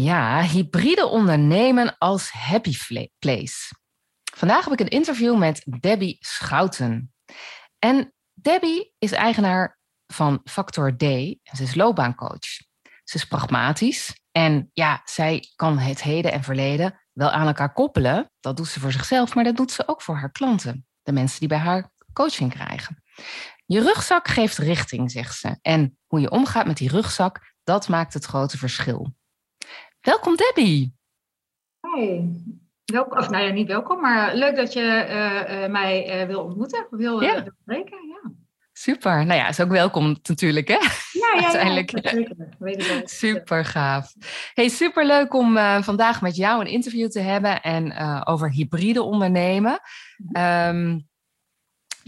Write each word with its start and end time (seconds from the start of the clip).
Ja, 0.00 0.42
hybride 0.42 1.06
ondernemen 1.06 1.98
als 1.98 2.30
happy 2.30 2.76
place. 3.18 3.74
Vandaag 4.34 4.64
heb 4.64 4.72
ik 4.72 4.80
een 4.80 4.88
interview 4.88 5.38
met 5.38 5.62
Debbie 5.80 6.16
Schouten. 6.20 7.14
En 7.78 8.14
Debbie 8.34 8.94
is 8.98 9.12
eigenaar 9.12 9.78
van 10.06 10.40
Factor 10.44 10.96
D 10.96 11.02
ze 11.02 11.62
is 11.62 11.74
loopbaancoach. 11.74 12.46
Ze 13.04 13.16
is 13.16 13.24
pragmatisch 13.24 14.20
en 14.32 14.70
ja, 14.72 15.02
zij 15.04 15.52
kan 15.56 15.78
het 15.78 16.02
heden 16.02 16.32
en 16.32 16.42
verleden 16.42 17.00
wel 17.12 17.30
aan 17.30 17.46
elkaar 17.46 17.72
koppelen. 17.72 18.30
Dat 18.40 18.56
doet 18.56 18.68
ze 18.68 18.80
voor 18.80 18.92
zichzelf, 18.92 19.34
maar 19.34 19.44
dat 19.44 19.56
doet 19.56 19.72
ze 19.72 19.88
ook 19.88 20.02
voor 20.02 20.16
haar 20.16 20.32
klanten, 20.32 20.86
de 21.02 21.12
mensen 21.12 21.38
die 21.38 21.48
bij 21.48 21.58
haar 21.58 21.90
coaching 22.12 22.52
krijgen. 22.52 23.02
Je 23.66 23.80
rugzak 23.80 24.28
geeft 24.28 24.58
richting, 24.58 25.10
zegt 25.10 25.38
ze. 25.38 25.58
En 25.62 25.98
hoe 26.06 26.20
je 26.20 26.30
omgaat 26.30 26.66
met 26.66 26.76
die 26.76 26.88
rugzak, 26.90 27.54
dat 27.64 27.88
maakt 27.88 28.14
het 28.14 28.24
grote 28.24 28.58
verschil. 28.58 29.16
Welkom 30.08 30.36
Debbie. 30.36 30.94
Hi. 31.80 32.20
Welkom, 32.84 33.18
of 33.18 33.30
nou 33.30 33.44
ja, 33.44 33.52
niet 33.52 33.66
welkom, 33.66 34.00
maar 34.00 34.34
leuk 34.34 34.56
dat 34.56 34.72
je 34.72 34.80
uh, 35.08 35.62
uh, 35.62 35.70
mij 35.70 36.20
uh, 36.20 36.26
wil 36.26 36.42
ontmoeten, 36.42 36.86
wil 36.90 37.20
ja. 37.20 37.44
spreken. 37.62 37.98
Ja. 38.08 38.30
Super. 38.72 39.26
Nou 39.26 39.40
ja, 39.40 39.48
is 39.48 39.60
ook 39.60 39.70
welkom 39.70 40.16
natuurlijk, 40.22 40.68
hè? 40.68 40.74
Ja, 41.12 41.34
ja, 41.36 41.42
Uiteindelijk. 41.42 41.90
ja 41.90 42.10
zeker. 42.10 42.48
Weet 42.58 43.02
super 43.10 43.64
gaaf. 43.64 44.12
Hey, 44.54 44.68
super 44.68 45.06
leuk 45.06 45.34
om 45.34 45.58
vandaag 45.82 46.20
met 46.20 46.36
jou 46.36 46.60
een 46.60 46.70
interview 46.70 47.08
te 47.08 47.20
hebben 47.20 47.62
en 47.62 47.96
over 48.26 48.50
hybride 48.50 49.02
ondernemen. 49.02 49.80
Um, 50.32 51.07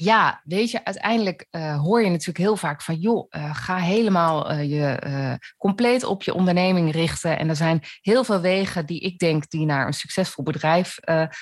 ja, 0.02 0.40
weet 0.44 0.70
je, 0.70 0.84
uiteindelijk 0.84 1.46
uh, 1.50 1.80
hoor 1.80 2.02
je 2.02 2.10
natuurlijk 2.10 2.38
heel 2.38 2.56
vaak 2.56 2.82
van, 2.82 2.94
joh, 2.94 3.26
uh, 3.30 3.54
ga 3.54 3.76
helemaal 3.76 4.52
uh, 4.52 4.70
je 4.70 5.38
compleet 5.56 6.04
op 6.04 6.22
je 6.22 6.34
onderneming 6.34 6.92
richten. 6.92 7.38
En 7.38 7.48
er 7.48 7.56
zijn 7.56 7.82
heel 8.00 8.24
veel 8.24 8.40
wegen 8.40 8.86
die 8.86 9.00
ik 9.00 9.18
denk 9.18 9.50
die 9.50 9.66
naar 9.66 9.86
een 9.86 9.92
succesvol 9.92 10.44
bedrijf 10.44 10.98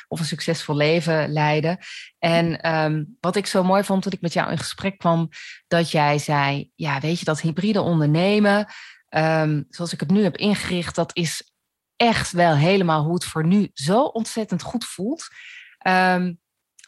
of 0.08 0.18
een 0.18 0.24
succesvol 0.24 0.76
leven 0.76 1.32
leiden. 1.32 1.78
En 2.18 2.74
um, 2.74 3.16
wat 3.20 3.36
ik 3.36 3.46
zo 3.46 3.64
mooi 3.64 3.84
vond 3.84 4.02
toen 4.02 4.12
ik 4.12 4.20
met 4.20 4.32
jou 4.32 4.50
in 4.50 4.58
gesprek 4.58 4.98
kwam, 4.98 5.28
dat 5.68 5.90
jij 5.90 6.18
zei, 6.18 6.70
ja, 6.74 7.00
weet 7.00 7.18
je, 7.18 7.24
dat 7.24 7.40
hybride 7.40 7.80
ondernemen, 7.80 8.66
um, 9.10 9.66
zoals 9.68 9.92
ik 9.92 10.00
het 10.00 10.10
nu 10.10 10.22
heb 10.22 10.36
ingericht, 10.36 10.94
dat 10.94 11.16
is 11.16 11.52
echt 11.96 12.32
wel 12.32 12.54
helemaal 12.54 13.04
hoe 13.04 13.14
het 13.14 13.24
voor 13.24 13.46
nu 13.46 13.70
zo 13.72 14.02
ontzettend 14.02 14.62
goed 14.62 14.84
voelt. 14.84 15.28
Um, 15.86 16.38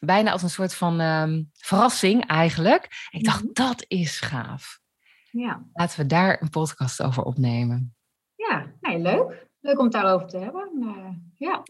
bijna 0.00 0.30
als 0.30 0.42
een 0.42 0.50
soort 0.50 0.74
van 0.74 1.00
um, 1.00 1.50
verrassing 1.52 2.26
eigenlijk. 2.26 3.08
Ik 3.10 3.24
dacht, 3.24 3.42
mm 3.42 3.48
dat 3.52 3.84
is 3.88 4.20
gaaf. 4.20 4.80
Ja. 5.30 5.66
Laten 5.72 6.00
we 6.00 6.06
daar 6.06 6.42
een 6.42 6.50
podcast 6.50 7.02
over 7.02 7.22
opnemen. 7.22 7.94
Ja, 8.34 8.66
nee, 8.80 8.98
leuk. 8.98 9.48
Leuk 9.60 9.78
om 9.78 9.84
het 9.84 9.92
daarover 9.92 10.28
te 10.28 10.38
hebben. 10.38 10.70
Uh, 10.80 11.08
ja. 11.36 11.62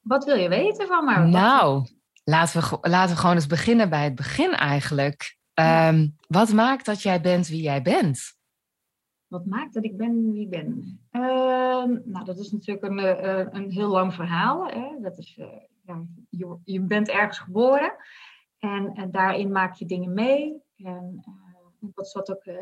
Wat 0.00 0.24
wil 0.24 0.36
je 0.36 0.48
weten 0.48 0.86
van 0.86 1.04
me? 1.04 1.18
Nou, 1.18 1.86
laten 2.24 2.60
we, 2.60 2.78
laten 2.80 3.14
we 3.14 3.20
gewoon 3.20 3.34
eens 3.34 3.46
beginnen 3.46 3.88
bij 3.90 4.04
het 4.04 4.14
begin 4.14 4.52
eigenlijk. 4.52 5.36
Um, 5.54 6.16
wat 6.28 6.52
maakt 6.52 6.84
dat 6.84 7.02
jij 7.02 7.20
bent 7.20 7.48
wie 7.48 7.62
jij 7.62 7.82
bent? 7.82 8.36
Wat 9.26 9.46
maakt 9.46 9.74
dat 9.74 9.84
ik 9.84 9.96
ben 9.96 10.32
wie 10.32 10.42
ik 10.42 10.50
ben? 10.50 11.00
Uh, 11.12 11.22
nou, 12.04 12.24
dat 12.24 12.38
is 12.38 12.52
natuurlijk 12.52 12.84
een, 12.86 12.98
uh, 12.98 13.46
een 13.50 13.70
heel 13.70 13.88
lang 13.88 14.14
verhaal. 14.14 14.66
Hè? 14.66 14.88
Dat 15.00 15.18
is 15.18 15.36
uh, 15.40 15.46
ja, 15.82 16.04
je, 16.28 16.58
je, 16.64 16.80
bent 16.80 17.08
ergens 17.08 17.38
geboren 17.38 17.96
en, 18.58 19.10
daarin 19.10 19.52
maak 19.52 19.74
je 19.74 19.86
dingen 19.86 20.12
mee. 20.12 20.62
En 20.76 21.22
uh, 21.28 21.90
wat 21.94 22.08
zat 22.08 22.30
ook, 22.30 22.44
uh, 22.44 22.56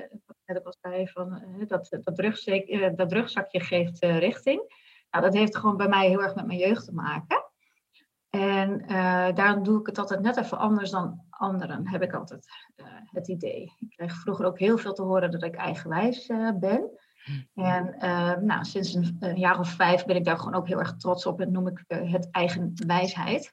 net 0.47 0.65
al 0.65 0.75
zei, 0.81 1.09
van, 1.09 1.43
uh, 1.59 1.67
dat, 1.67 1.99
dat, 2.03 2.19
rugzak, 2.19 2.97
dat 2.97 3.13
rugzakje 3.13 3.61
geeft 3.61 3.99
richting. 3.99 4.79
Nou, 5.11 5.25
dat 5.25 5.35
heeft 5.35 5.57
gewoon 5.57 5.77
bij 5.77 5.89
mij 5.89 6.09
heel 6.09 6.23
erg 6.23 6.35
met 6.35 6.47
mijn 6.47 6.59
jeugd 6.59 6.85
te 6.85 6.93
maken. 6.93 7.45
En 8.31 8.87
daarom 9.35 9.63
doe 9.63 9.81
ik 9.81 9.87
het 9.87 9.99
altijd 9.99 10.21
net 10.21 10.37
even 10.37 10.59
anders 10.59 10.91
dan 10.91 11.25
anderen, 11.31 11.89
heb 11.89 12.03
ik 12.03 12.13
altijd 12.13 12.47
het 13.05 13.29
idee. 13.29 13.73
Ik 13.79 13.91
kreeg 13.91 14.15
vroeger 14.15 14.47
ook 14.47 14.59
heel 14.59 14.79
veel 14.79 14.93
te 14.93 15.03
horen 15.03 15.31
dat 15.31 15.43
ik 15.43 15.55
eigenwijs 15.55 16.27
ben. 16.55 16.91
En 17.55 17.95
uh, 17.99 18.37
nou, 18.37 18.65
sinds 18.65 18.95
een, 18.95 19.17
een, 19.21 19.39
jaar 19.39 19.59
of 19.59 19.69
vijf 19.69 20.05
ben 20.05 20.17
ik 20.17 20.25
daar 20.25 20.39
gewoon 20.39 20.55
ook 20.55 20.69
heel 20.69 20.79
erg 20.79 20.97
trots 20.97 21.27
op 21.27 21.41
en 21.41 21.53
noem 21.53 21.67
ik 21.67 21.85
uh, 21.89 22.13
het 22.13 22.29
eigen 22.31 22.73
wijsheid. 22.87 23.53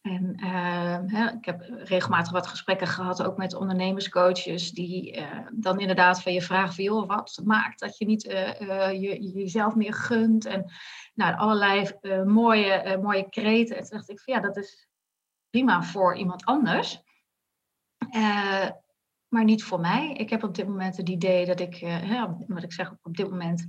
En 0.00 0.36
uh, 0.36 0.98
hè, 1.06 1.30
ik 1.30 1.44
heb 1.44 1.60
regelmatig 1.68 2.32
wat 2.32 2.46
gesprekken 2.46 2.86
gehad, 2.86 3.22
ook 3.22 3.36
met 3.36 3.54
ondernemerscoaches, 3.54 4.70
die 4.70 5.24
dan 5.52 5.80
inderdaad 5.80 6.22
van 6.22 6.32
je 6.32 6.42
vragen 6.42 6.74
van, 6.74 6.84
joh, 6.84 7.06
wat 7.06 7.40
maakt 7.44 7.80
dat 7.80 7.98
je 7.98 8.04
niet 8.04 8.22
je, 8.22 9.32
jezelf 9.34 9.74
meer 9.74 9.94
gunt? 9.94 10.44
En 10.44 10.72
nou, 11.14 11.36
allerlei 11.36 11.90
mooie, 12.24 12.98
mooie 13.02 13.28
kreten. 13.28 13.76
En 13.76 13.82
toen 13.82 13.96
dacht 13.96 14.10
ik 14.10 14.20
van, 14.20 14.34
ja, 14.34 14.40
dat 14.40 14.56
is 14.56 14.88
prima 15.50 15.82
voor 15.82 16.16
iemand 16.16 16.44
anders 16.44 17.02
maar 19.32 19.44
niet 19.44 19.64
voor 19.64 19.80
mij. 19.80 20.12
Ik 20.12 20.30
heb 20.30 20.42
op 20.42 20.54
dit 20.54 20.66
moment 20.66 20.96
het 20.96 21.08
idee 21.08 21.46
dat 21.46 21.60
ik, 21.60 21.80
uh, 21.80 22.24
wat 22.46 22.62
ik 22.62 22.72
zeg, 22.72 22.92
op 23.02 23.16
dit 23.16 23.30
moment 23.30 23.66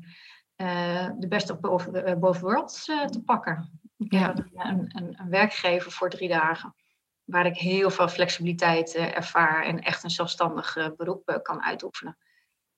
uh, 0.58 1.10
de 1.18 1.28
beste 1.28 1.56
boven, 1.56 2.10
uh, 2.10 2.16
boven 2.16 2.42
worlds 2.42 2.86
te 2.86 3.22
pakken. 3.26 3.80
Ik 3.98 4.12
ja. 4.12 4.20
heb 4.20 4.38
een, 4.38 4.98
een, 4.98 5.20
een, 5.20 5.30
werkgever 5.30 5.92
voor 5.92 6.10
drie 6.10 6.30
dagen, 6.30 6.76
waar 7.24 7.46
ik 7.46 7.58
heel 7.58 7.90
veel 7.90 8.08
flexibiliteit 8.08 8.96
ervaar 8.96 9.64
en 9.64 9.80
echt 9.80 10.04
een 10.04 10.10
zelfstandig 10.10 10.96
beroep 10.96 11.40
kan 11.42 11.64
uitoefenen. 11.64 12.18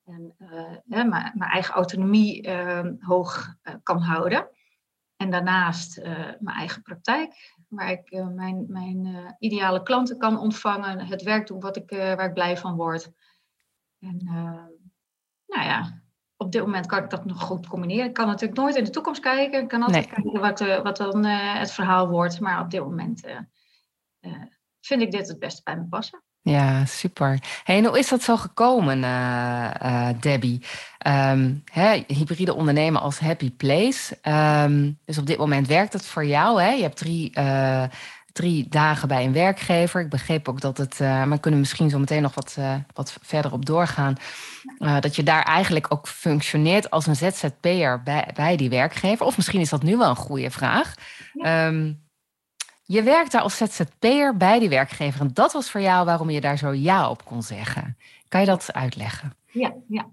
En 0.03 0.35
mijn, 0.85 1.09
mijn, 1.09 1.51
eigen 1.51 1.73
autonomie 1.73 2.49
hoog 2.99 3.55
kan 3.83 4.01
houden. 4.01 4.49
En 5.15 5.29
daarnaast 5.29 6.01
mijn 6.39 6.57
eigen 6.57 6.81
praktijk 6.81 7.54
waar 7.75 7.91
ik 7.91 8.11
uh, 8.11 8.27
mijn, 8.27 8.65
mijn 8.67 9.05
uh, 9.05 9.31
ideale 9.39 9.83
klanten 9.83 10.17
kan 10.17 10.39
ontvangen, 10.39 10.99
het 10.99 11.23
werk 11.23 11.47
doen 11.47 11.59
wat 11.59 11.75
ik, 11.75 11.91
uh, 11.91 11.99
waar 11.99 12.27
ik 12.27 12.33
blij 12.33 12.57
van 12.57 12.75
word. 12.75 13.11
En 13.99 14.21
nou 15.45 15.63
ja, 15.63 16.03
op 16.37 16.51
dit 16.51 16.61
moment 16.61 16.85
kan 16.85 17.03
ik 17.03 17.09
dat 17.09 17.25
nog 17.25 17.41
goed 17.41 17.67
combineren. 17.67 18.05
Ik 18.05 18.13
kan 18.13 18.27
natuurlijk 18.27 18.59
nooit 18.59 18.75
in 18.75 18.83
de 18.83 18.89
toekomst 18.89 19.21
kijken. 19.21 19.61
Ik 19.61 19.67
kan 19.67 19.81
altijd 19.81 20.05
nee. 20.05 20.13
kijken 20.15 20.41
wat, 20.41 20.83
wat 20.83 20.97
dan 20.97 21.25
het 21.25 21.71
verhaal 21.71 22.09
wordt. 22.09 22.39
Maar 22.39 22.61
op 22.61 22.69
dit 22.69 22.81
moment 22.81 23.21
vind 24.79 25.01
ik 25.01 25.11
dit 25.11 25.27
het 25.27 25.39
beste 25.39 25.61
bij 25.63 25.77
me 25.77 25.87
passen. 25.87 26.24
Ja, 26.45 26.85
super. 26.85 27.39
Hey, 27.63 27.77
en 27.77 27.85
hoe 27.85 27.99
is 27.99 28.09
dat 28.09 28.21
zo 28.21 28.37
gekomen, 28.37 28.97
uh, 28.97 29.69
uh, 29.83 30.09
Debbie? 30.19 30.61
Um, 31.07 31.63
hè, 31.71 32.03
hybride 32.07 32.53
ondernemen 32.53 33.01
als 33.01 33.19
happy 33.19 33.51
place. 33.51 34.17
Um, 34.63 34.99
dus 35.05 35.17
op 35.17 35.25
dit 35.25 35.37
moment 35.37 35.67
werkt 35.67 35.93
het 35.93 36.05
voor 36.05 36.25
jou. 36.25 36.61
Hè? 36.61 36.69
Je 36.69 36.81
hebt 36.81 36.97
drie, 36.97 37.31
uh, 37.37 37.83
drie 38.31 38.67
dagen 38.69 39.07
bij 39.07 39.25
een 39.25 39.33
werkgever. 39.33 40.01
Ik 40.01 40.09
begreep 40.09 40.49
ook 40.49 40.61
dat 40.61 40.77
het, 40.77 40.99
maar 40.99 41.29
we 41.29 41.39
kunnen 41.39 41.59
misschien 41.59 41.89
zo 41.89 41.99
meteen 41.99 42.21
nog 42.21 42.35
wat, 42.35 42.57
wat 42.93 43.17
verder 43.21 43.51
op 43.51 43.65
doorgaan. 43.65 44.15
dat 44.99 45.15
je 45.15 45.23
daar 45.23 45.43
eigenlijk 45.43 45.85
ook 45.89 46.07
functioneert 46.07 46.89
als 46.89 47.07
een 47.07 47.15
ZZP'er 47.15 48.03
bij, 48.03 48.29
bij 48.33 48.55
die 48.55 48.69
werkgever. 48.69 49.25
Of 49.25 49.35
misschien 49.35 49.61
is 49.61 49.69
dat 49.69 49.83
nu 49.83 49.97
wel 49.97 50.09
een 50.09 50.15
goede 50.15 50.51
vraag. 50.51 50.93
Ja. 51.33 51.67
Um, 51.67 52.03
je 52.85 53.03
werkt 53.03 53.31
daar 53.31 53.41
als 53.41 53.57
ZZP'er 53.57 54.37
bij 54.37 54.59
die 54.59 54.69
werkgever. 54.69 55.21
En 55.21 55.33
dat 55.33 55.53
was 55.53 55.71
voor 55.71 55.81
jou 55.81 56.05
waarom 56.05 56.29
je 56.29 56.41
daar 56.41 56.57
zo 56.57 56.73
ja 56.73 57.09
op 57.09 57.25
kon 57.25 57.41
zeggen. 57.41 57.97
Kan 58.27 58.39
je 58.39 58.45
dat 58.45 58.73
uitleggen? 58.73 59.33
Ja, 59.51 59.75
ja. 59.87 60.09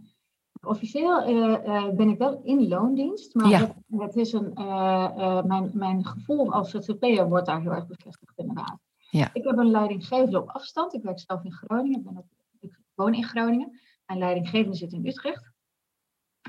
Officieel 0.62 1.28
uh, 1.28 1.64
uh, 1.66 1.88
ben 1.88 2.08
ik 2.08 2.18
wel 2.18 2.40
in 2.44 2.68
loondienst, 2.68 3.34
maar 3.34 3.48
ja. 3.48 3.74
het, 3.96 4.16
is 4.16 4.32
een, 4.32 4.50
uh, 4.54 5.42
mijn, 5.42 5.70
mijn 5.72 6.06
gevoel 6.06 6.52
als 6.52 6.70
ZZP'er 6.70 7.28
wordt 7.28 7.46
daar 7.46 7.60
heel 7.60 7.72
erg 7.72 7.86
bevestigd 7.86 8.32
inderdaad. 8.38 8.78
Ja. 9.10 9.30
Ik 9.32 9.44
heb 9.44 9.58
een 9.58 9.70
leidinggevende 9.70 10.40
op 10.40 10.48
afstand. 10.48 10.94
Ik 10.94 11.02
werk 11.02 11.20
zelf 11.20 11.44
in 11.44 11.52
Groningen. 11.52 11.98
Ik, 11.98 12.04
ben 12.04 12.24
ik 12.60 12.78
woon 12.94 13.14
in 13.14 13.24
Groningen. 13.24 13.80
Mijn 14.06 14.18
leidinggevende 14.18 14.76
zit 14.76 14.92
in 14.92 15.06
Utrecht. 15.06 15.50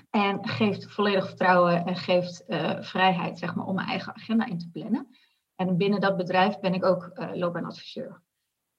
En 0.10 0.48
geeft 0.48 0.92
volledig 0.92 1.28
vertrouwen 1.28 1.86
en 1.86 1.96
geeft 1.96 2.44
vrijheid 2.80 3.40
zeg 3.40 3.56
maar, 3.56 3.66
om 3.66 3.76
mijn 3.76 3.88
eigen 3.88 4.16
agenda 4.16 4.46
in 4.46 4.58
te 4.58 4.70
plannen. 4.70 5.08
En 5.68 5.78
binnen 5.78 6.00
dat 6.00 6.18
bedrijf 6.18 6.60
ben 6.60 6.74
ik 6.74 6.86
ook 6.86 7.12
uh, 7.14 7.30
loopbaanadviseur. 7.34 8.22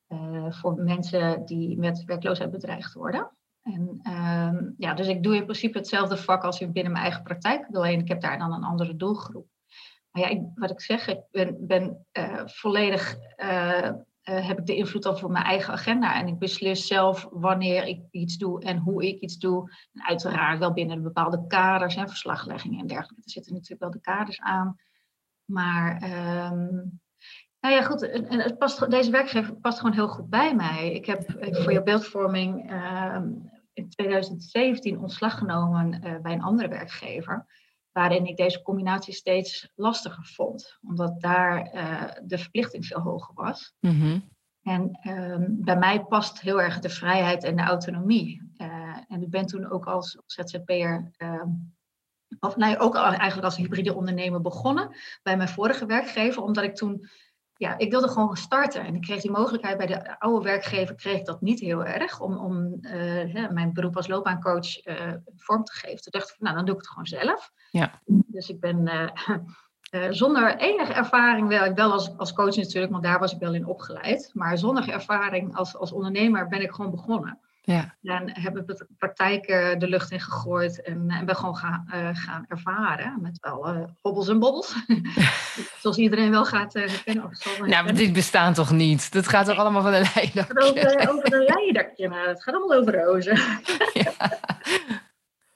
Uh, 0.09 0.53
voor 0.53 0.75
mensen 0.75 1.45
die 1.45 1.79
met 1.79 2.05
werkloosheid 2.05 2.51
bedreigd 2.51 2.93
worden. 2.93 3.31
En 3.63 4.01
uh, 4.03 4.61
ja, 4.77 4.95
dus 4.95 5.07
ik 5.09 5.23
doe 5.23 5.37
in 5.37 5.45
principe 5.45 5.79
hetzelfde 5.79 6.17
vak 6.17 6.43
als 6.43 6.59
binnen 6.59 6.93
mijn 6.93 7.05
eigen 7.05 7.23
praktijk. 7.23 7.67
Alleen 7.73 8.01
ik 8.01 8.09
heb 8.09 8.21
daar 8.21 8.39
dan 8.39 8.53
een 8.53 8.65
andere 8.65 8.97
doelgroep. 8.97 9.47
Nou 10.13 10.27
ja, 10.27 10.33
ik, 10.33 10.43
wat 10.55 10.71
ik 10.71 10.81
zeg, 10.81 11.09
ik 11.09 11.21
ben, 11.31 11.67
ben 11.67 12.07
volledig 12.45 13.17
heb 14.23 14.59
ik 14.59 14.67
de 14.67 14.77
invloed 14.77 15.09
over 15.09 15.31
mijn 15.31 15.45
eigen 15.45 15.73
agenda. 15.73 16.15
En 16.15 16.27
ik 16.27 16.39
beslis 16.39 16.87
zelf 16.87 17.29
wanneer 17.31 17.87
ik 17.87 18.01
iets 18.11 18.37
doe 18.37 18.63
en 18.63 18.79
hoe 18.79 19.07
ik 19.07 19.21
iets 19.21 19.39
doe. 19.39 19.71
Uiteraard 19.93 20.59
wel 20.59 20.73
binnen 20.73 21.03
bepaalde 21.03 21.47
kaders 21.47 21.97
en 21.97 22.09
verslagleggingen 22.09 22.81
en 22.81 22.87
dergelijke. 22.87 23.23
Er 23.25 23.31
zitten 23.31 23.53
natuurlijk 23.53 23.81
wel 23.81 23.91
de 23.91 24.01
kaders 24.01 24.41
aan. 24.41 24.77
Maar 25.45 26.03
um, 26.03 27.01
nou 27.65 27.77
ja, 27.77 27.83
goed. 27.83 28.03
En 28.03 28.41
het 28.41 28.59
past, 28.59 28.91
deze 28.91 29.11
werkgever 29.11 29.55
past 29.55 29.79
gewoon 29.79 29.95
heel 29.95 30.09
goed 30.09 30.29
bij 30.29 30.55
mij. 30.55 30.93
Ik 30.93 31.07
heb 31.07 31.25
voor 31.39 31.73
je 31.73 31.83
beeldvorming 31.83 32.71
uh, 32.73 33.21
in 33.73 33.89
2017 33.89 34.99
ontslag 34.99 35.39
genomen 35.39 35.93
uh, 36.05 36.21
bij 36.21 36.33
een 36.33 36.43
andere 36.43 36.69
werkgever. 36.69 37.47
Waarin 37.93 38.27
ik 38.27 38.37
deze 38.37 38.63
combinatie 38.63 39.15
steeds 39.15 39.71
lastiger 39.75 40.25
vond. 40.25 40.79
Omdat 40.83 41.21
daar 41.21 41.75
uh, 41.75 42.03
de 42.25 42.39
verplichting 42.39 42.87
veel 42.87 43.01
hoger 43.01 43.35
was. 43.35 43.75
Mm 43.81 44.33
En 44.63 44.99
um, 45.09 45.57
bij 45.65 45.77
mij 45.77 46.05
past 46.05 46.41
heel 46.41 46.63
erg 46.63 46.79
de 46.79 46.91
vrijheid 46.91 47.45
en 47.45 47.57
de 47.57 47.63
autonomie. 47.63 48.53
en 49.09 49.23
ik 49.23 49.31
ben 49.31 49.47
toen 49.47 49.71
ook 49.71 49.87
als 49.87 50.19
ZZP'er 50.27 51.11
of 52.41 52.57
nee, 52.57 52.79
ook 52.79 52.95
eigenlijk 52.95 53.45
als 53.45 53.57
hybride 53.57 53.95
ondernemer 53.95 54.41
begonnen 54.41 54.97
bij 55.23 55.37
mijn 55.37 55.49
vorige 55.49 55.87
werkgever, 55.87 56.43
omdat 56.43 56.65
ik 56.65 56.75
toen, 56.75 57.09
ja, 57.57 57.79
ik 57.79 57.91
wilde 57.91 58.09
gewoon 58.09 58.37
starten. 58.37 58.85
En 58.85 58.95
ik 58.95 59.01
kreeg 59.01 59.21
die 59.21 59.31
mogelijkheid 59.31 59.77
bij 59.77 59.87
de 59.87 60.21
oude 60.21 60.45
werkgever, 60.45 60.95
kreeg 60.95 61.19
ik 61.19 61.25
dat 61.25 61.41
niet 61.41 61.61
heel 61.61 61.85
erg, 61.85 62.21
om, 62.21 62.37
om 62.37 62.79
uh, 62.81 63.49
mijn 63.49 63.73
beroep 63.73 63.97
als 63.97 64.09
loopbaancoach 64.09 64.87
uh, 64.87 65.13
vorm 65.37 65.65
te 65.65 65.73
geven. 65.73 66.03
Toen 66.03 66.21
dacht 66.21 66.31
ik, 66.31 66.37
nou, 66.39 66.55
dan 66.57 66.65
doe 66.65 66.75
ik 66.75 66.81
het 66.81 66.91
gewoon 66.91 67.07
zelf. 67.07 67.53
Ja. 67.71 68.01
Dus 68.07 68.49
ik 68.49 68.61
ben 68.61 68.91
uh, 69.91 70.07
zonder 70.11 70.57
enige 70.57 70.93
ervaring, 70.93 71.49
wel, 71.49 71.75
wel 71.75 71.93
als, 71.93 72.17
als 72.17 72.33
coach 72.33 72.57
natuurlijk, 72.57 72.93
want 72.93 73.05
daar 73.05 73.19
was 73.19 73.33
ik 73.33 73.39
wel 73.39 73.55
in 73.55 73.67
opgeleid, 73.67 74.31
maar 74.33 74.59
zonder 74.59 74.89
ervaring 74.89 75.57
als, 75.57 75.77
als 75.77 75.93
ondernemer 75.93 76.49
ben 76.49 76.63
ik 76.63 76.73
gewoon 76.73 76.91
begonnen. 76.91 77.39
Ja. 77.67 77.95
En 78.03 78.41
hebben 78.41 78.67
we 78.67 78.75
de 78.75 78.87
praktijk 78.99 79.47
de 79.79 79.89
lucht 79.89 80.11
in 80.11 80.21
gegooid 80.21 80.83
en, 80.83 81.11
en 81.11 81.27
ben 81.27 81.37
gewoon 81.37 81.57
gaan, 81.57 81.87
uh, 81.95 82.09
gaan 82.13 82.45
ervaren. 82.49 83.19
Met 83.23 83.39
wel 83.41 83.75
uh, 83.75 83.85
hobbels 84.03 84.29
en 84.29 84.39
bobbels. 84.39 84.75
Zoals 85.81 85.97
iedereen 85.97 86.31
wel 86.31 86.45
gaat 86.45 86.75
uh, 86.75 86.87
herkennen. 86.87 87.31
nou, 87.59 87.85
maar 87.85 87.95
dit 87.95 88.13
bestaan 88.13 88.55
toch 88.55 88.71
niet? 88.71 89.13
Dat 89.13 89.29
gaat 89.29 89.47
toch 89.47 89.57
allemaal 89.57 89.83
van 89.83 89.93
een 89.93 90.07
leidertje? 90.15 90.63
Over, 90.63 91.11
over 91.11 91.35
een 91.35 91.45
leidertje. 91.45 92.09
Nou, 92.09 92.29
het 92.29 92.43
gaat 92.43 92.55
allemaal 92.55 92.79
over 92.79 92.95
rozen. 92.95 93.37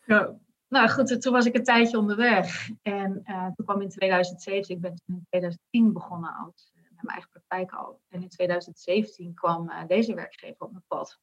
ja. 0.07 0.37
Nou 0.69 0.89
goed, 0.89 1.23
toen 1.23 1.33
was 1.33 1.47
ik 1.47 1.55
een 1.55 1.65
tijdje 1.65 1.99
onderweg. 1.99 2.69
En 2.83 3.23
toen 3.57 3.65
kwam 3.65 3.81
in 3.81 3.89
2007, 3.89 4.75
ik 4.75 4.81
ben 4.81 4.95
toen 4.95 5.17
in 5.17 5.27
2010 5.29 5.93
begonnen 5.93 6.35
als, 6.35 6.71
met 6.75 7.03
mijn 7.03 7.09
eigen 7.09 7.31
praktijk 7.31 7.73
al. 7.73 8.01
En 8.09 8.23
in 8.23 8.29
2017 8.29 9.35
kwam 9.35 9.73
deze 9.87 10.15
werkgever 10.15 10.57
op 10.59 10.71
mijn 10.71 10.85
pad. 10.87 11.19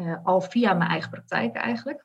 Eh, 0.00 0.16
al 0.22 0.40
via 0.40 0.74
mijn 0.74 0.90
eigen 0.90 1.10
praktijk 1.10 1.56
eigenlijk. 1.56 2.04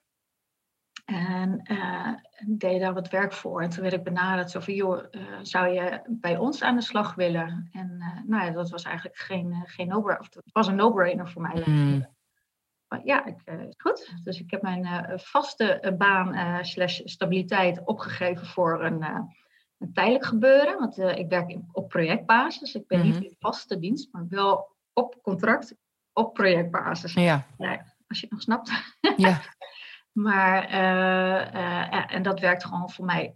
En 1.05 1.61
uh, 1.71 2.13
deed 2.47 2.79
daar 2.81 2.93
wat 2.93 3.09
werk 3.09 3.33
voor. 3.33 3.61
En 3.61 3.69
toen 3.69 3.81
werd 3.81 3.93
ik 3.93 4.03
benaderd 4.03 4.51
zo 4.51 4.59
van, 4.59 4.73
joh, 4.73 5.03
uh, 5.11 5.21
zou 5.41 5.67
je 5.67 6.01
bij 6.07 6.37
ons 6.37 6.61
aan 6.61 6.75
de 6.75 6.81
slag 6.81 7.15
willen? 7.15 7.69
En 7.71 7.95
uh, 7.99 8.29
nou 8.29 8.45
ja, 8.45 8.51
dat 8.51 8.69
was 8.69 8.83
eigenlijk 8.83 9.17
geen, 9.17 9.63
geen 9.65 9.87
no-brainer. 9.87 10.27
Het 10.31 10.53
was 10.53 10.67
een 10.67 10.75
no-brainer 10.75 11.29
voor 11.29 11.41
mij. 11.41 11.63
Mm. 11.65 12.05
Maar 12.87 13.01
ja, 13.05 13.25
ik, 13.25 13.37
goed. 13.77 14.13
Dus 14.23 14.39
ik 14.39 14.51
heb 14.51 14.61
mijn 14.61 15.19
vaste 15.19 15.95
baan 15.97 16.65
slash 16.65 17.01
stabiliteit 17.03 17.85
opgegeven 17.85 18.47
voor 18.47 18.83
een, 18.83 19.03
een 19.77 19.93
tijdelijk 19.93 20.25
gebeuren. 20.25 20.79
Want 20.79 20.97
ik 20.97 21.29
werk 21.29 21.57
op 21.71 21.89
projectbasis. 21.89 22.75
Ik 22.75 22.87
ben 22.87 23.01
niet 23.01 23.15
mhm. 23.15 23.23
in 23.23 23.35
vaste 23.39 23.79
dienst, 23.79 24.11
maar 24.11 24.27
wel 24.27 24.75
op 24.93 25.19
contract 25.21 25.75
op 26.15 26.33
projectbasis. 26.33 27.13
Ja. 27.13 27.45
als 28.07 28.19
je 28.19 28.25
het 28.25 28.31
nog 28.31 28.41
snapt. 28.41 28.71
Ja. 29.17 29.41
maar, 30.25 30.73
uh, 30.73 32.13
en 32.13 32.23
dat 32.23 32.39
werkt 32.39 32.65
gewoon 32.65 32.89
voor 32.89 33.05
mij 33.05 33.35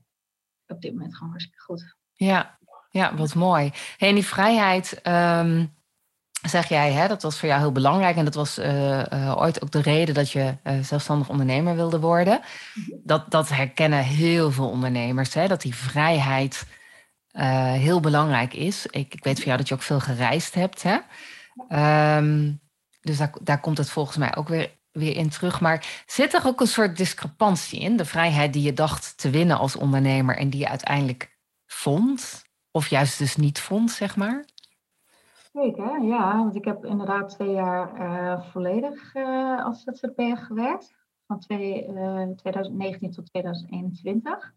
op 0.67 0.81
dit 0.81 0.93
moment 0.93 1.15
gewoon 1.15 1.29
hartstikke 1.29 1.61
goed. 1.61 1.95
Ja, 2.13 2.57
ja 2.89 3.15
wat 3.15 3.35
mooi. 3.35 3.71
en 3.97 4.13
die 4.13 4.25
vrijheid, 4.25 4.99
um, 5.07 5.73
zeg 6.41 6.69
jij, 6.69 6.91
hè, 6.91 7.07
dat 7.07 7.21
was 7.21 7.39
voor 7.39 7.49
jou 7.49 7.61
heel 7.61 7.71
belangrijk. 7.71 8.15
En 8.15 8.25
dat 8.25 8.35
was 8.35 8.59
uh, 8.59 9.35
ooit 9.37 9.63
ook 9.63 9.71
de 9.71 9.81
reden 9.81 10.15
dat 10.15 10.31
je 10.31 10.53
zelfstandig 10.81 11.29
ondernemer 11.29 11.75
wilde 11.75 11.99
worden. 11.99 12.41
Mhm. 12.73 12.91
Dat, 13.03 13.31
dat 13.31 13.49
herkennen 13.49 14.03
heel 14.03 14.51
veel 14.51 14.69
ondernemers, 14.69 15.33
hè, 15.33 15.47
dat 15.47 15.61
die 15.61 15.75
vrijheid 15.75 16.67
heel 17.77 17.99
belangrijk 17.99 18.53
is. 18.53 18.85
Ik, 18.85 19.13
ik 19.13 19.23
weet 19.23 19.35
van 19.35 19.45
jou 19.45 19.57
dat 19.57 19.67
je 19.67 19.73
ook 19.73 19.81
veel 19.81 19.99
gereisd 19.99 20.53
hebt. 20.53 20.83
Hè? 20.83 20.97
Um, 22.17 22.61
dus 23.01 23.17
daar, 23.17 23.33
daar 23.41 23.59
komt 23.59 23.77
het 23.77 23.89
volgens 23.89 24.17
mij 24.17 24.35
ook 24.35 24.47
weer, 24.47 24.77
weer 24.91 25.15
in 25.15 25.29
terug. 25.29 25.61
Maar 25.61 26.03
zit 26.05 26.33
er 26.33 26.45
ook 26.45 26.61
een 26.61 26.67
soort 26.67 26.97
discrepantie 26.97 27.79
in? 27.79 27.97
De 27.97 28.05
vrijheid 28.05 28.53
die 28.53 28.63
je 28.63 28.73
dacht 28.73 29.17
te 29.17 29.29
winnen 29.29 29.57
als 29.57 29.75
ondernemer 29.75 30.37
en 30.37 30.49
die 30.49 30.59
je 30.59 30.69
uiteindelijk 30.69 31.37
vond? 31.65 32.43
Of 32.71 32.87
juist 32.87 33.17
dus 33.17 33.35
niet 33.35 33.59
vond, 33.59 33.91
zeg 33.91 34.15
maar? 34.15 34.45
Zeker, 35.53 36.03
ja. 36.03 36.37
Want 36.37 36.55
ik 36.55 36.65
heb 36.65 36.85
inderdaad 36.85 37.29
twee 37.29 37.51
jaar 37.51 37.99
uh, 37.99 38.43
volledig 38.51 39.15
uh, 39.15 39.65
als 39.65 39.83
ZZP'er 39.83 40.37
gewerkt. 40.37 40.97
Van 41.27 41.39
twee, 41.39 41.87
uh, 41.87 42.21
eh, 42.21 42.29
2019 42.29 43.11
tot 43.11 43.25
2021. 43.25 44.53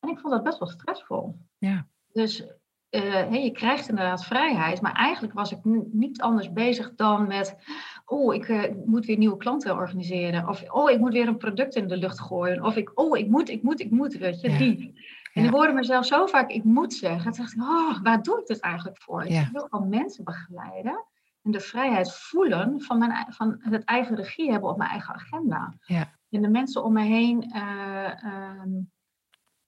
En 0.00 0.08
ik 0.08 0.18
vond 0.18 0.32
dat 0.32 0.42
best 0.42 0.58
wel 0.58 0.68
stressvol. 0.68 1.36
Ja. 1.58 1.86
Dus 2.12 2.44
uh, 2.90 3.44
je 3.44 3.50
krijgt 3.50 3.88
inderdaad 3.88 4.24
vrijheid, 4.24 4.80
maar 4.80 4.92
eigenlijk 4.92 5.34
was 5.34 5.52
ik 5.52 5.58
niet 5.92 6.20
anders 6.20 6.52
bezig 6.52 6.94
dan 6.94 7.26
met, 7.26 7.56
oh, 8.04 8.34
ik 8.34 8.48
uh, 8.48 8.62
moet 8.84 9.06
weer 9.06 9.18
nieuwe 9.18 9.36
klanten 9.36 9.76
organiseren, 9.76 10.48
of 10.48 10.70
oh, 10.70 10.90
ik 10.90 10.98
moet 10.98 11.12
weer 11.12 11.28
een 11.28 11.36
product 11.36 11.74
in 11.74 11.88
de 11.88 11.96
lucht 11.96 12.20
gooien, 12.20 12.64
of 12.64 12.76
ik, 12.76 12.90
oh, 12.94 13.18
ik 13.18 13.28
moet, 13.28 13.48
ik 13.48 13.62
moet, 13.62 13.80
ik 13.80 13.90
moet, 13.90 14.14
weet 14.14 14.40
je, 14.40 14.56
die. 14.56 15.08
En 15.32 15.44
ik 15.44 15.50
hoorde 15.50 15.72
mezelf 15.72 16.06
zo 16.06 16.26
vaak, 16.26 16.50
ik 16.50 16.64
moet 16.64 16.94
zeggen, 16.94 17.32
dacht 17.32 17.52
ik, 17.52 17.62
oh, 17.62 18.02
waar 18.02 18.22
doe 18.22 18.40
ik 18.40 18.46
dit 18.46 18.60
eigenlijk 18.60 19.02
voor? 19.02 19.24
Ik 19.24 19.48
wil 19.52 19.66
gewoon 19.70 19.88
mensen 19.88 20.24
begeleiden 20.24 21.04
en 21.42 21.50
de 21.50 21.60
vrijheid 21.60 22.12
voelen 22.12 22.80
van, 22.80 22.98
mijn, 22.98 23.32
van 23.32 23.56
het 23.60 23.84
eigen 23.84 24.16
regie 24.16 24.50
hebben 24.50 24.70
op 24.70 24.76
mijn 24.76 24.90
eigen 24.90 25.14
agenda. 25.14 25.74
Ja. 25.80 26.18
En 26.30 26.42
de 26.42 26.48
mensen 26.48 26.84
om 26.84 26.92
me 26.92 27.02
heen 27.02 27.52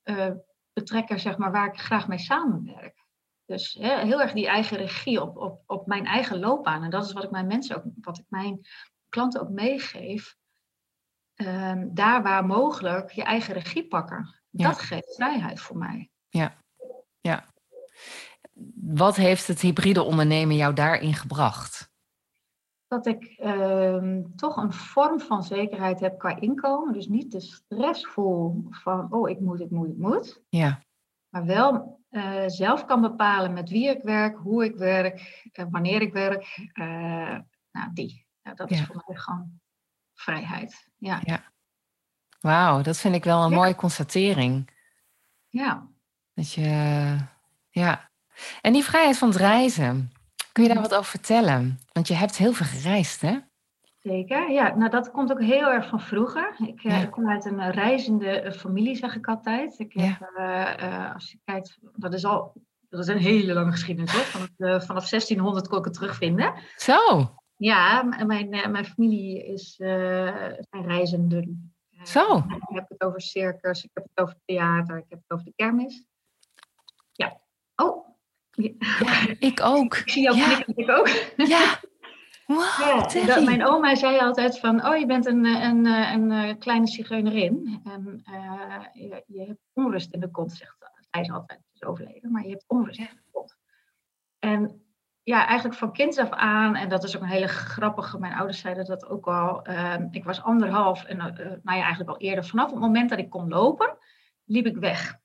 uh, 0.05 0.31
betrekken, 0.73 1.21
zeg 1.21 1.37
maar, 1.37 1.53
waar 1.53 1.67
ik 1.67 1.81
graag 1.81 2.09
mee 2.09 2.19
samenwerk. 2.19 3.02
Dus 3.53 3.77
hè, 3.81 4.05
heel 4.05 4.21
erg 4.21 4.33
die 4.33 4.47
eigen 4.47 4.77
regie 4.77 5.23
op, 5.23 5.37
op, 5.37 5.63
op 5.67 5.87
mijn 5.87 6.07
eigen 6.07 6.39
loopbaan. 6.39 6.83
En 6.83 6.91
dat 6.91 7.05
is 7.05 7.13
wat 7.13 7.25
ik 7.25 7.31
mijn 7.31 7.47
mensen 7.47 7.77
ook, 7.77 7.85
wat 8.01 8.19
ik 8.19 8.25
mijn 8.29 8.67
klanten 9.09 9.41
ook 9.41 9.49
meegeef. 9.49 10.37
Um, 11.35 11.95
daar 11.95 12.23
waar 12.23 12.47
mogelijk 12.47 13.11
je 13.11 13.23
eigen 13.23 13.55
regie 13.55 13.89
pakken. 13.89 14.35
Dat 14.51 14.79
geeft 14.79 15.15
vrijheid 15.15 15.61
voor 15.61 15.77
mij. 15.77 16.11
Ja, 16.29 16.57
ja. 17.21 17.47
Wat 18.75 19.17
heeft 19.17 19.47
het 19.47 19.61
hybride 19.61 20.03
ondernemen 20.03 20.57
jou 20.57 20.75
daarin 20.75 21.15
gebracht? 21.15 21.91
Dat 22.87 23.07
ik 23.07 23.39
um, 23.45 24.37
toch 24.37 24.57
een 24.57 24.73
vorm 24.73 25.21
van 25.21 25.43
zekerheid 25.43 26.01
heb 26.01 26.19
qua 26.19 26.41
inkomen. 26.41 26.93
Dus 26.93 27.07
niet 27.07 27.33
de 27.33 27.41
stress 27.41 28.07
voel 28.07 28.67
van, 28.71 29.13
oh, 29.13 29.29
ik 29.29 29.41
moet, 29.41 29.61
ik 29.61 29.71
moet, 29.71 29.89
ik 29.89 29.99
moet. 29.99 30.43
Ja. 30.49 30.83
Maar 31.33 31.45
wel 31.45 32.01
uh, 32.11 32.43
zelf 32.47 32.85
kan 32.85 33.01
bepalen 33.01 33.53
met 33.53 33.71
wie 33.71 33.89
ik 33.89 34.03
werk, 34.03 34.37
hoe 34.37 34.65
ik 34.65 34.77
werk, 34.77 35.49
uh, 35.53 35.67
wanneer 35.71 36.01
ik 36.03 36.13
werk. 36.13 36.59
Uh, 36.75 37.39
nou, 37.71 37.93
die. 37.93 38.27
Ja, 38.43 38.55
dat 38.55 38.71
is 38.71 38.83
voor 38.83 39.03
mij 39.07 39.17
gewoon 39.17 39.61
vrijheid. 40.15 40.89
Ja. 40.97 41.21
ja. 41.25 41.53
Wauw, 42.41 42.83
dat 42.83 42.99
vind 42.99 43.15
ik 43.15 43.25
wel 43.25 43.43
een 43.43 43.51
ja. 43.51 43.57
mooie 43.57 43.75
constatering. 43.75 44.71
Ja. 45.49 45.89
Dat 46.35 46.53
je, 46.53 47.17
ja. 47.71 48.11
En 48.61 48.73
die 48.73 48.85
vrijheid 48.85 49.19
van 49.19 49.29
het 49.29 49.37
reizen, 49.37 50.13
kun 50.53 50.63
je 50.63 50.69
daar 50.73 50.83
wat 50.83 50.95
over 50.95 51.11
vertellen? 51.11 51.81
Want 51.93 52.09
je 52.09 52.15
hebt 52.15 52.37
heel 52.37 52.53
veel 52.53 52.67
gereisd, 52.67 53.21
hè? 53.21 53.39
Zeker, 54.03 54.51
ja. 54.51 54.77
Nou, 54.77 54.91
dat 54.91 55.11
komt 55.11 55.33
ook 55.33 55.43
heel 55.43 55.71
erg 55.71 55.89
van 55.89 56.01
vroeger. 56.01 56.55
Ik, 56.67 56.85
uh, 56.85 57.03
ik 57.03 57.11
kom 57.11 57.29
uit 57.29 57.45
een 57.45 57.71
reizende 57.71 58.41
eh, 58.41 58.53
familie, 58.53 58.97
zeg 58.97 59.17
ik 59.17 59.27
altijd. 59.27 59.79
Ik 59.79 59.93
heb, 59.93 60.33
uh, 60.37 61.15
als 61.15 61.31
je 61.31 61.39
kijkt, 61.45 61.79
dat 61.97 62.15
is 62.15 62.25
al 62.25 62.53
dat 62.89 63.01
is 63.01 63.07
een 63.07 63.19
hele 63.19 63.53
lange 63.53 63.71
geschiedenis, 63.71 64.13
hoor. 64.13 64.23
Vanaf, 64.23 64.85
vanaf 64.85 65.09
1600 65.09 65.69
kon 65.69 65.79
ik 65.79 65.85
het 65.85 65.95
terugvinden. 65.95 66.55
Zo? 66.77 67.35
Ja, 67.57 68.03
mijn, 68.03 68.49
mijn 68.49 68.85
familie 68.85 69.47
is 69.47 69.75
zijn 69.77 70.87
reizende. 70.87 71.57
Zo? 72.03 72.37
Ik 72.37 72.75
heb 72.75 72.89
het 72.89 73.03
over 73.03 73.21
circus, 73.21 73.85
ik 73.85 73.91
heb 73.93 74.07
het 74.15 74.25
over 74.25 74.37
theater, 74.45 74.97
ik 74.97 75.05
heb 75.09 75.19
het 75.19 75.31
over 75.31 75.45
de 75.45 75.53
kermis. 75.57 76.05
Ja. 77.13 77.41
Oh. 77.77 78.09
Ja, 78.51 79.35
ik 79.39 79.61
ook. 79.61 79.97
Ik 80.05 80.11
zie 80.11 80.23
jou 80.23 80.37
ja. 80.37 80.45
knikken, 80.45 80.77
ik 80.77 80.91
ook. 80.91 81.09
Ja. 81.37 81.81
Wow, 82.47 83.11
ja, 83.13 83.25
dat, 83.27 83.45
mijn 83.45 83.67
oma 83.67 83.95
zei 83.95 84.19
altijd 84.19 84.59
van, 84.59 84.87
oh 84.87 84.97
je 84.97 85.07
bent 85.07 85.27
een, 85.27 85.45
een, 85.45 85.87
een, 85.87 86.31
een 86.31 86.59
kleine 86.59 86.87
zigeunerin. 86.87 87.81
En 87.85 88.25
uh, 88.31 88.85
je, 88.93 89.25
je, 89.27 89.45
hebt 89.47 89.61
onrust 89.73 90.13
in 90.13 90.21
de 90.21 90.31
kont, 90.31 90.53
zegt, 90.53 90.77
zei 91.11 91.25
ze 91.25 91.33
altijd. 91.33 91.61
is 91.73 91.85
overleden, 91.85 92.31
maar 92.31 92.43
je 92.43 92.51
hebt 92.51 92.65
onrust 92.67 92.99
in 92.99 93.05
je 93.05 93.21
kont. 93.31 93.57
En 94.39 94.83
ja, 95.23 95.47
eigenlijk 95.47 95.79
van 95.79 95.93
kinds 95.93 96.19
af 96.19 96.31
aan, 96.31 96.77
en 96.77 96.89
dat 96.89 97.05
is 97.05 97.17
ook 97.17 97.23
een 97.23 97.29
hele 97.29 97.49
grappige, 97.49 98.19
mijn 98.19 98.35
ouders 98.35 98.59
zeiden 98.59 98.85
dat 98.85 99.09
ook 99.09 99.27
al. 99.27 99.63
Ehm, 99.63 100.09
ik 100.11 100.25
was 100.25 100.43
anderhalf 100.43 101.05
en 101.05 101.17
uh, 101.17 101.25
nou 101.37 101.79
ja, 101.79 101.83
eigenlijk 101.83 102.11
al 102.11 102.19
eerder. 102.19 102.45
Vanaf 102.45 102.71
het 102.71 102.81
moment 102.81 103.11
dat 103.11 103.19
ik 103.19 103.31
kon 103.31 103.49
lopen, 103.49 103.97
liep 104.45 104.67
ik 104.67 104.77
weg. 104.77 105.21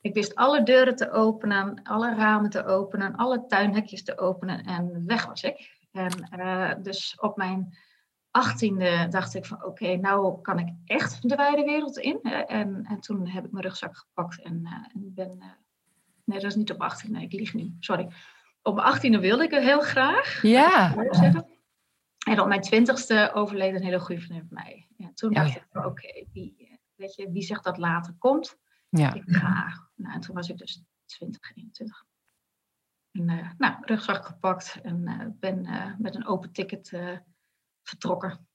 Ik 0.00 0.14
wist 0.14 0.34
alle 0.34 0.62
deuren 0.62 0.96
te 0.96 1.10
openen, 1.10 1.82
alle 1.82 2.14
ramen 2.14 2.50
te 2.50 2.64
openen, 2.64 3.16
alle 3.16 3.46
tuinhekjes 3.46 4.04
te 4.04 4.18
openen 4.18 4.64
en 4.64 5.02
weg 5.06 5.26
was 5.26 5.42
ik. 5.42 5.83
En 5.94 6.28
uh, 6.38 6.72
dus 6.82 7.16
op 7.20 7.36
mijn 7.36 7.76
achttiende 8.30 9.06
dacht 9.10 9.34
ik 9.34 9.46
van 9.46 9.56
oké, 9.56 9.66
okay, 9.66 9.94
nou 9.94 10.40
kan 10.40 10.58
ik 10.58 10.68
echt 10.84 11.28
de 11.28 11.36
wijde 11.36 11.62
wereld 11.62 11.98
in. 11.98 12.22
En, 12.22 12.84
en 12.84 13.00
toen 13.00 13.28
heb 13.28 13.44
ik 13.44 13.52
mijn 13.52 13.64
rugzak 13.64 13.96
gepakt 13.96 14.42
en, 14.42 14.60
uh, 14.62 14.72
en 14.72 15.14
ben... 15.14 15.42
nee, 16.24 16.40
dat 16.40 16.50
is 16.50 16.56
niet 16.56 16.72
op 16.72 16.80
18, 16.80 17.12
nee, 17.12 17.24
ik 17.24 17.32
lieg 17.32 17.54
nu, 17.54 17.76
sorry 17.80 18.08
op 18.64 18.74
mijn 18.74 18.86
achttiende 18.86 19.18
wilde 19.18 19.44
ik 19.44 19.50
het 19.50 19.62
heel 19.62 19.80
graag. 19.80 20.42
Ja. 20.42 20.94
En 22.26 22.40
op 22.40 22.46
mijn 22.46 22.60
twintigste 22.60 23.30
overleed 23.34 23.74
een 23.74 23.82
hele 23.82 24.00
goede 24.00 24.20
vriendin 24.20 24.46
van 24.48 24.56
mij. 24.62 24.88
Ja, 24.96 25.10
toen 25.14 25.32
dacht 25.32 25.56
oh, 25.56 25.62
ik, 25.62 25.86
oké, 25.86 26.24
wie, 26.32 26.80
weet 26.94 27.14
je, 27.14 27.30
wie 27.30 27.42
zegt 27.42 27.64
dat 27.64 27.78
later 27.78 28.14
komt? 28.18 28.58
Ja. 28.88 29.14
Ik 29.14 29.22
ga. 29.26 29.88
Nou, 29.94 30.14
en 30.14 30.20
toen 30.20 30.34
was 30.34 30.48
ik 30.48 30.58
dus 30.58 30.82
20, 31.04 31.50
21. 31.54 32.04
En, 33.14 33.30
uh, 33.30 33.50
nou, 33.58 33.74
rugzak 33.80 34.26
gepakt 34.26 34.78
en 34.82 35.00
uh, 35.04 35.26
ben 35.40 35.64
uh, 35.64 35.86
met 35.98 36.14
een 36.14 36.26
open 36.26 36.52
ticket 36.52 36.92
vertrokken. 37.82 38.46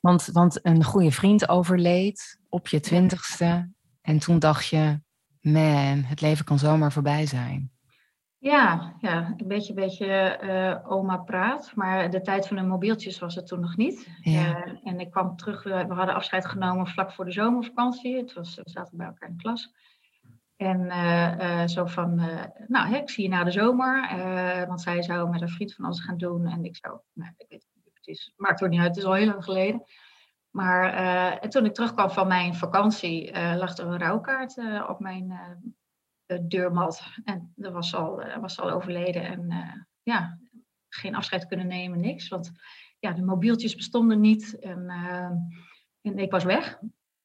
Want, 0.00 0.26
want 0.26 0.66
een 0.66 0.84
goede 0.84 1.12
vriend 1.12 1.48
overleed 1.48 2.40
op 2.48 2.68
je 2.68 2.80
twintigste. 2.80 3.72
En 4.00 4.18
toen 4.18 4.38
dacht 4.38 4.66
je, 4.66 5.00
man, 5.40 6.02
het 6.02 6.20
leven 6.20 6.44
kan 6.44 6.58
zomaar 6.58 6.92
voorbij 6.92 7.26
zijn. 7.26 7.72
Ja, 8.44 8.94
ja, 9.00 9.34
een 9.36 9.48
beetje, 9.48 9.74
beetje 9.74 10.38
uh, 10.42 10.92
oma 10.92 11.16
praat. 11.16 11.72
Maar 11.74 12.10
de 12.10 12.20
tijd 12.20 12.48
van 12.48 12.56
de 12.56 12.62
mobieltjes 12.62 13.18
was 13.18 13.34
het 13.34 13.46
toen 13.46 13.60
nog 13.60 13.76
niet. 13.76 14.08
Ja. 14.20 14.66
Uh, 14.66 14.76
en 14.84 15.00
ik 15.00 15.10
kwam 15.10 15.36
terug, 15.36 15.62
we, 15.62 15.84
we, 15.88 15.94
hadden 15.94 16.14
afscheid 16.14 16.46
genomen 16.46 16.86
vlak 16.86 17.12
voor 17.12 17.24
de 17.24 17.32
zomervakantie. 17.32 18.16
Het 18.16 18.32
was, 18.32 18.54
we 18.54 18.62
zaten 18.64 18.96
bij 18.96 19.06
elkaar 19.06 19.28
in 19.28 19.36
de 19.36 19.42
klas. 19.42 19.74
En 20.56 20.80
uh, 20.80 21.66
zo 21.66 21.86
van, 21.86 22.14
nou, 22.66 22.88
hè, 22.88 22.96
ik 22.96 23.10
zie 23.10 23.22
je 23.22 23.28
na 23.28 23.44
de 23.44 23.50
zomer. 23.50 24.08
want 24.66 24.80
zij 24.80 25.02
zou 25.02 25.30
met 25.30 25.40
een 25.40 25.48
vriend 25.48 25.74
van 25.74 25.84
ons 25.84 26.04
gaan 26.04 26.16
doen. 26.16 26.46
En 26.46 26.64
ik 26.64 26.76
zou, 26.76 26.98
nou, 27.12 27.32
ik 27.36 27.46
weet 27.48 27.66
niet, 27.74 27.94
het 27.94 28.06
is, 28.06 28.32
maakt 28.36 28.60
er 28.60 28.68
niet 28.68 28.80
uit, 28.80 28.88
het 28.88 28.96
is 28.96 29.04
al 29.04 29.12
heel 29.12 29.26
lang 29.26 29.44
geleden. 29.44 29.82
Maar 30.50 30.92
en 31.40 31.50
toen 31.50 31.64
ik 31.64 31.74
terugkwam 31.74 32.10
van 32.10 32.28
mijn 32.28 32.54
vakantie, 32.54 33.32
lag 33.32 33.76
er 33.76 33.86
een 33.86 33.98
rouwkaart 33.98 34.58
op 34.88 35.00
mijn 35.00 35.32
deurmat. 36.42 37.02
En 37.24 37.52
dat 37.56 37.72
was 37.72 37.94
al, 37.94 38.24
was 38.40 38.60
al 38.60 38.70
overleden. 38.70 39.22
En 39.22 39.86
ja, 40.02 40.38
geen 40.88 41.14
afscheid 41.14 41.46
kunnen 41.46 41.66
nemen, 41.66 42.00
niks. 42.00 42.28
Want 42.28 42.52
ja, 42.98 43.12
de 43.12 43.22
mobieltjes 43.22 43.74
bestonden 43.74 44.20
niet. 44.20 44.58
En, 44.58 44.88
en 46.00 46.18
ik 46.18 46.30
was 46.30 46.44
weg. 46.44 46.78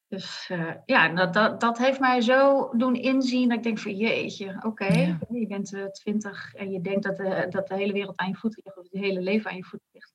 Dus 0.10 0.52
ja, 0.86 1.10
dat, 1.10 1.34
dat, 1.34 1.60
dat 1.60 1.78
heeft 1.78 2.00
mij 2.00 2.22
zo 2.22 2.70
doen 2.78 2.96
inzien 2.96 3.50
dat 3.50 3.58
ik 3.58 3.64
denk 3.64 3.80
van 3.80 3.96
jeetje, 3.96 4.56
oké, 4.56 4.68
okay, 4.68 5.08
ja. 5.08 5.18
je 5.30 5.48
bent 5.48 5.90
twintig 5.92 6.54
en 6.54 6.72
je 6.72 6.82
denkt 6.82 7.04
dat 7.04 7.18
de, 7.18 7.46
dat 7.50 7.68
de 7.68 7.76
hele 7.76 7.94
wereld 7.94 8.18
aan 8.18 8.30
je 8.30 8.36
voeten 8.36 8.62
ligt, 8.64 8.78
of 8.78 8.84
het 8.92 9.02
hele 9.02 9.22
leven 9.22 9.50
aan 9.50 9.58
je 9.58 9.64
voeten 9.64 9.90
ligt. 9.92 10.14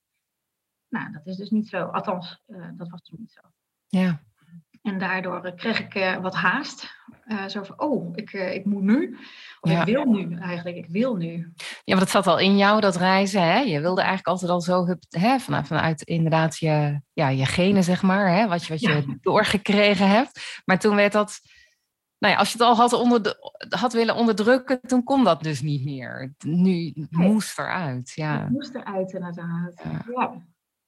Nou, 0.89 1.13
dat 1.13 1.27
is 1.27 1.37
dus 1.37 1.51
niet 1.51 1.69
zo. 1.69 1.85
Althans, 1.85 2.43
dat 2.77 2.89
was 2.89 3.03
toen 3.03 3.19
niet 3.21 3.33
zo. 3.33 3.41
Ja. 3.87 4.23
En 4.85 4.99
daardoor 4.99 5.53
kreeg 5.57 5.81
ik 5.81 6.19
wat 6.21 6.35
haast. 6.35 6.93
Uh, 7.27 7.47
zo 7.47 7.63
van, 7.63 7.81
oh, 7.81 8.13
ik, 8.15 8.33
ik 8.33 8.65
moet 8.65 8.83
nu. 8.83 9.17
Of 9.61 9.71
ja. 9.71 9.81
ik 9.81 9.95
wil 9.95 10.05
nu 10.05 10.37
eigenlijk, 10.39 10.77
ik 10.77 10.89
wil 10.89 11.17
nu. 11.17 11.53
Ja, 11.57 11.95
want 11.95 12.01
het 12.01 12.11
zat 12.11 12.27
al 12.27 12.39
in 12.39 12.57
jou, 12.57 12.81
dat 12.81 12.97
reizen. 12.97 13.43
Hè? 13.43 13.59
Je 13.59 13.81
wilde 13.81 14.01
eigenlijk 14.01 14.29
altijd 14.29 14.51
al 14.51 14.61
zo 14.61 14.87
hè, 15.09 15.39
vanuit, 15.39 15.67
vanuit 15.67 16.03
inderdaad 16.03 16.59
je, 16.59 17.01
ja, 17.13 17.29
je 17.29 17.47
genen, 17.47 17.85
zeg 17.85 18.03
maar. 18.03 18.29
Hè? 18.29 18.49
Wat 18.49 18.65
je, 18.65 18.73
wat 18.73 18.81
je 18.81 18.89
ja. 18.89 19.17
doorgekregen 19.21 20.09
hebt. 20.09 20.63
Maar 20.65 20.79
toen 20.79 20.97
werd 20.97 21.13
dat... 21.13 21.41
Nou 22.19 22.35
ja, 22.35 22.39
als 22.39 22.53
je 22.53 22.59
het 22.59 22.67
al 22.67 22.77
had, 22.77 22.93
onder 22.93 23.23
de, 23.23 23.53
had 23.69 23.93
willen 23.93 24.15
onderdrukken, 24.15 24.81
toen 24.81 25.03
kon 25.03 25.25
dat 25.25 25.43
dus 25.43 25.61
niet 25.61 25.85
meer. 25.85 26.35
Nu 26.47 26.93
nee. 26.95 27.09
moest 27.11 27.59
eruit, 27.59 28.13
ja. 28.15 28.41
Het 28.41 28.51
moest 28.51 28.75
eruit, 28.75 29.13
inderdaad. 29.13 29.83
Ja. 29.85 30.05
ja. 30.15 30.43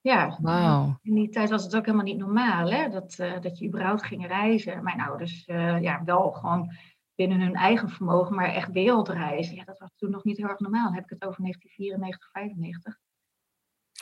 Ja, 0.07 0.37
wow. 0.41 0.95
in 1.01 1.15
die 1.15 1.29
tijd 1.29 1.49
was 1.49 1.63
het 1.63 1.75
ook 1.75 1.85
helemaal 1.85 2.05
niet 2.05 2.17
normaal 2.17 2.71
hè? 2.71 2.89
Dat, 2.89 3.17
uh, 3.19 3.39
dat 3.41 3.57
je 3.57 3.67
überhaupt 3.67 4.03
ging 4.03 4.27
reizen. 4.27 4.83
Mijn 4.83 5.01
ouders, 5.01 5.47
uh, 5.47 5.81
ja, 5.81 6.03
wel 6.03 6.31
gewoon 6.31 6.71
binnen 7.15 7.39
hun 7.39 7.55
eigen 7.55 7.89
vermogen, 7.89 8.35
maar 8.35 8.53
echt 8.53 8.71
wereldreizen. 8.71 9.55
Ja, 9.55 9.63
dat 9.63 9.79
was 9.79 9.91
toen 9.95 10.09
nog 10.09 10.23
niet 10.23 10.37
heel 10.37 10.47
erg 10.47 10.59
normaal. 10.59 10.83
Dan 10.83 10.93
heb 10.93 11.03
ik 11.03 11.09
het 11.09 11.25
over 11.25 11.41
1994, 11.41 12.31
95. 12.31 12.97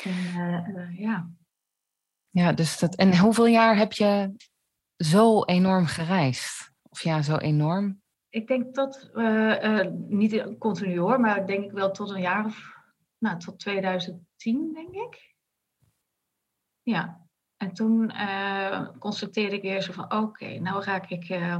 En 0.03 0.75
uh, 0.75 0.99
ja. 0.99 1.29
Ja, 2.29 2.53
dus 2.53 2.79
dat. 2.79 2.95
En 2.95 3.17
hoeveel 3.17 3.47
jaar 3.47 3.77
heb 3.77 3.91
je 3.91 4.35
zo 4.97 5.43
enorm 5.43 5.85
gereisd? 5.85 6.71
Of 6.89 7.01
ja, 7.01 7.21
zo 7.21 7.37
enorm? 7.37 8.01
Ik 8.29 8.47
denk 8.47 8.73
tot, 8.73 9.11
niet 10.07 10.57
continu 10.57 10.99
hoor, 10.99 11.19
maar 11.19 11.37
ik 11.37 11.47
denk 11.47 11.71
wel 11.71 11.91
tot 11.91 12.09
een 12.09 12.21
jaar 12.21 12.45
of, 12.45 12.73
nou, 13.17 13.39
tot 13.39 13.59
2010, 13.59 14.73
denk 14.73 14.93
ik. 14.93 15.34
Ja, 16.85 17.27
en 17.57 17.73
toen 17.73 18.11
uh, 18.11 18.87
constateerde 18.99 19.55
ik 19.55 19.61
weer 19.61 19.81
zo 19.81 19.91
van, 19.91 20.03
oké, 20.03 20.15
okay, 20.15 20.57
nou 20.57 20.83
raak 20.83 21.09
ik, 21.09 21.29
uh, 21.29 21.57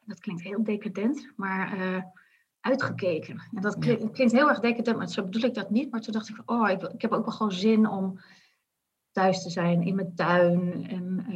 dat 0.00 0.20
klinkt 0.20 0.42
heel 0.42 0.64
decadent, 0.64 1.32
maar 1.36 1.76
uh, 1.78 2.02
uitgekeken. 2.60 3.42
En 3.54 3.62
dat 3.62 3.78
klinkt, 3.78 4.02
ja. 4.02 4.08
klinkt, 4.08 4.32
heel 4.32 4.48
erg 4.48 4.60
decadent, 4.60 4.96
maar 4.96 5.08
zo 5.08 5.22
bedoel 5.22 5.42
ik 5.42 5.54
dat 5.54 5.70
niet. 5.70 5.90
Maar 5.90 6.00
toen 6.00 6.12
dacht 6.12 6.28
ik 6.28 6.34
van, 6.34 6.60
oh, 6.60 6.70
ik, 6.70 6.82
ik 6.82 7.02
heb 7.02 7.12
ook 7.12 7.24
wel 7.24 7.34
gewoon 7.34 7.52
zin 7.52 7.88
om 7.88 8.20
thuis 9.10 9.42
te 9.42 9.50
zijn 9.50 9.82
in 9.82 9.94
mijn 9.94 10.14
tuin. 10.14 10.88
En 10.88 11.26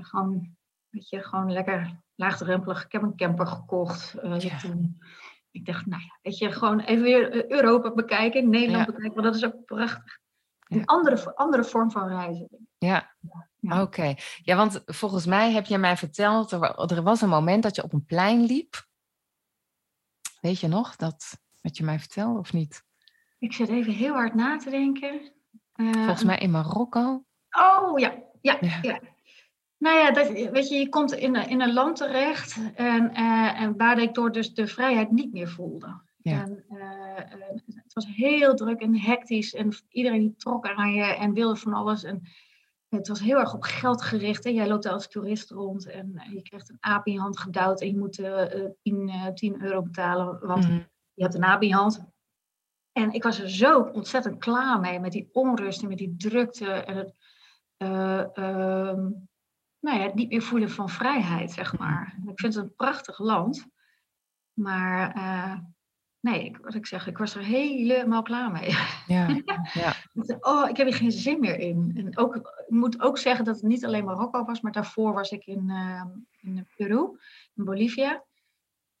gewoon, 0.00 0.56
weet 0.88 1.08
je, 1.08 1.22
gewoon 1.22 1.52
lekker 1.52 2.00
laagdrempelig. 2.14 2.84
Ik 2.84 2.92
heb 2.92 3.02
een 3.02 3.16
camper 3.16 3.46
gekocht. 3.46 4.14
Ja. 4.38 4.58
Toen, 4.58 5.02
ik 5.50 5.66
dacht, 5.66 5.86
nou 5.86 6.02
ja, 6.02 6.18
weet 6.22 6.38
je, 6.38 6.52
gewoon 6.52 6.80
even 6.80 7.02
weer 7.02 7.52
Europa 7.52 7.92
bekijken, 7.92 8.50
Nederland 8.50 8.86
ja. 8.86 8.92
bekijken, 8.92 9.14
want 9.14 9.26
dat 9.26 9.34
is 9.34 9.44
ook 9.44 9.64
prachtig. 9.64 10.18
Een 10.68 10.86
andere, 10.86 11.34
andere 11.36 11.64
vorm 11.64 11.90
van 11.90 12.08
reizen. 12.08 12.48
Ja, 12.78 13.14
ja. 13.60 13.72
oké. 13.72 13.80
Okay. 13.82 14.18
Ja, 14.42 14.56
want 14.56 14.82
volgens 14.86 15.26
mij 15.26 15.52
heb 15.52 15.66
je 15.66 15.78
mij 15.78 15.96
verteld, 15.96 16.52
er, 16.52 16.92
er 16.92 17.02
was 17.02 17.20
een 17.20 17.28
moment 17.28 17.62
dat 17.62 17.76
je 17.76 17.82
op 17.82 17.92
een 17.92 18.04
plein 18.04 18.44
liep. 18.44 18.86
Weet 20.40 20.60
je 20.60 20.68
nog 20.68 20.96
dat, 20.96 21.38
wat 21.60 21.76
je 21.76 21.84
mij 21.84 21.98
vertelde 21.98 22.38
of 22.38 22.52
niet? 22.52 22.84
Ik 23.38 23.52
zit 23.52 23.68
even 23.68 23.92
heel 23.92 24.14
hard 24.14 24.34
na 24.34 24.56
te 24.56 24.70
denken. 24.70 25.32
Uh, 25.74 25.92
volgens 25.92 26.24
mij 26.24 26.38
in 26.38 26.50
Marokko. 26.50 27.24
Oh 27.50 27.98
ja, 27.98 28.14
ja, 28.40 28.56
ja. 28.60 28.78
ja. 28.82 29.00
Nou 29.78 29.98
ja, 29.98 30.10
dat, 30.10 30.28
weet 30.28 30.68
je, 30.68 30.74
je 30.74 30.88
komt 30.88 31.12
in, 31.12 31.34
in 31.34 31.60
een 31.60 31.72
land 31.72 31.96
terecht 31.96 32.58
en, 32.74 33.10
uh, 33.12 33.60
en 33.60 33.76
waar 33.76 33.98
ik 33.98 34.14
door 34.14 34.32
dus 34.32 34.54
de 34.54 34.66
vrijheid 34.66 35.10
niet 35.10 35.32
meer 35.32 35.48
voelde. 35.48 36.00
Ja. 36.22 36.42
En, 36.42 36.64
uh, 36.70 37.16
het 37.74 37.92
was 37.92 38.06
heel 38.06 38.54
druk 38.54 38.80
en 38.80 38.98
hectisch 38.98 39.54
en 39.54 39.72
iedereen 39.88 40.36
trok 40.36 40.66
aan 40.66 40.92
je 40.92 41.04
en 41.04 41.32
wilde 41.32 41.56
van 41.56 41.72
alles. 41.72 42.04
En 42.04 42.22
het 42.88 43.08
was 43.08 43.20
heel 43.20 43.38
erg 43.38 43.54
op 43.54 43.62
geld 43.62 44.02
gericht. 44.02 44.44
Hè? 44.44 44.50
Jij 44.50 44.68
loopt 44.68 44.86
als 44.86 45.08
toerist 45.08 45.50
rond 45.50 45.86
en 45.86 46.22
je 46.32 46.42
krijgt 46.42 46.68
een 46.68 46.76
aap 46.80 47.06
in 47.06 47.12
je 47.12 47.20
hand 47.20 47.38
gedouwd 47.38 47.80
en 47.80 47.88
je 47.88 47.96
moet 47.96 48.18
uh, 48.18 48.44
10, 48.82 49.32
10, 49.34 49.62
euro 49.62 49.82
betalen, 49.82 50.46
want 50.46 50.64
mm 50.64 50.70
-hmm. 50.70 50.88
je 51.14 51.22
hebt 51.22 51.34
een 51.34 51.44
aap 51.44 51.62
in 51.62 51.68
je 51.68 51.74
hand. 51.74 52.06
En 52.92 53.12
ik 53.12 53.22
was 53.22 53.40
er 53.40 53.50
zo 53.50 53.80
ontzettend 53.80 54.38
klaar 54.38 54.80
mee 54.80 55.00
met 55.00 55.12
die 55.12 55.28
onrust 55.32 55.82
en 55.82 55.88
met 55.88 55.98
die 55.98 56.16
drukte 56.16 56.70
en 56.70 56.96
het, 56.96 57.14
uh, 57.78 58.24
uh, 58.34 59.06
nou 59.80 59.98
ja, 59.98 60.02
het 60.02 60.14
niet 60.14 60.30
meer 60.30 60.42
voelen 60.42 60.70
van 60.70 60.88
vrijheid, 60.88 61.52
zeg 61.52 61.78
maar. 61.78 62.18
Ik 62.26 62.40
vind 62.40 62.54
het 62.54 62.64
een 62.64 62.74
prachtig 62.74 63.18
land, 63.18 63.66
maar 64.52 65.16
uh, 65.16 65.58
nee, 66.20 66.44
ik, 66.44 66.56
wat 66.56 66.74
ik 66.74 66.86
zeg, 66.86 67.06
ik 67.06 67.18
was 67.18 67.34
er 67.34 67.42
helemaal 67.42 68.22
klaar 68.22 68.50
mee. 68.50 68.70
Ja, 69.06 69.42
ja. 69.72 69.94
oh, 70.40 70.68
ik 70.68 70.76
heb 70.76 70.86
er 70.86 70.94
geen 70.94 71.12
zin 71.12 71.40
meer 71.40 71.58
in. 71.58 71.92
En 71.96 72.18
ook, 72.18 72.36
ik 72.36 72.64
moet 72.66 73.00
ook 73.00 73.18
zeggen 73.18 73.44
dat 73.44 73.54
het 73.54 73.64
niet 73.64 73.84
alleen 73.84 74.04
Marokko 74.04 74.44
was, 74.44 74.60
maar 74.60 74.72
daarvoor 74.72 75.12
was 75.12 75.30
ik 75.30 75.46
in, 75.46 75.68
uh, 75.68 76.04
in 76.40 76.68
Peru, 76.76 77.18
in 77.54 77.64
Bolivia. 77.64 78.24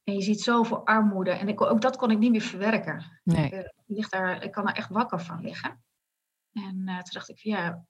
En 0.04 0.14
je 0.14 0.22
ziet 0.22 0.40
zoveel 0.40 0.86
armoede. 0.86 1.30
En 1.30 1.48
ik, 1.48 1.60
ook 1.60 1.80
dat 1.80 1.96
kon 1.96 2.10
ik 2.10 2.18
niet 2.18 2.30
meer 2.30 2.40
verwerken. 2.40 3.20
Nee. 3.24 3.46
Ik, 3.46 3.52
uh, 3.52 3.68
ligt 3.86 4.10
daar, 4.10 4.44
ik 4.44 4.52
kan 4.52 4.68
er 4.68 4.74
echt 4.74 4.90
wakker 4.90 5.20
van 5.20 5.40
liggen. 5.40 5.82
En 6.52 6.82
uh, 6.86 6.94
toen 6.94 7.12
dacht 7.12 7.28
ik, 7.28 7.38
ja, 7.38 7.84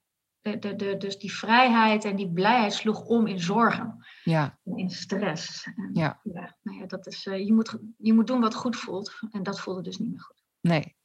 de, 0.50 0.58
de, 0.58 0.76
de, 0.76 0.96
dus 0.96 1.18
die 1.18 1.32
vrijheid 1.32 2.04
en 2.04 2.16
die 2.16 2.32
blijheid 2.32 2.72
sloeg 2.72 3.04
om 3.04 3.26
in 3.26 3.40
zorgen. 3.40 4.06
Ja. 4.24 4.58
In 4.64 4.90
stress. 4.90 5.64
En, 5.64 5.90
ja. 5.92 6.20
ja, 6.22 6.56
nou 6.62 6.78
ja 6.78 6.86
dat 6.86 7.06
is, 7.06 7.26
uh, 7.26 7.46
je, 7.46 7.52
moet, 7.52 7.78
je 7.96 8.12
moet 8.12 8.26
doen 8.26 8.40
wat 8.40 8.54
goed 8.54 8.76
voelt. 8.76 9.18
En 9.30 9.42
dat 9.42 9.60
voelde 9.60 9.82
dus 9.82 9.98
niet 9.98 10.10
meer 10.10 10.20
goed. 10.20 10.42
Nee. 10.60 10.96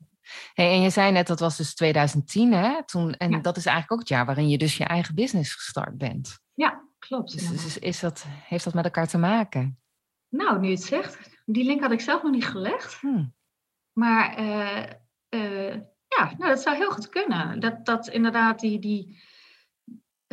Hey, 0.54 0.74
en 0.74 0.82
je 0.82 0.90
zei 0.90 1.12
net, 1.12 1.28
dat 1.28 1.40
was 1.40 1.58
dus 1.58 1.76
2010, 1.76 2.54
hè? 2.54 2.86
Toen, 2.86 3.14
en 3.14 3.32
ja. 3.32 3.40
dat 3.40 3.58
is 3.58 3.66
eigenlijk 3.66 3.94
ook 3.94 4.00
het 4.00 4.18
jaar 4.18 4.26
waarin 4.26 4.50
je 4.50 4.58
dus 4.58 4.78
je 4.78 4.84
eigen 4.84 5.16
business 5.16 5.54
gestart 5.54 5.98
bent. 5.98 6.40
Ja, 6.54 6.84
klopt. 7.00 7.32
Dus, 7.32 7.50
dus 7.50 7.78
is 7.78 8.00
dat, 8.00 8.26
heeft 8.28 8.64
dat 8.64 8.74
met 8.74 8.86
elkaar 8.86 9.08
te 9.08 9.18
maken? 9.18 9.80
Nou, 10.30 10.60
nu 10.60 10.70
het 10.70 10.84
zegt, 10.84 11.42
die 11.46 11.64
link 11.64 11.82
had 11.82 11.92
ik 11.92 12.02
zelf 12.02 12.24
nog 12.24 12.32
niet 12.32 12.46
gelegd. 12.46 12.94
Hmm. 12.94 13.34
Maar 13.92 14.36
eh, 14.36 14.84
eh, 15.30 15.76
ja, 16.08 16.34
nou, 16.38 16.50
dat 16.50 16.62
zou 16.62 16.76
heel 16.76 16.92
goed 16.92 17.10
kunnen. 17.10 17.60
Dat, 17.60 17.86
dat 17.86 18.08
inderdaad 18.08 18.60
die, 18.60 18.80
die 18.80 19.22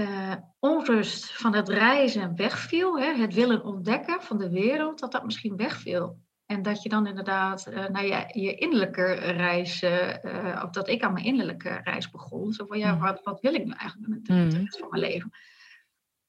eh, 0.01 0.35
onrust 0.59 1.33
van 1.37 1.55
het 1.55 1.69
reizen 1.69 2.37
wegviel. 2.37 2.99
Hè, 3.01 3.13
het 3.15 3.35
willen 3.35 3.65
ontdekken 3.65 4.23
van 4.23 4.39
de 4.39 4.51
wereld, 4.51 4.99
dat 4.99 5.13
dat 5.13 5.25
misschien 5.25 5.57
wegviel. 5.57 6.19
En 6.47 6.63
dat 6.63 6.83
je 6.83 6.89
dan 6.89 7.07
inderdaad 7.07 7.67
uh, 7.69 7.89
naar 7.89 8.07
je, 8.07 8.41
je 8.41 8.55
innerlijke 8.55 9.13
reis, 9.15 9.83
uh, 9.83 10.63
of 10.65 10.71
dat 10.71 10.89
ik 10.89 11.03
aan 11.03 11.13
mijn 11.13 11.25
innerlijke 11.25 11.81
reis 11.85 12.11
begon. 12.11 12.53
Zo 12.53 12.67
van, 12.67 12.79
ja, 12.79 12.93
Mm. 12.95 13.01
wat, 13.01 13.21
wat 13.23 13.41
wil 13.41 13.55
ik 13.55 13.65
nu 13.65 13.73
eigenlijk 13.73 14.11
met 14.11 14.25
de, 14.25 14.33
de 14.33 14.57
Mm. 14.57 14.65
rest 14.65 14.79
van 14.79 14.89
mijn 14.91 15.03
leven? 15.03 15.33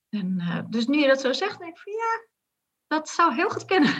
En, 0.10 0.36
eh, 0.40 0.60
dus 0.70 0.88
nu 0.88 1.00
je 1.00 1.08
dat 1.08 1.22
zo 1.22 1.34
zegt, 1.34 1.60
denk 1.60 1.72
ik 1.72 1.82
van, 1.82 1.94
ja, 1.94 2.26
dat 2.88 3.10
zou 3.10 3.34
heel 3.34 3.50
goed 3.50 3.66
kunnen. 3.66 3.94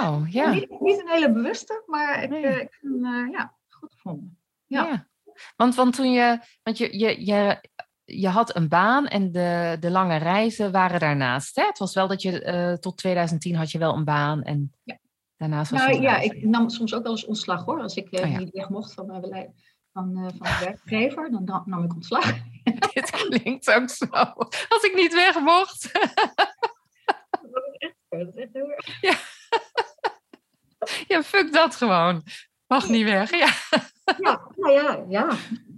Oh, 0.00 0.22
ja. 0.38 0.50
niet, 0.50 0.80
niet 0.80 1.00
een 1.00 1.08
hele 1.08 1.32
bewuste, 1.32 1.82
maar 1.86 2.22
ik, 2.22 2.28
Nee. 2.30 2.44
eh, 2.46 2.60
ik 2.60 2.72
vind 2.80 2.92
hem, 3.04 3.26
eh, 3.26 3.32
ja, 3.32 3.54
goed 3.68 3.92
gevonden. 3.92 4.38
Ja. 4.66 4.84
Ja. 4.86 5.08
Want, 5.56 5.74
want 5.74 5.94
toen 5.94 6.12
je, 6.12 6.38
want 6.62 6.78
je, 6.78 6.98
je, 6.98 7.24
je, 7.26 7.60
je 8.06 8.28
had 8.28 8.56
een 8.56 8.68
baan 8.68 9.06
en 9.06 9.32
de, 9.32 9.76
de 9.80 9.90
lange 9.90 10.16
reizen 10.16 10.72
waren 10.72 11.00
daarnaast. 11.00 11.56
Hè? 11.56 11.62
Het 11.64 11.78
was 11.78 11.94
wel 11.94 12.08
dat 12.08 12.22
je 12.22 12.42
eh, 12.42 12.72
tot 12.72 12.96
2010 12.96 13.54
had 13.54 13.70
je 13.70 13.78
wel 13.78 13.94
een 13.94 14.04
baan 14.04 14.42
en 14.42 14.72
Ja. 14.84 14.98
daarnaast 15.36 15.70
was 15.70 15.80
Nou 15.80 16.00
ja, 16.00 16.18
ik 16.18 16.44
nam 16.44 16.68
soms 16.68 16.94
ook 16.94 17.02
wel 17.02 17.12
eens 17.12 17.24
ontslag 17.26 17.64
hoor. 17.64 17.80
Als 17.80 17.94
ik 17.96 18.10
eh, 18.10 18.24
Oh 18.24 18.30
ja. 18.30 18.38
niet 18.38 18.50
weg 18.52 18.68
mocht 18.68 18.94
van 18.94 19.06
mijn 19.06 19.20
beleid. 19.20 19.50
Van, 19.92 20.16
eh, 20.16 20.22
van 20.22 20.58
de 20.58 20.64
werkgever, 20.64 21.30
dan 21.30 21.44
nam, 21.44 21.62
nam 21.66 21.84
ik 21.84 21.94
ontslag. 21.94 22.32
Dit 22.94 23.10
klinkt 23.10 23.70
ook 23.74 23.88
zo. 23.90 24.06
Als 24.68 24.82
ik 24.82 24.92
niet 24.94 25.14
weg 25.14 25.40
mocht. 25.40 25.92
Dat 28.08 28.28
is 28.34 28.34
echt 28.34 28.52
heel 28.52 28.70
erg. 28.70 29.00
ja, 31.08 31.22
fuck 31.22 31.52
dat 31.52 31.76
gewoon. 31.76 32.22
Mag 32.66 32.88
niet 32.88 33.04
weg. 33.04 33.30
Ja. 33.30 33.48
Ja, 34.18 34.40
nou 34.56 34.72
ja, 34.72 35.04
ja. 35.08 35.28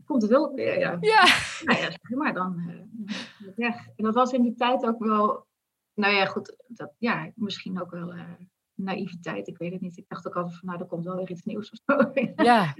Komt 0.08 0.22
het 0.22 0.30
wel 0.30 0.44
op 0.44 0.56
weer, 0.56 0.78
ja. 0.78 0.96
ja. 1.00 1.24
Nou 1.64 1.78
ja, 1.78 1.90
zeg 1.90 2.10
maar 2.10 2.34
dan 2.34 2.62
eh, 2.68 3.48
weg. 3.56 3.86
En 3.96 4.04
dat 4.04 4.14
was 4.14 4.32
in 4.32 4.42
die 4.42 4.54
tijd 4.54 4.84
ook 4.84 4.98
wel, 4.98 5.46
nou 5.94 6.14
ja, 6.14 6.24
goed, 6.24 6.56
dat, 6.66 6.92
ja, 6.98 7.30
misschien 7.34 7.80
ook 7.80 7.90
wel 7.90 8.12
eh, 8.12 8.20
naïviteit, 8.74 9.48
ik 9.48 9.58
weet 9.58 9.72
het 9.72 9.80
niet. 9.80 9.96
Ik 9.96 10.08
dacht 10.08 10.26
ook 10.26 10.36
altijd 10.36 10.58
van, 10.58 10.68
nou, 10.68 10.80
er 10.80 10.86
komt 10.86 11.04
wel 11.04 11.16
weer 11.16 11.30
iets 11.30 11.42
nieuws 11.42 11.70
of 11.70 11.78
zo. 11.86 12.10
Ja. 12.44 12.74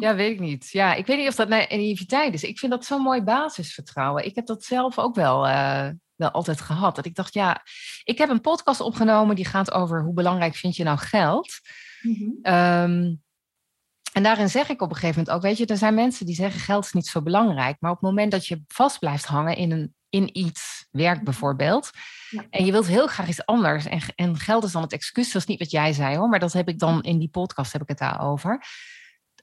ja, 0.00 0.14
weet 0.14 0.32
ik 0.32 0.40
niet. 0.40 0.70
Ja, 0.70 0.94
ik 0.94 1.06
weet 1.06 1.18
niet 1.18 1.28
of 1.28 1.34
dat 1.34 1.48
naïviteit 1.48 2.34
is. 2.34 2.42
Ik 2.42 2.58
vind 2.58 2.72
dat 2.72 2.84
zo'n 2.84 3.02
mooi 3.02 3.22
basisvertrouwen. 3.22 4.24
Ik 4.24 4.34
heb 4.34 4.46
dat 4.46 4.64
zelf 4.64 4.98
ook 4.98 5.14
wel, 5.14 5.46
eh, 5.46 5.88
wel 6.14 6.30
altijd 6.30 6.60
gehad. 6.60 6.96
Dat 6.96 7.06
ik 7.06 7.14
dacht, 7.14 7.34
ja, 7.34 7.62
ik 8.04 8.18
heb 8.18 8.28
een 8.28 8.40
podcast 8.40 8.80
opgenomen 8.80 9.36
die 9.36 9.46
gaat 9.46 9.72
over 9.72 10.02
hoe 10.02 10.14
belangrijk 10.14 10.54
vind 10.54 10.76
je 10.76 10.84
nou 10.84 10.98
geld. 10.98 11.60
Ehm, 12.42 13.14
en 14.12 14.22
daarin 14.22 14.48
zeg 14.48 14.68
ik 14.68 14.82
op 14.82 14.88
een 14.90 14.94
gegeven 14.96 15.16
moment 15.18 15.36
ook, 15.36 15.42
weet 15.42 15.58
je, 15.58 15.66
er 15.66 15.76
zijn 15.76 15.94
mensen 15.94 16.26
die 16.26 16.34
zeggen 16.34 16.60
geld 16.60 16.84
is 16.84 16.92
niet 16.92 17.06
zo 17.06 17.22
belangrijk. 17.22 17.76
Maar 17.80 17.90
op 17.90 18.00
het 18.00 18.06
moment 18.10 18.30
dat 18.30 18.46
je 18.46 18.62
vast 18.68 18.98
blijft 18.98 19.24
hangen 19.24 19.56
in, 19.56 19.70
een, 19.70 19.94
in 20.08 20.38
iets, 20.38 20.86
werk 20.90 21.24
bijvoorbeeld, 21.24 21.90
Ja. 22.30 22.44
en 22.50 22.64
je 22.64 22.72
wilt 22.72 22.86
heel 22.86 23.06
graag 23.06 23.28
iets 23.28 23.46
anders, 23.46 23.84
en, 23.86 24.00
en 24.14 24.38
geld 24.38 24.64
is 24.64 24.72
dan 24.72 24.82
het 24.82 24.92
excuus, 24.92 25.32
dat 25.32 25.42
is 25.42 25.48
niet 25.48 25.58
wat 25.58 25.70
jij 25.70 25.92
zei 25.92 26.16
hoor, 26.16 26.28
maar 26.28 26.38
dat 26.38 26.52
heb 26.52 26.68
ik 26.68 26.78
dan 26.78 27.02
in 27.02 27.18
die 27.18 27.28
podcast, 27.30 27.72
heb 27.72 27.82
ik 27.82 27.88
het 27.88 27.98
daarover. 27.98 28.64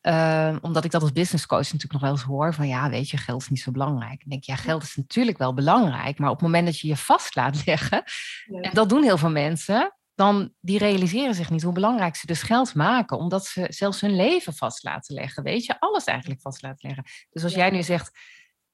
Ehm, 0.02 0.58
omdat 0.62 0.86
ik 0.86 0.92
dat 0.92 1.02
als 1.02 1.12
business 1.12 1.46
coach 1.46 1.60
natuurlijk 1.64 1.92
nog 1.94 2.02
wel 2.02 2.12
eens 2.12 2.22
hoor, 2.22 2.54
van 2.54 2.68
ja, 2.68 2.90
weet 2.90 3.10
je, 3.10 3.18
geld 3.18 3.42
is 3.42 3.50
niet 3.50 3.60
zo 3.60 3.72
belangrijk. 3.72 4.20
Dan 4.20 4.30
denk 4.30 4.42
ik, 4.42 4.48
ja, 4.48 4.56
geld 4.56 4.84
is 4.84 4.96
natuurlijk 4.96 5.38
wel 5.38 5.54
belangrijk, 5.54 6.20
maar 6.20 6.30
op 6.30 6.36
het 6.36 6.46
moment 6.46 6.66
dat 6.66 6.80
je 6.80 6.88
je 6.88 6.98
vast 6.98 7.36
laat 7.36 7.62
leggen, 7.66 8.04
Ja. 8.46 8.60
en 8.62 8.74
dat 8.74 8.90
doen 8.90 9.04
heel 9.04 9.18
veel 9.18 9.30
mensen, 9.32 9.97
dan 10.18 10.54
die 10.60 10.78
realiseren 10.78 11.36
zich 11.36 11.50
niet 11.50 11.64
hoe 11.64 11.74
belangrijk 11.74 12.16
ze 12.16 12.26
dus 12.26 12.42
geld 12.42 12.76
maken, 12.76 13.18
omdat 13.18 13.46
ze 13.46 13.65
zelfs 13.70 14.02
hun 14.02 14.15
leven 14.15 14.54
vast 14.54 14.84
laten 14.84 15.15
leggen. 15.15 15.44
Weet 15.44 15.65
je, 15.65 15.80
alles 15.80 16.06
eigenlijk 16.06 16.41
vast 16.41 16.62
laten 16.62 16.88
leggen. 16.88 17.06
Dus 17.30 17.44
als 17.44 17.54
Ja. 17.54 17.58
jij 17.58 17.70
nu 17.70 17.84
zegt, 17.84 18.20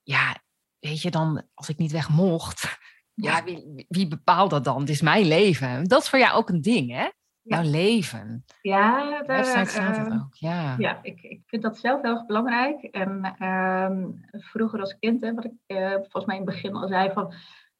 ja, 0.03 0.35
weet 0.79 1.01
je, 1.01 1.11
dan 1.11 1.47
als 1.53 1.69
ik 1.69 1.77
niet 1.77 1.91
weg 1.91 2.09
mocht, 2.09 2.77
ja, 3.13 3.43
wie, 3.43 3.85
wie 3.87 4.07
bepaalt 4.07 4.49
dat 4.49 4.63
dan? 4.63 4.79
Het 4.79 4.89
is 4.89 5.01
mijn 5.01 5.25
leven. 5.25 5.83
Dat 5.83 6.01
is 6.01 6.09
voor 6.09 6.19
jou 6.19 6.33
ook 6.33 6.49
een 6.49 6.61
ding, 6.61 6.91
hè? 6.91 7.09
Jouw 7.41 7.63
leven. 7.63 8.45
Ja, 8.61 9.23
daar, 9.23 9.45
staat 9.45 9.97
het 9.97 10.07
eh, 10.07 10.15
ook, 10.15 10.35
ja. 10.35 10.75
Ja, 10.77 10.99
ik, 11.01 11.21
ik 11.21 11.41
vind 11.45 11.61
dat 11.61 11.77
zelf 11.77 12.01
heel 12.01 12.15
erg 12.15 12.25
belangrijk. 12.25 12.83
En 12.83 13.35
ehm, 13.39 14.11
vroeger 14.31 14.79
als 14.79 14.99
kind, 14.99 15.21
hè, 15.21 15.33
wat 15.33 15.45
ik 15.45 15.51
eh, 15.65 15.91
volgens 15.91 16.25
mij 16.25 16.35
in 16.37 16.41
het 16.45 16.51
begin 16.51 16.75
al 16.75 16.87
zei, 16.87 17.11
van 17.11 17.33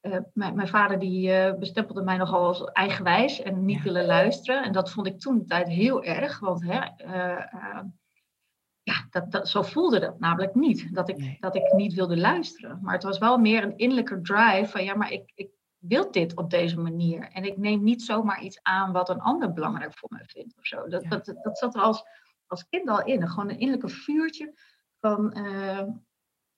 eh, 0.04 0.18
mijn, 0.34 0.56
mijn 0.56 0.68
vader 0.68 1.00
die 1.00 1.32
eh, 1.32 1.60
bestempelde 1.60 2.02
mij 2.02 2.18
nogal 2.18 2.46
als 2.46 2.63
eigenwijs 2.63 3.42
en 3.42 3.66
niet 3.66 3.78
Ja. 3.78 3.84
willen 3.84 4.06
luisteren. 4.06 4.63
En 4.63 4.72
dat 4.72 4.92
vond 4.92 5.08
ik 5.08 5.20
toen 5.20 5.38
de 5.38 5.46
tijd 5.46 5.68
heel 5.68 6.04
erg, 6.04 6.39
want 6.39 6.63
hè, 6.63 6.80
eh, 6.98 7.80
ja, 8.82 9.08
dat, 9.10 9.32
dat, 9.32 9.50
zo 9.50 9.62
voelde 9.62 10.00
dat 10.00 10.20
namelijk 10.20 10.56
niet, 10.56 10.94
dat 10.96 11.10
ik, 11.10 11.18
Nee. 11.18 11.38
dat 11.39 11.56
ik 11.56 11.74
niet 11.74 11.94
wilde 11.94 12.18
luisteren. 12.18 12.80
Maar 12.82 12.94
het 12.94 13.04
was 13.04 13.18
wel 13.18 13.38
meer 13.38 13.63
een 13.63 13.78
innerlijke 13.78 14.22
drive 14.22 14.68
van 14.72 14.84
ja, 14.84 14.96
maar 14.96 15.12
ik, 15.12 15.32
ik 15.36 15.50
wil 15.78 16.12
dit 16.12 16.36
op 16.36 16.50
deze 16.50 16.80
manier. 16.80 17.30
En 17.32 17.44
ik 17.44 17.58
neem 17.58 17.84
niet 17.84 18.02
zomaar 18.02 18.42
iets 18.42 18.60
aan 18.62 18.92
wat 18.92 19.10
een 19.10 19.22
ander 19.22 19.54
belangrijk 19.54 19.98
voor 19.98 20.10
mij 20.12 20.24
vindt 20.26 20.58
of 20.58 20.66
zo. 20.66 20.88
Dat, 20.88 21.04
Ja. 21.04 21.10
dat, 21.10 21.26
dat 21.42 21.58
zat 21.58 21.76
er 21.76 21.82
als, 21.82 22.04
als 22.48 22.68
kind 22.70 22.89
al 22.89 23.04
in. 23.06 23.28
Gewoon 23.28 23.50
een 23.50 23.60
innerlijke 23.60 23.89
vuurtje 23.96 24.54
van, 25.00 25.32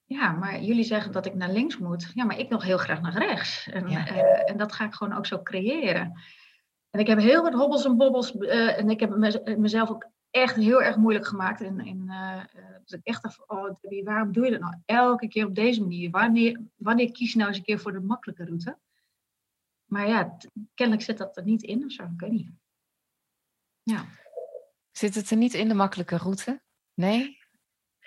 ja, 0.08 0.32
maar 0.32 0.60
jullie 0.62 0.84
zeggen 0.84 1.12
dat 1.12 1.26
ik 1.26 1.34
naar 1.34 1.50
links 1.52 1.78
moet. 1.78 2.10
Ja, 2.14 2.24
maar 2.24 2.38
ik 2.38 2.48
wil 2.48 2.62
heel 2.62 2.78
graag 2.78 3.00
naar 3.00 3.18
rechts. 3.18 3.68
En, 3.68 3.88
Ja. 3.88 4.06
eh, 4.06 4.50
en 4.50 4.56
dat 4.56 4.72
ga 4.72 4.84
ik 4.84 4.94
gewoon 4.94 5.16
ook 5.16 5.26
zo 5.26 5.42
creëren. 5.42 6.20
En 6.90 7.00
ik 7.00 7.06
heb 7.06 7.18
heel 7.18 7.42
wat 7.42 7.52
hobbels 7.52 7.84
en 7.84 7.96
bobbels. 7.96 8.36
eh, 8.38 8.78
en 8.78 8.90
ik 8.90 9.00
heb 9.00 9.16
mez- 9.16 9.42
mezelf 9.56 9.90
ook 9.90 10.06
echt 10.30 10.56
heel 10.56 10.80
ererg 10.82 10.96
moeilijk 10.96 11.26
gemaakt. 11.26 11.60
In, 11.60 11.80
in, 11.80 12.08
eh, 12.10 12.44
dus 12.84 12.92
ik 12.98 13.06
echt 13.06 13.22
dacht, 13.22 13.48
oh 13.48 13.74
waarom 14.04 14.32
doe 14.32 14.44
je 14.44 14.50
dat 14.50 14.60
nou 14.60 14.74
elke 14.84 15.28
keer 15.28 15.46
op 15.46 15.54
deze 15.54 15.80
manier? 15.80 16.10
Wanneer, 16.10 16.60
wanneer 16.76 17.12
kies 17.12 17.32
je 17.32 17.36
nou 17.38 17.48
eens 17.48 17.58
een 17.58 17.64
keer 17.64 17.78
voor 17.78 17.92
de 17.92 18.00
makkelijke 18.00 18.44
route? 18.44 18.78
Maar 19.84 20.08
ja, 20.08 20.36
kennelijk 20.74 21.04
zit 21.04 21.18
dat 21.18 21.36
er 21.36 21.44
niet 21.44 21.62
in 21.62 21.84
of 21.84 21.92
zo. 21.92 22.02
Ik 22.02 22.20
weet 22.20 22.30
niet. 22.30 22.50
Ja. 23.82 24.04
Zit 24.90 25.14
het 25.14 25.30
er 25.30 25.36
niet 25.36 25.54
in 25.54 25.68
de 25.68 25.74
makkelijke 25.74 26.16
route? 26.16 26.60
Nee? 26.94 27.38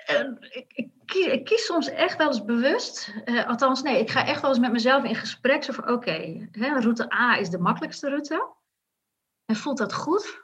Eh, 0.05 0.25
ik, 0.39 0.73
ik, 0.73 0.91
kies, 1.09 1.25
ik 1.25 1.45
kies 1.45 1.65
soms 1.65 1.89
echt 1.89 2.17
wel 2.17 2.27
eens 2.27 2.45
bewust. 2.45 3.13
eh, 3.25 3.47
althans, 3.47 3.81
nee, 3.81 3.99
ik 3.99 4.09
ga 4.09 4.25
echt 4.25 4.41
wel 4.41 4.49
eens 4.49 4.59
met 4.59 4.71
mezelf 4.71 5.03
in 5.03 5.15
gesprek. 5.15 5.63
Zo 5.63 5.73
van, 5.73 5.89
oké, 5.89 6.47
route 6.51 7.13
A 7.13 7.37
is 7.37 7.49
de 7.49 7.59
makkelijkste 7.59 8.09
route. 8.09 8.53
En 9.45 9.55
voelt 9.55 9.77
dat 9.77 9.93
goed? 9.93 10.43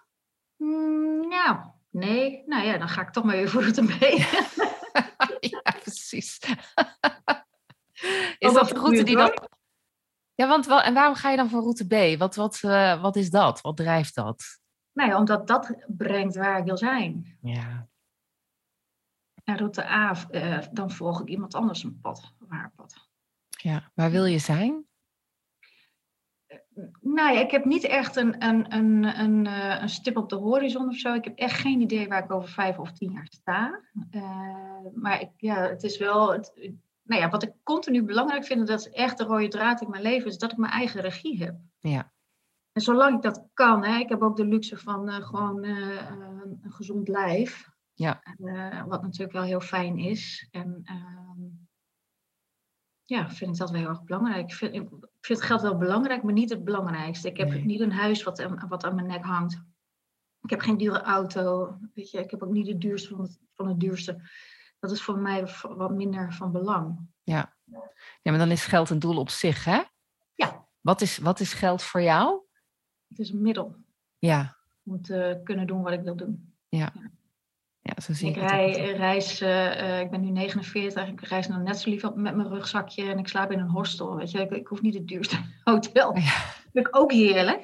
Mm, 0.56 1.28
nou, 1.28 1.58
nee. 1.90 2.44
Nou 2.46 2.66
ja, 2.66 2.78
dan 2.78 2.90
ga 2.90 3.02
ik 3.02 3.10
toch 3.10 3.24
maar 3.24 3.36
weer 3.36 3.50
voor 3.50 3.62
route 3.62 3.84
B. 3.84 4.00
ja, 5.52 5.62
precies. 5.82 6.40
Is 8.38 8.54
dat 8.54 8.70
de 8.70 8.76
route 8.76 9.04
die 9.04 9.18
dan... 9.18 9.34
Ja, 10.36 10.48
want 10.48 10.66
wel, 10.66 10.82
en 10.82 10.94
waarom 10.94 11.16
ga 11.16 11.30
je 11.30 11.38
dan 11.38 11.50
voor 11.50 11.62
route 11.62 11.88
B? 11.88 12.20
Wat, 12.20 12.36
wat, 12.36 12.60
eh, 12.62 13.02
wat 13.02 13.16
is 13.16 13.30
dat? 13.30 13.62
Wat 13.62 13.78
drijft 13.78 14.16
dat? 14.16 14.44
nou 14.96 15.10
ja, 15.10 15.18
omdat 15.18 15.48
dat 15.48 15.76
brengt 15.88 16.36
waar 16.36 16.58
ik 16.58 16.66
wil 16.66 16.78
zijn. 16.78 17.38
Ja, 17.42 17.88
En 19.46 19.58
route 19.58 19.86
A, 19.86 20.16
eh, 20.30 20.60
dan 20.72 20.92
volg 20.92 21.22
ik 21.22 21.28
iemand 21.28 21.56
anders 21.56 21.84
een 21.84 22.00
pad, 22.02 22.34
waar 22.40 22.72
pad. 22.76 23.10
ja. 23.50 23.92
waar 23.94 24.12
wil 24.12 24.26
je 24.26 24.40
zijn? 24.40 24.86
Nou 27.02 27.34
ja, 27.34 27.40
ik 27.40 27.52
heb 27.52 27.66
niet 27.66 27.84
echt 27.84 28.16
een, 28.16 28.46
een, 28.46 28.74
een, 28.74 29.20
een, 29.20 29.48
eh, 29.48 29.82
een 29.82 29.90
stip 29.90 30.18
op 30.18 30.30
de 30.30 30.36
horizon 30.36 30.88
of 30.88 30.96
zo. 30.96 31.14
Ik 31.14 31.24
heb 31.24 31.38
echt 31.38 31.60
geen 31.60 31.82
idee 31.82 32.08
waar 32.08 32.24
ik 32.24 32.32
over 32.32 32.50
vijf 32.50 32.80
of 32.80 32.92
tien 32.92 33.12
jaar 33.12 33.28
sta. 33.30 33.82
Eh, 34.10 34.86
maar 34.94 35.22
ik, 35.22 35.30
ja, 35.38 35.70
het 35.70 35.84
is 35.84 35.98
wel. 35.98 36.32
Het, 36.32 36.54
nou 37.06 37.22
ja, 37.22 37.30
wat 37.30 37.44
ik 37.44 37.54
continu 37.64 38.04
belangrijk 38.04 38.46
vind, 38.46 38.68
dat 38.68 38.80
is 38.80 38.90
echt 38.90 39.18
de 39.18 39.24
rode 39.24 39.48
draad 39.48 39.82
in 39.82 39.90
mijn 39.90 40.04
leven, 40.04 40.28
is 40.28 40.38
dat 40.38 40.52
ik 40.52 40.58
mijn 40.58 40.72
eigen 40.72 41.02
regie 41.02 41.44
heb. 41.44 41.56
Ja, 41.80 42.12
En 42.72 42.82
zolang 42.82 43.16
ik 43.16 43.22
dat 43.22 43.48
kan, 43.54 43.84
hè, 43.84 43.98
ik 43.98 44.10
heb 44.10 44.22
ook 44.22 44.36
de 44.36 44.46
luxe 44.46 44.78
van 44.78 45.10
eh, 45.10 45.16
gewoon 45.16 45.64
eh, 45.64 45.98
eh, 45.98 46.42
een 46.62 46.72
gezond 46.72 47.08
lijf. 47.08 47.74
Ja. 47.98 48.22
Eh, 48.24 48.84
wat 48.86 49.02
natuurlijk 49.02 49.32
wel 49.32 49.44
heel 49.44 49.62
fijn 49.62 49.98
is. 49.98 50.48
En 50.52 50.82
ehm, 50.84 51.42
ja, 53.04 53.30
vind 53.30 53.52
ik 53.52 53.58
dat 53.58 53.70
wel 53.72 53.80
heel 53.80 53.90
erg 53.90 54.04
belangrijk. 54.04 54.50
Ik 54.50 54.54
vind, 54.56 54.74
ik 54.76 54.90
vind 55.22 55.42
geld 55.42 55.62
wel 55.62 55.78
belangrijk, 55.78 56.24
maar 56.24 56.34
niet 56.34 56.50
het 56.50 56.64
belangrijkste. 56.64 57.28
Ik 57.30 57.38
heb 57.38 57.50
Nee. 57.50 57.66
niet 57.66 57.80
een 57.80 57.92
huis 57.92 58.24
wat, 58.24 58.42
aan- 58.42 58.68
wat 58.68 58.84
aan 58.84 58.96
mijn 58.96 59.08
nek 59.08 59.24
hangt. 59.24 59.62
Ik 60.42 60.50
heb 60.50 60.60
geen 60.60 60.78
dure 60.78 61.02
auto. 61.02 61.78
Weet 61.94 62.12
je, 62.12 62.20
ik 62.20 62.32
heb 62.32 62.44
ook 62.44 62.52
niet 62.52 62.66
de 62.66 62.78
duurste 62.78 63.10
van 63.10 63.22
het, 63.22 63.40
van 63.54 63.68
het 63.68 63.80
duurste. 63.80 64.30
Dat 64.80 64.92
is 64.92 65.02
voor 65.02 65.18
mij 65.18 65.48
wat 65.62 65.92
minder 65.92 66.34
van 66.34 66.52
belang. 66.52 67.00
ja, 67.24 67.56
maar 68.24 68.38
dan 68.38 68.52
is 68.52 68.66
geld 68.66 68.90
een 68.90 69.00
doel 69.00 69.18
op 69.18 69.30
zich, 69.30 69.64
hè? 69.66 69.82
Ja. 70.36 70.68
Wat 70.82 71.02
is, 71.02 71.18
wat 71.18 71.40
is 71.40 71.54
geld 71.54 71.84
voor 71.84 72.02
jou? 72.02 72.42
Het 73.08 73.20
is 73.20 73.30
een 73.30 73.42
middel 73.42 73.76
Ja, 74.18 74.58
om 74.84 75.02
te 75.02 75.42
kunnen 75.44 75.68
doen 75.68 75.82
wat 75.82 75.94
ik 75.94 76.02
wil 76.02 76.16
doen. 76.16 76.54
ja 76.70 76.94
zo 78.02 78.14
zie 78.14 78.30
Ik 78.30 78.36
ik 78.36 78.50
rij, 78.50 78.96
reis, 78.96 79.42
eh, 79.42 79.80
eh, 79.80 80.00
ik 80.00 80.10
ben 80.12 80.22
nu 80.22 80.30
49, 80.30 81.08
ik 81.08 81.22
reis 81.22 81.48
nog 81.48 81.62
net 81.62 81.80
zo 81.80 81.90
lief 81.90 82.04
op 82.04 82.16
met 82.16 82.36
mijn 82.36 82.50
rugzakje 82.50 83.10
en 83.10 83.18
ik 83.18 83.28
slaap 83.28 83.52
in 83.52 83.60
een 83.60 83.70
hostel. 83.70 84.16
Weet 84.16 84.32
je, 84.32 84.40
ik, 84.40 84.52
ik 84.52 84.68
hoef 84.68 84.82
niet 84.82 84.94
het 84.94 85.08
duurste 85.08 85.38
hotel. 85.64 86.16
Ja. 86.18 86.22
Dat 86.22 86.70
vind 86.74 86.88
ik 86.88 86.98
ook 86.98 87.12
heerlijk. 87.12 87.62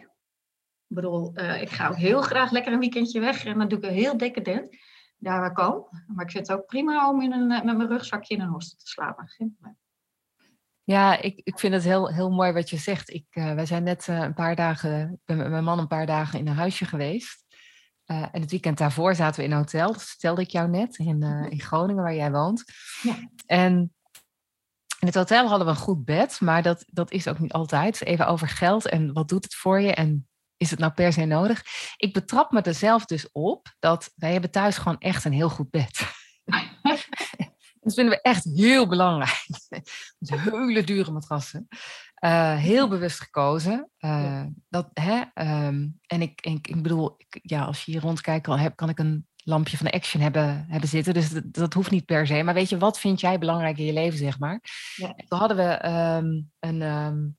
Ik 0.87 0.97
bedoel, 0.97 1.39
ik 1.39 1.69
ga 1.69 1.87
ook 1.87 1.95
heel 1.95 2.21
graag 2.21 2.51
lekker 2.51 2.73
een 2.73 2.79
weekendje 2.79 3.19
weg 3.19 3.45
en 3.45 3.57
dan 3.57 3.67
doe 3.67 3.77
ik 3.77 3.83
een 3.83 3.93
heel 3.93 4.17
decadent 4.17 4.75
daar 5.21 5.39
waar 5.39 5.49
ik 5.49 5.55
kom. 5.55 5.87
Maar 6.07 6.25
ik 6.25 6.31
vind 6.31 6.47
het 6.47 6.57
ook 6.57 6.65
prima 6.65 7.09
om 7.09 7.21
in 7.21 7.31
een, 7.31 7.47
met 7.47 7.63
mijn 7.63 7.87
rugzakje 7.87 8.35
in 8.35 8.41
een 8.41 8.47
hostel 8.47 8.77
te 8.77 8.87
slapen. 8.87 9.27
Geen 9.27 9.53
probleem. 9.53 9.79
Ja, 10.83 11.21
ik, 11.21 11.41
ik 11.43 11.59
vind 11.59 11.73
het 11.73 11.83
heel, 11.83 12.13
heel 12.13 12.29
mooi 12.29 12.51
wat 12.51 12.69
je 12.69 12.77
zegt. 12.77 13.09
Ik, 13.09 13.25
uh, 13.31 13.53
wij 13.53 13.65
zijn 13.65 13.83
net 13.83 14.07
uh, 14.07 14.19
een 14.19 14.33
paar 14.33 14.55
dagen, 14.55 15.11
ik 15.11 15.19
ben 15.25 15.37
met 15.37 15.49
mijn 15.49 15.63
man 15.63 15.79
een 15.79 15.87
paar 15.87 16.05
dagen 16.05 16.39
in 16.39 16.47
een 16.47 16.55
huisje 16.55 16.85
geweest. 16.85 17.40
Uh, 18.11 18.21
en 18.31 18.41
het 18.41 18.51
weekend 18.51 18.77
daarvoor 18.77 19.15
zaten 19.15 19.39
we 19.39 19.45
in 19.45 19.51
een 19.51 19.57
hotel. 19.57 19.91
Dat 19.91 20.03
vertelde 20.03 20.41
ik 20.41 20.49
jou 20.49 20.69
net, 20.69 20.97
in, 20.97 21.23
in 21.49 21.59
Groningen, 21.59 22.03
waar 22.03 22.15
jij 22.15 22.31
woont. 22.31 22.63
Ja. 23.01 23.15
En 23.45 23.93
in 24.99 25.07
het 25.07 25.15
hotel 25.15 25.47
hadden 25.47 25.67
we 25.67 25.73
een 25.73 25.79
goed 25.79 26.05
bed, 26.05 26.41
maar 26.41 26.61
dat, 26.61 26.83
dat 26.87 27.11
is 27.11 27.27
ook 27.27 27.39
niet 27.39 27.51
altijd. 27.53 28.03
Even 28.03 28.27
over 28.27 28.47
geld 28.47 28.87
en 28.87 29.13
wat 29.13 29.29
doet 29.29 29.43
het 29.43 29.55
voor 29.55 29.81
je 29.81 29.93
en 29.93 30.27
is 30.57 30.69
het 30.69 30.79
nou 30.79 30.91
per 30.91 31.13
se 31.13 31.25
nodig? 31.25 31.63
Ik 31.97 32.13
betrap 32.13 32.51
me 32.51 32.61
er 32.61 32.73
zelf 32.73 33.05
dus 33.05 33.31
op 33.31 33.75
dat 33.79 34.11
wij 34.15 34.31
hebben 34.31 34.51
thuis 34.51 34.77
gewoon 34.77 34.99
echt 34.99 35.25
een 35.25 35.31
heel 35.31 35.49
goed 35.49 35.69
bed. 35.69 35.99
Dat 37.81 37.93
vinden 37.93 38.13
we 38.13 38.21
echt 38.21 38.43
heel 38.43 38.87
belangrijk. 38.87 39.45
Hele 40.51 40.83
dure 40.83 41.11
matrassen. 41.11 41.67
Uh, 42.25 42.55
heel 42.55 42.87
bewust 42.87 43.19
gekozen. 43.19 43.89
Uh, 43.99 44.43
dat, 44.69 44.89
hè, 44.93 45.21
um, 45.67 45.99
en 46.07 46.21
ik, 46.21 46.41
ik, 46.41 46.67
ik 46.67 46.81
bedoel, 46.81 47.15
ik, 47.17 47.39
ja, 47.41 47.63
als 47.63 47.83
je 47.83 47.91
hier 47.91 48.01
rondkijkt, 48.01 48.45
kan, 48.45 48.57
heb, 48.57 48.75
kan 48.75 48.89
ik 48.89 48.99
een 48.99 49.27
lampje 49.43 49.77
van 49.77 49.85
de 49.85 49.91
Action 49.91 50.21
hebben, 50.21 50.65
hebben 50.69 50.89
zitten. 50.89 51.13
Dus 51.13 51.29
dat, 51.29 51.53
dat, 51.53 51.73
hoeft 51.73 51.91
niet 51.91 52.05
per 52.05 52.27
se. 52.27 52.43
Maar 52.43 52.53
weet 52.53 52.69
je, 52.69 52.77
wat 52.77 52.99
vind 52.99 53.19
jij 53.19 53.39
belangrijk 53.39 53.77
in 53.77 53.85
je 53.85 53.93
leven, 53.93 54.17
zeg 54.17 54.39
maar? 54.39 54.61
Ja. 54.95 55.13
Toen 55.27 55.39
hadden 55.39 55.57
we 55.57 55.89
um, 55.89 56.51
een, 56.59 56.81
um, 56.81 57.37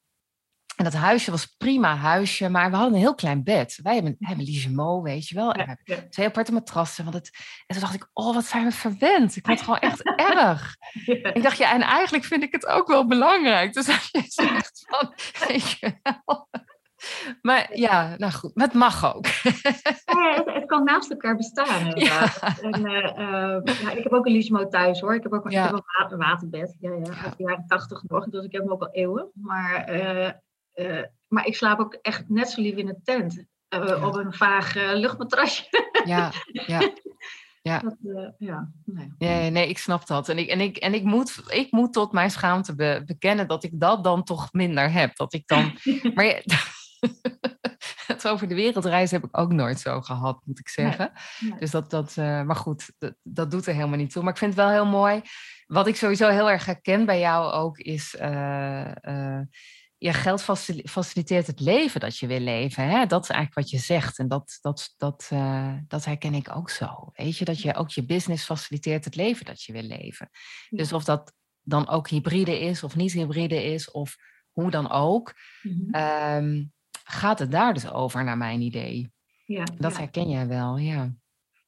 en 0.77 0.85
dat 0.85 0.93
huisje 0.93 1.31
was 1.31 1.47
prima 1.47 1.97
huisje, 1.97 2.49
maar 2.49 2.71
we 2.71 2.77
hadden 2.77 2.95
een 2.95 3.01
heel 3.01 3.15
klein 3.15 3.45
bed. 3.45 3.79
Wij 3.83 3.95
hebben, 3.95 4.17
hebben 4.19 4.45
Ligemo, 4.45 5.03
weet 5.03 5.29
je 5.29 5.35
wel. 5.35 5.53
En 5.53 5.67
we 5.67 5.77
hebben 5.85 6.11
twee 6.11 6.27
aparte 6.27 6.53
matrassen. 6.53 7.05
Want 7.05 7.17
het, 7.17 7.31
en 7.67 7.75
toen 7.75 7.81
dacht 7.81 7.95
ik, 7.95 8.09
oh, 8.13 8.35
wat 8.35 8.45
zijn 8.45 8.65
we 8.65 8.73
verwend. 8.73 9.37
Ik 9.37 9.47
vond 9.47 9.59
het 9.59 9.67
gewoon 9.67 9.81
echt 9.81 10.03
erg. 10.17 10.77
Ik 11.37 11.43
dacht, 11.43 11.59
ja, 11.59 11.73
en 11.73 11.81
eigenlijk 11.81 12.25
vind 12.25 12.43
ik 12.43 12.53
het 12.53 12.67
ook 12.67 12.89
wel 12.89 13.07
belangrijk. 13.07 13.73
Dus 13.73 13.87
je 13.87 14.23
zegt 14.27 14.85
van, 14.89 15.15
weet 15.49 15.71
je 15.71 15.95
wel. 16.03 16.49
Maar 17.43 17.77
ja, 17.77 18.15
nou 18.17 18.33
goed, 18.33 18.55
maar 18.55 18.67
het 18.67 18.75
mag 18.75 19.15
ook. 19.15 19.27
Ja, 19.27 20.43
het, 20.45 20.67
kan 20.67 20.85
naast 20.85 21.11
elkaar 21.11 21.37
bestaan. 21.37 21.91
Ja. 22.01 22.27
En, 22.61 22.81
uh, 22.81 22.95
uh, 22.95 23.81
ja, 23.83 23.91
ik 23.91 24.03
heb 24.03 24.13
ook 24.13 24.27
een 24.27 24.33
Ligemo 24.33 24.69
thuis 24.69 25.01
hoor. 25.01 25.15
Ik 25.15 25.23
heb 25.23 25.33
ook, 25.33 25.51
ja. 25.51 25.65
ik 25.65 25.83
heb 25.99 26.11
een 26.11 26.19
waterbed. 26.19 26.77
Ja, 26.81 26.91
ja, 26.91 26.97
uit 26.97 27.37
de 27.37 27.43
jaren 27.43 27.67
tachtig 27.67 28.03
nog. 28.03 28.29
Dus 28.29 28.45
ik 28.45 28.53
heb 28.53 28.63
hem 28.63 28.73
ook 28.73 28.83
al 28.83 28.93
eeuwen. 28.93 29.31
Maar 29.35 29.95
uh, 29.95 30.31
uh, 30.75 31.03
maar 31.29 31.47
ik 31.47 31.57
slaap 31.57 31.79
ook 31.79 31.95
echt 31.95 32.29
net 32.29 32.51
zo 32.51 32.61
lief 32.61 32.75
in 32.75 32.89
een 32.89 33.01
tent. 33.05 33.45
Uh, 33.75 34.07
op 34.07 34.15
een 34.15 34.33
vaag 34.33 34.77
uh, 34.77 34.93
luchtmatrasje. 34.95 35.65
Ja, 36.05 36.33
ja. 36.67 36.81
Ja. 37.63 37.79
Dat, 37.79 37.97
ja, 38.39 38.71
nee. 38.85 39.13
nee. 39.19 39.51
nee, 39.51 39.69
ik 39.69 39.79
snap 39.79 40.07
dat. 40.07 40.29
En 40.29 40.39
ik, 40.39 40.49
en 40.49 40.61
ik, 40.61 40.77
en 40.77 40.95
ik, 40.95 41.03
moet, 41.03 41.43
ik 41.49 41.71
moet 41.71 41.93
tot 41.93 42.13
mijn 42.13 42.31
schaamte 42.31 42.75
be, 42.75 43.03
bekennen 43.07 43.49
dat 43.49 43.65
ik 43.65 43.71
dat 43.75 44.05
dan 44.05 44.25
toch 44.25 44.53
minder 44.53 44.93
heb. 44.93 45.17
Dat 45.17 45.33
ik 45.33 45.47
dan. 45.47 45.79
maar 46.15 46.25
ja, 46.25 46.41
het 48.07 48.29
over 48.29 48.49
de 48.49 48.55
wereldreis 48.55 49.11
heb 49.11 49.25
ik 49.25 49.39
ook 49.39 49.53
nooit 49.53 49.81
zo 49.81 50.01
gehad, 50.01 50.41
moet 50.45 50.59
ik 50.59 50.69
zeggen. 50.69 51.13
Nee, 51.41 51.59
Dus 51.59 51.71
dat, 51.71 51.91
dat 51.91 52.17
maar 52.17 52.57
goed, 52.57 52.93
dat, 52.99 53.15
dat, 53.23 53.51
doet 53.51 53.67
er 53.67 53.75
helemaal 53.75 53.99
niet 53.99 54.13
toe. 54.13 54.23
Maar 54.23 54.33
ik 54.33 54.39
vind 54.39 54.55
het 54.55 54.65
wel 54.65 54.73
heel 54.73 54.87
mooi. 54.87 55.23
Wat 55.67 55.87
ik 55.87 55.97
sowieso 55.97 56.29
heel 56.29 56.51
erg 56.51 56.65
herken 56.65 57.07
bij 57.07 57.19
jou 57.19 57.53
ook 57.53 57.79
is 57.79 58.17
ja, 60.03 60.13
geld 60.13 60.43
faciliteert 60.85 61.47
het 61.47 61.61
leven 61.61 62.01
dat 62.01 62.17
je 62.19 62.27
wil 62.27 62.41
leven. 62.41 62.89
Hè? 62.89 63.07
Dat 63.07 63.23
is 63.23 63.29
eigenlijk 63.29 63.61
wat 63.61 63.71
je 63.71 63.79
zegt. 63.79 64.19
En 64.19 64.29
dat, 64.29 64.59
dat, 64.61 64.95
dat, 64.97 65.31
uh, 65.33 65.75
dat 65.89 66.05
herken 66.05 66.35
ik 66.35 66.57
ook 66.57 66.71
zo. 66.71 67.11
Weet 67.13 67.37
je, 67.37 67.45
dat 67.45 67.61
je 67.61 67.75
ook 67.75 67.91
je 67.91 68.05
business 68.05 68.45
faciliteert 68.45 69.05
het 69.05 69.17
leven 69.17 69.45
dat 69.45 69.63
je 69.63 69.73
wil 69.73 69.83
leven. 69.83 70.31
Dus 70.71 70.93
of 70.93 71.05
dat 71.05 71.33
dan 71.61 71.89
ook 71.89 72.09
hybride 72.09 72.61
is 72.61 72.83
of 72.83 72.97
niet 72.97 73.13
hybride 73.13 73.65
is, 73.65 73.91
of 73.91 74.17
hoe 74.51 74.71
dan 74.71 74.91
ook, 74.91 75.35
mm-hmm. 75.63 76.45
um, 76.45 76.73
gaat 77.05 77.39
het 77.39 77.51
daar 77.51 77.75
dus 77.75 77.91
over, 77.91 78.25
naar 78.25 78.37
mijn 78.37 78.61
idee. 78.61 79.13
Ja, 79.47 79.65
dat 79.79 79.97
herken 79.97 80.29
jij 80.29 80.47
wel, 80.47 80.77
ja. 80.77 81.15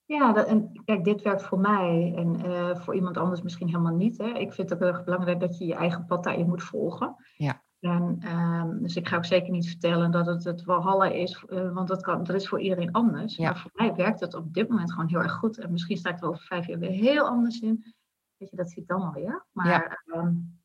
Ja, 0.07 0.33
dat, 0.33 0.47
en 0.47 0.83
kijk, 0.85 1.05
dit 1.05 1.23
werkt 1.23 1.43
voor 1.43 1.59
mij 1.59 2.13
en 2.17 2.47
uh, 2.47 2.77
voor 2.77 2.95
iemand 2.95 3.17
anders 3.17 3.43
misschien 3.43 3.67
helemaal 3.67 3.95
niet. 3.95 4.19
Hè. 4.19 4.27
Ik 4.27 4.53
vind 4.53 4.71
het 4.71 4.73
ook 4.73 4.85
heel 4.85 4.95
erg 4.95 5.05
belangrijk 5.05 5.41
dat 5.41 5.59
je 5.59 5.65
je 5.65 5.75
eigen 5.75 6.07
pad 6.07 6.25
daarin 6.25 6.47
moet 6.47 6.63
volgen. 6.63 7.17
Ja. 7.37 7.63
En, 7.85 8.19
um, 8.39 8.83
dus 8.83 8.97
ik 8.97 9.09
ga 9.09 9.17
ook 9.17 9.25
zeker 9.25 9.51
niet 9.51 9.69
vertellen 9.69 10.11
dat 10.11 10.27
het 10.27 10.45
het 10.45 10.65
Walhalla 10.65 11.07
is, 11.07 11.45
uh, 11.49 11.73
want 11.73 11.89
dat, 11.89 12.03
kan, 12.03 12.25
dat 12.25 12.37
is 12.37 12.49
voor 12.49 12.61
iedereen 12.61 12.93
anders. 12.93 13.37
Ja. 13.37 13.45
Maar 13.45 13.59
voor 13.59 13.71
mij 13.75 13.95
werkt 13.95 14.21
het 14.21 14.35
op 14.35 14.55
dit 14.55 14.69
moment 14.69 14.93
gewoon 14.93 15.09
heel 15.09 15.23
erg 15.23 15.33
goed. 15.33 15.59
En 15.59 15.73
misschien 15.73 15.97
sta 15.97 16.11
ik 16.11 16.21
er 16.21 16.29
over 16.29 16.43
vijf 16.43 16.67
jaar 16.67 16.79
weer 16.79 16.91
heel 16.91 17.27
anders 17.27 17.61
in. 17.61 17.95
Weet 18.37 18.51
je, 18.51 18.57
dat 18.57 18.71
zie 18.71 18.83
ik 18.83 18.89
dan 18.89 19.03
alweer. 19.03 19.47
Maar 19.53 19.69
ja. 19.69 20.19
Um, 20.19 20.61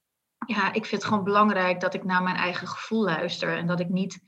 ja, 0.46 0.68
ik 0.68 0.86
vind 0.86 1.02
het 1.02 1.12
gewoon 1.12 1.24
belangrijk 1.24 1.80
dat 1.80 1.94
ik 1.94 2.04
naar 2.04 2.24
mijn 2.24 2.36
eigen 2.36 2.68
gevoel 2.68 3.04
luister. 3.04 3.58
En 3.58 3.68
dat 3.68 3.80
ik 3.80 3.90
niet 3.90 4.22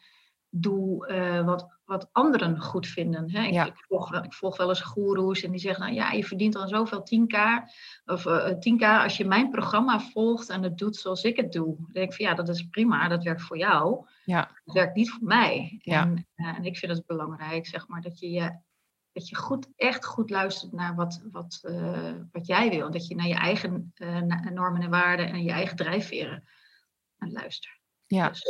doe 0.49 1.12
uh, 1.12 1.45
wat, 1.45 1.80
wat 1.91 2.10
anderen 2.12 2.62
goed 2.62 2.88
vinden. 2.88 3.32
Hè? 3.32 3.43
Ik, 3.43 3.65
ik, 3.65 3.86
volg, 3.88 4.13
ik, 4.23 4.34
volg, 4.34 4.58
wel 4.58 4.69
eens 4.69 4.82
goeroes 4.82 5.43
en 5.43 5.51
die 5.51 5.60
zeggen, 5.60 5.84
nou 5.84 5.95
ja, 5.95 6.12
je 6.12 6.23
verdient 6.23 6.54
dan 6.54 6.67
zoveel 6.67 6.99
10k. 6.99 7.38
Of 8.06 8.25
uh, 8.25 8.49
eh, 8.49 8.56
10k 8.56 9.04
als 9.04 9.17
je 9.17 9.25
mijn 9.25 9.49
programma 9.49 9.99
volgt 9.99 10.49
en 10.49 10.63
het 10.63 10.77
doet 10.77 10.95
zoals 10.95 11.23
ik 11.23 11.36
het 11.36 11.51
doe. 11.51 11.75
Dan 11.75 11.89
denk 11.91 12.10
ik 12.10 12.15
van 12.15 12.25
ja, 12.25 12.34
dat 12.34 12.49
is 12.49 12.67
prima, 12.69 13.08
dat 13.08 13.23
werkt 13.23 13.41
voor 13.41 13.58
jou. 13.58 14.08
Ja. 14.25 14.51
Dat 14.65 14.75
werkt 14.75 14.95
niet 14.95 15.12
voor 15.12 15.27
mij. 15.27 15.80
Ja. 15.82 16.01
En, 16.01 16.27
uh, 16.36 16.58
en 16.58 16.65
ik 16.65 16.77
vind 16.77 16.91
het 16.91 17.06
belangrijk, 17.06 17.67
zeg 17.67 17.88
maar, 17.88 18.01
dat 18.01 18.19
je 18.19 18.30
je 18.30 18.60
dat 19.13 19.30
je 19.30 19.36
goed, 19.36 19.67
echt 19.75 20.06
goed 20.06 20.30
luistert 20.30 20.71
naar 20.71 20.95
wat, 20.95 21.21
wat, 21.32 21.62
wat 22.32 22.47
jij 22.47 22.69
wil. 22.69 22.91
Dat 22.91 23.08
je 23.08 23.15
naar 23.15 23.27
je 23.27 23.36
eigen 23.36 23.93
normen 24.54 24.82
en 24.82 24.89
waarden 24.89 25.30
en 25.30 25.43
je 25.43 25.51
eigen 25.51 25.75
drijfveren 25.75 26.43
luistert. 27.17 27.80
Ja. 28.06 28.30
Dus, 28.30 28.41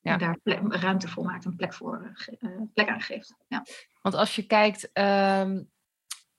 ja. 0.00 0.12
En 0.12 0.18
daar 0.18 0.38
plek, 0.42 0.60
ruimte 0.74 1.08
voor 1.08 1.24
maakt, 1.24 1.44
een 1.44 1.56
plek, 1.56 1.74
voor, 1.74 2.14
uh, 2.40 2.50
plek 2.74 2.88
aan 2.88 3.00
geeft. 3.00 3.34
Ja. 3.48 3.64
Want 4.02 4.14
als 4.14 4.36
je 4.36 4.42
kijkt, 4.42 4.90
um, 4.92 5.70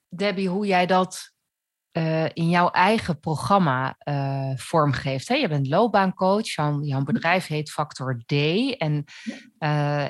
Debbie, 0.08 0.48
hoe 0.48 0.66
jij 0.66 0.86
dat 0.86 1.32
uh, 1.92 2.24
in 2.24 2.48
jouw 2.48 2.70
eigen 2.70 3.20
programma 3.20 3.96
uh, 4.04 4.56
vormgeeft. 4.56 5.28
Hè? 5.28 5.34
Je 5.34 5.48
bent 5.48 5.68
loopbaancoach, 5.68 6.54
jouw, 6.54 6.82
jouw 6.82 7.00
mhm. 7.00 7.12
bedrijf 7.12 7.46
heet 7.46 7.70
Factor 7.70 8.22
D. 8.26 8.32
En 8.76 9.04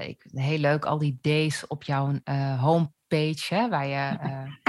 ik, 0.07 0.27
heel 0.33 0.59
leuk, 0.59 0.85
al 0.85 0.99
die 0.99 1.19
D's 1.21 1.65
op 1.69 1.83
jouw 1.83 2.19
homepage, 2.59 3.55
hè, 3.55 3.69
waar 3.69 3.87
je 3.87 4.19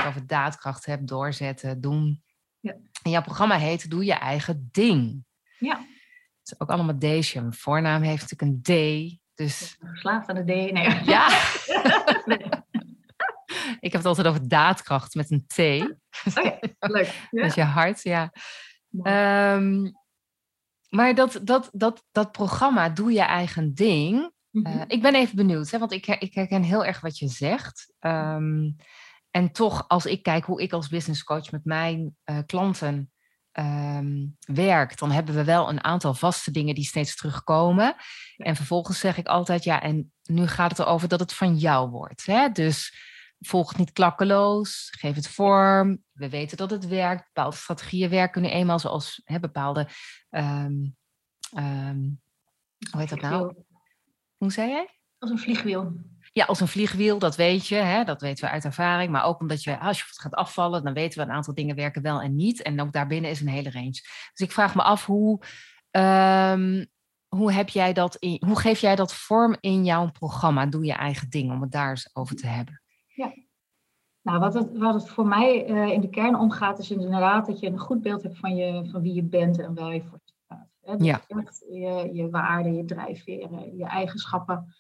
over 0.08 0.28
daadkracht 0.28 0.86
hebt, 0.86 1.08
doorzetten, 1.08 1.82
doen. 1.82 2.24
Ja. 2.60 2.76
En 3.04 3.12
jouw 3.12 3.22
programma 3.22 3.58
heet 3.58 3.90
Doe 3.90 4.06
je 4.06 4.14
eigen 4.14 4.70
ding. 4.72 5.26
Ja 5.58 5.80
ook 6.58 6.70
allemaal 6.70 6.98
D's. 6.98 7.34
Mijn 7.34 7.54
voornaam 7.54 8.02
heeft 8.02 8.32
natuurlijk 8.32 8.52
een 8.52 8.62
D. 8.62 9.20
Dus... 9.36 9.78
Verslaafd 9.80 10.30
aan 10.30 10.36
de 10.36 10.44
D, 10.44 10.72
nee. 10.72 11.04
Ja. 11.04 11.28
Ik 13.80 13.92
heb 13.92 14.02
het 14.02 14.06
altijd 14.06 14.28
over 14.28 14.48
daadkracht 14.48 15.16
met 15.16 15.32
een 15.32 15.46
T. 15.48 15.60
Oké, 16.38 16.60
leuk. 16.80 17.28
Ja. 17.32 17.42
Met 17.46 17.54
je 17.54 17.64
hart, 17.64 18.04
ja. 18.04 18.32
Um, 19.54 19.92
maar 20.90 21.16
dat, 21.16 21.40
dat, 21.44 21.70
dat, 21.72 22.04
dat 22.12 22.32
programma, 22.32 22.90
doe 22.90 23.12
je 23.12 23.22
eigen 23.22 23.74
ding. 23.74 24.32
Mm 24.50 24.66
-hmm. 24.66 24.78
uh, 24.78 24.84
ik 24.88 25.02
ben 25.02 25.16
even 25.16 25.36
benieuwd, 25.36 25.70
hè, 25.70 25.80
want 25.80 25.92
ik, 25.92 26.08
ik 26.08 26.34
herken 26.34 26.64
heel 26.64 26.86
erg 26.86 27.02
wat 27.02 27.18
je 27.18 27.28
zegt. 27.28 27.94
Um, 28.00 28.76
en 29.32 29.52
toch, 29.52 29.88
als 29.88 30.06
ik 30.06 30.24
kijk 30.24 30.46
hoe 30.46 30.62
ik 30.62 30.74
als 30.74 30.88
business 30.88 31.24
coach 31.24 31.52
met 31.52 31.66
mijn 31.66 32.16
uh, 32.26 32.38
klanten 32.46 33.11
um, 33.60 34.38
werkt, 34.40 35.00
dan 35.00 35.12
hebben 35.12 35.36
we 35.36 35.44
wel 35.44 35.70
een 35.70 35.84
aantal 35.84 36.14
vaste 36.14 36.52
dingen 36.52 36.76
die 36.76 36.86
steeds 36.86 37.16
terugkomen. 37.16 37.96
En 38.38 38.56
vervolgens 38.56 39.00
zeg 39.00 39.18
ik 39.18 39.28
altijd, 39.28 39.64
ja, 39.64 39.82
en 39.82 40.14
nu 40.24 40.48
gaat 40.48 40.70
het 40.70 40.80
erover 40.80 41.08
dat 41.08 41.20
het 41.20 41.34
van 41.34 41.56
jou 41.56 41.90
wordt. 41.90 42.26
Hè? 42.26 42.50
Dus 42.50 43.10
volg 43.40 43.70
het 43.70 43.78
niet 43.78 43.92
klakkeloos, 43.92 44.88
geef 44.98 45.16
het 45.16 45.28
vorm. 45.28 46.04
We 46.12 46.30
weten 46.30 46.58
dat 46.58 46.70
het 46.70 46.88
werkt. 46.88 47.26
Bepaalde 47.34 47.56
strategieën 47.56 48.10
werken 48.10 48.42
nu 48.42 48.48
eenmaal 48.48 48.80
zoals 48.80 49.22
hè, 49.24 49.40
bepaalde. 49.40 49.88
Um, 50.30 50.96
um, 51.58 52.22
hoe 52.92 53.00
heet 53.00 53.10
dat 53.10 53.22
nou? 53.22 53.56
Hoe 54.38 54.52
zei 54.52 54.70
jij? 54.70 55.00
Als 55.18 55.30
een 55.30 55.40
vliegwiel. 55.40 55.94
Ja, 56.34 56.46
als 56.46 56.60
een 56.60 56.68
vliegwiel, 56.68 57.20
dat 57.20 57.36
weet 57.36 57.68
je, 57.68 57.76
hè, 57.76 58.04
dat 58.04 58.22
weten 58.22 58.46
we 58.46 58.52
uit 58.52 58.66
ervaring. 58.66 59.12
Maar 59.12 59.24
ook 59.24 59.40
omdat 59.40 59.64
je, 59.64 59.80
als 59.80 60.00
je 60.00 60.06
gaat 60.08 60.36
afvallen, 60.36 60.84
dan 60.84 60.94
weten 60.94 61.20
we 61.20 61.26
een 61.26 61.36
aantal 61.36 61.54
dingen 61.54 61.76
werken 61.76 62.02
wel 62.02 62.22
en 62.22 62.36
niet. 62.36 62.62
En 62.62 62.82
ook 62.82 62.92
daarbinnen 62.92 63.32
is 63.32 63.42
een 63.42 63.48
hele 63.48 63.72
range. 63.72 64.00
Dus 64.34 64.48
ik 64.48 64.52
vraag 64.52 64.76
me 64.76 64.82
af 64.82 65.06
hoe, 65.06 65.40
um, 65.92 66.86
hoe, 67.28 67.52
heb 67.52 67.70
jij 67.70 67.94
dat 67.94 68.16
in, 68.16 68.44
hoe 68.46 68.60
geef 68.60 68.80
jij 68.80 68.96
dat 68.96 69.14
vorm 69.14 69.58
in 69.60 69.86
jouw 69.86 70.12
programma? 70.12 70.66
Doe 70.66 70.86
je 70.86 70.94
eigen 70.94 71.30
ding 71.30 71.52
om 71.52 71.62
het 71.62 71.72
daar 71.72 71.90
eens 71.90 72.10
over 72.14 72.36
te 72.36 72.48
hebben. 72.48 72.82
Ja. 73.08 73.34
Nou, 74.22 74.40
wat 74.40 74.54
het, 74.54 74.78
wat 74.78 74.94
het 74.94 75.10
voor 75.10 75.28
mij 75.28 75.70
uh, 75.70 75.88
in 75.88 76.02
de 76.02 76.10
kern 76.10 76.36
omgaat, 76.36 76.80
is 76.80 76.92
inderdaad 76.92 77.46
dat 77.46 77.60
je 77.60 77.68
een 77.68 77.80
goed 77.80 78.02
beeld 78.02 78.24
hebt 78.24 78.38
van, 78.38 78.56
je, 78.56 78.90
van 78.92 79.02
wie 79.02 79.14
je 79.14 79.24
bent 79.24 79.60
en 79.60 79.74
waar 79.74 79.94
je 79.94 80.04
voor 80.04 80.20
staat. 80.24 80.68
Hè? 80.82 80.98
Dus 80.98 81.08
ja. 81.08 81.22
echt 81.28 81.66
je, 81.70 82.10
je 82.14 82.30
waarden, 82.30 82.76
je 82.76 82.86
drijfveren, 82.86 83.78
je 83.78 83.86
eigenschappen 83.86 84.76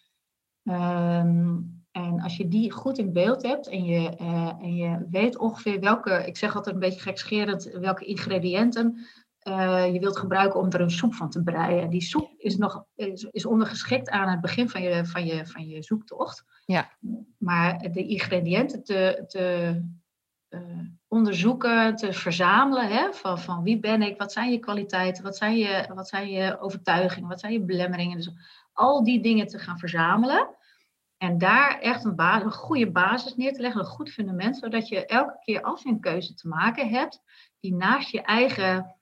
Ehm, 0.64 1.58
en 1.92 2.22
als 2.22 2.38
je 2.38 2.48
die 2.48 2.72
goed 2.72 2.98
in 2.98 3.14
beeld 3.14 3.42
hebt 3.42 3.68
en 3.68 3.84
je, 3.84 4.18
uh, 4.22 4.54
en 4.62 4.76
je 4.76 5.08
weet 5.10 5.38
ongeveer 5.38 5.80
welke, 5.80 6.26
ik 6.26 6.38
zeg 6.38 6.56
altijd 6.56 6.76
een 6.76 6.82
beetje 6.82 7.02
gekscherend, 7.02 7.64
welke 7.64 8.06
ingrediënten 8.06 9.06
uh, 9.48 9.94
je 9.94 10.00
wilt 10.00 10.18
gebruiken 10.18 10.60
om 10.60 10.70
er 10.70 10.82
een 10.82 10.92
soep 10.92 11.14
van 11.14 11.30
te 11.30 11.44
breien. 11.44 11.90
Die 11.90 12.02
soep 12.02 12.34
is, 12.38 12.58
nog, 12.58 12.86
is, 12.96 13.24
is 13.24 13.46
ondergeschikt 13.46 14.10
aan 14.10 14.30
het 14.30 14.42
begin 14.42 14.70
van 14.70 14.82
je, 14.82 15.06
van 15.06 15.26
je, 15.26 15.46
van 15.46 15.68
je 15.68 15.84
zoektocht. 15.84 16.44
Ja. 16.66 16.92
Maar 17.38 17.80
de 17.92 18.08
ingrediënten 18.08 18.84
te, 18.84 19.24
te 19.28 19.76
uh, 20.50 20.62
onderzoeken, 21.08 21.96
te 21.96 22.14
verzamelen. 22.14 22.88
Hè? 22.88 23.14
Van, 23.14 23.40
van 23.40 23.64
wie 23.64 23.80
ben 23.80 24.02
ik, 24.02 24.18
wat 24.18 24.32
zijn 24.32 24.52
je 24.52 24.60
kwaliteiten, 24.60 25.24
wat 25.24 25.38
zijn 25.38 25.58
je, 25.58 25.90
wat 25.96 26.08
zijn 26.08 26.30
je 26.30 26.60
overtuigingen, 26.60 27.30
wat 27.30 27.40
zijn 27.40 27.54
je 27.54 27.62
belemmeringen. 27.62 28.18
Dus 28.18 28.32
al 28.74 29.04
die 29.04 29.22
dingen 29.22 29.48
te 29.48 29.60
gaan 29.60 29.80
verzamelen. 29.80 30.56
En 31.18 31.38
daar 31.38 31.80
echt 31.80 32.04
een, 32.04 32.16
basis, 32.16 32.44
een 32.44 32.52
goede 32.52 32.92
basis 32.92 33.36
neer 33.36 33.54
te 33.54 33.62
leggen, 33.62 33.82
een 33.82 33.88
goed 33.88 34.10
fundament, 34.12 34.58
zodat 34.58 34.88
je 34.88 35.06
elke 35.06 35.40
keer 35.44 35.62
als 35.62 35.84
je 35.84 35.90
een 35.90 36.00
keuze 36.00 36.34
te 36.34 36.48
maken 36.48 36.90
hebt, 36.90 37.22
die 37.60 37.76
naast 37.76 38.10
je 38.10 38.22
eigen 38.22 38.96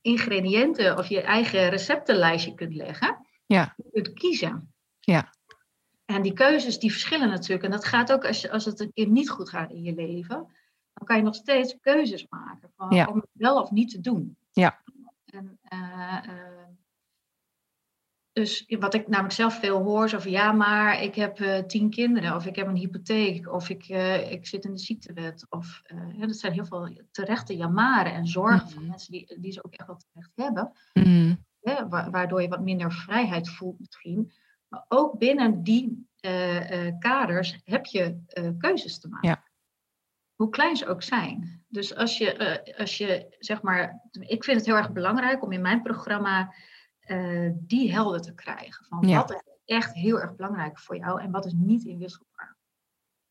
ingrediënten 0.00 0.98
of 0.98 1.06
je 1.06 1.20
eigen 1.20 1.68
receptenlijstje 1.68 2.54
kunt 2.54 2.74
leggen, 2.74 3.26
ja. 3.46 3.74
je 3.76 3.90
kunt 3.92 4.12
kiezen. 4.12 4.72
Ja. 5.00 5.32
En 6.04 6.22
die 6.22 6.32
keuzes 6.32 6.78
die 6.78 6.90
verschillen 6.90 7.28
natuurlijk. 7.28 7.64
En 7.64 7.70
dat 7.70 7.84
gaat 7.84 8.12
ook 8.12 8.24
als, 8.26 8.40
je, 8.40 8.50
als 8.50 8.64
het 8.64 8.80
een 8.80 8.92
keer 8.92 9.08
niet 9.08 9.30
goed 9.30 9.48
gaat 9.48 9.70
in 9.70 9.82
je 9.82 9.94
leven. 9.94 10.36
Dan 10.92 11.06
kan 11.06 11.16
je 11.16 11.22
nog 11.22 11.34
steeds 11.34 11.76
keuzes 11.80 12.26
maken 12.28 12.70
van, 12.76 12.94
Ja. 12.94 13.06
om 13.06 13.16
het 13.16 13.30
wel 13.32 13.60
of 13.62 13.70
niet 13.70 13.90
te 13.90 14.00
doen. 14.00 14.36
Ja. 14.52 14.82
En, 15.24 15.58
eh, 15.62 16.16
eh, 16.24 16.59
dus 18.40 18.64
wat 18.78 18.94
ik 18.94 19.08
namelijk 19.08 19.34
zelf 19.34 19.58
veel 19.58 19.82
hoor, 19.82 20.08
zo 20.08 20.18
van 20.18 20.30
ja, 20.30 20.52
maar 20.52 21.02
ik 21.02 21.14
heb 21.14 21.40
eh, 21.40 21.58
tien 21.64 21.90
kinderen, 21.90 22.34
of 22.34 22.46
ik 22.46 22.56
heb 22.56 22.66
een 22.66 22.76
hypotheek, 22.76 23.52
of 23.52 23.68
ik, 23.68 23.84
eh, 23.88 24.30
ik 24.32 24.46
zit 24.46 24.64
in 24.64 24.72
de 24.72 24.78
ziektewet. 24.78 25.46
Of 25.48 25.80
eh, 25.84 26.18
ja, 26.18 26.26
dat 26.26 26.36
zijn 26.36 26.52
heel 26.52 26.64
veel 26.64 27.00
terechte 27.10 27.56
jamaren 27.56 28.12
en 28.12 28.26
zorgen 28.26 28.68
van 28.70 28.80
Mhm. 28.82 28.90
mensen 28.90 29.12
die, 29.12 29.36
die 29.40 29.52
ze 29.52 29.64
ook 29.64 29.72
echt 29.74 29.86
wel 29.86 29.96
terecht 30.12 30.30
hebben. 30.34 30.72
Mhm. 30.92 31.34
Wa- 31.88 32.10
waardoor 32.10 32.42
je 32.42 32.48
wat 32.48 32.60
minder 32.60 32.92
vrijheid 32.92 33.48
voelt 33.48 33.78
misschien. 33.78 34.32
Maar 34.68 34.84
ook 34.88 35.18
binnen 35.18 35.62
die 35.62 36.08
kaders 36.98 37.58
heb 37.64 37.86
je 37.86 38.20
keuzes 38.58 38.98
te 39.00 39.08
maken. 39.08 39.28
Ja. 39.28 39.44
Hoe 40.34 40.48
klein 40.48 40.76
ze 40.76 40.86
ook 40.86 41.02
zijn. 41.02 41.64
Dus 41.68 41.94
als 41.94 42.18
je, 42.18 42.74
als 42.78 42.98
je, 42.98 43.36
zeg 43.38 43.62
maar, 43.62 44.08
ik 44.10 44.44
vind 44.44 44.56
het 44.56 44.66
heel 44.66 44.76
erg 44.76 44.92
belangrijk 44.92 45.42
om 45.42 45.52
in 45.52 45.60
mijn 45.60 45.82
programma 45.82 46.54
eh, 47.10 47.50
die 47.52 47.92
helder 47.92 48.20
te 48.20 48.34
krijgen. 48.34 48.86
Van 48.86 49.08
Ja. 49.08 49.16
wat 49.16 49.30
is 49.30 49.42
echt 49.64 49.94
heel 49.94 50.20
erg 50.20 50.34
belangrijk 50.34 50.78
voor 50.78 50.96
jou 50.96 51.20
en 51.20 51.30
wat 51.30 51.46
is 51.46 51.52
niet 51.52 51.84
inwisselbaar. 51.84 52.56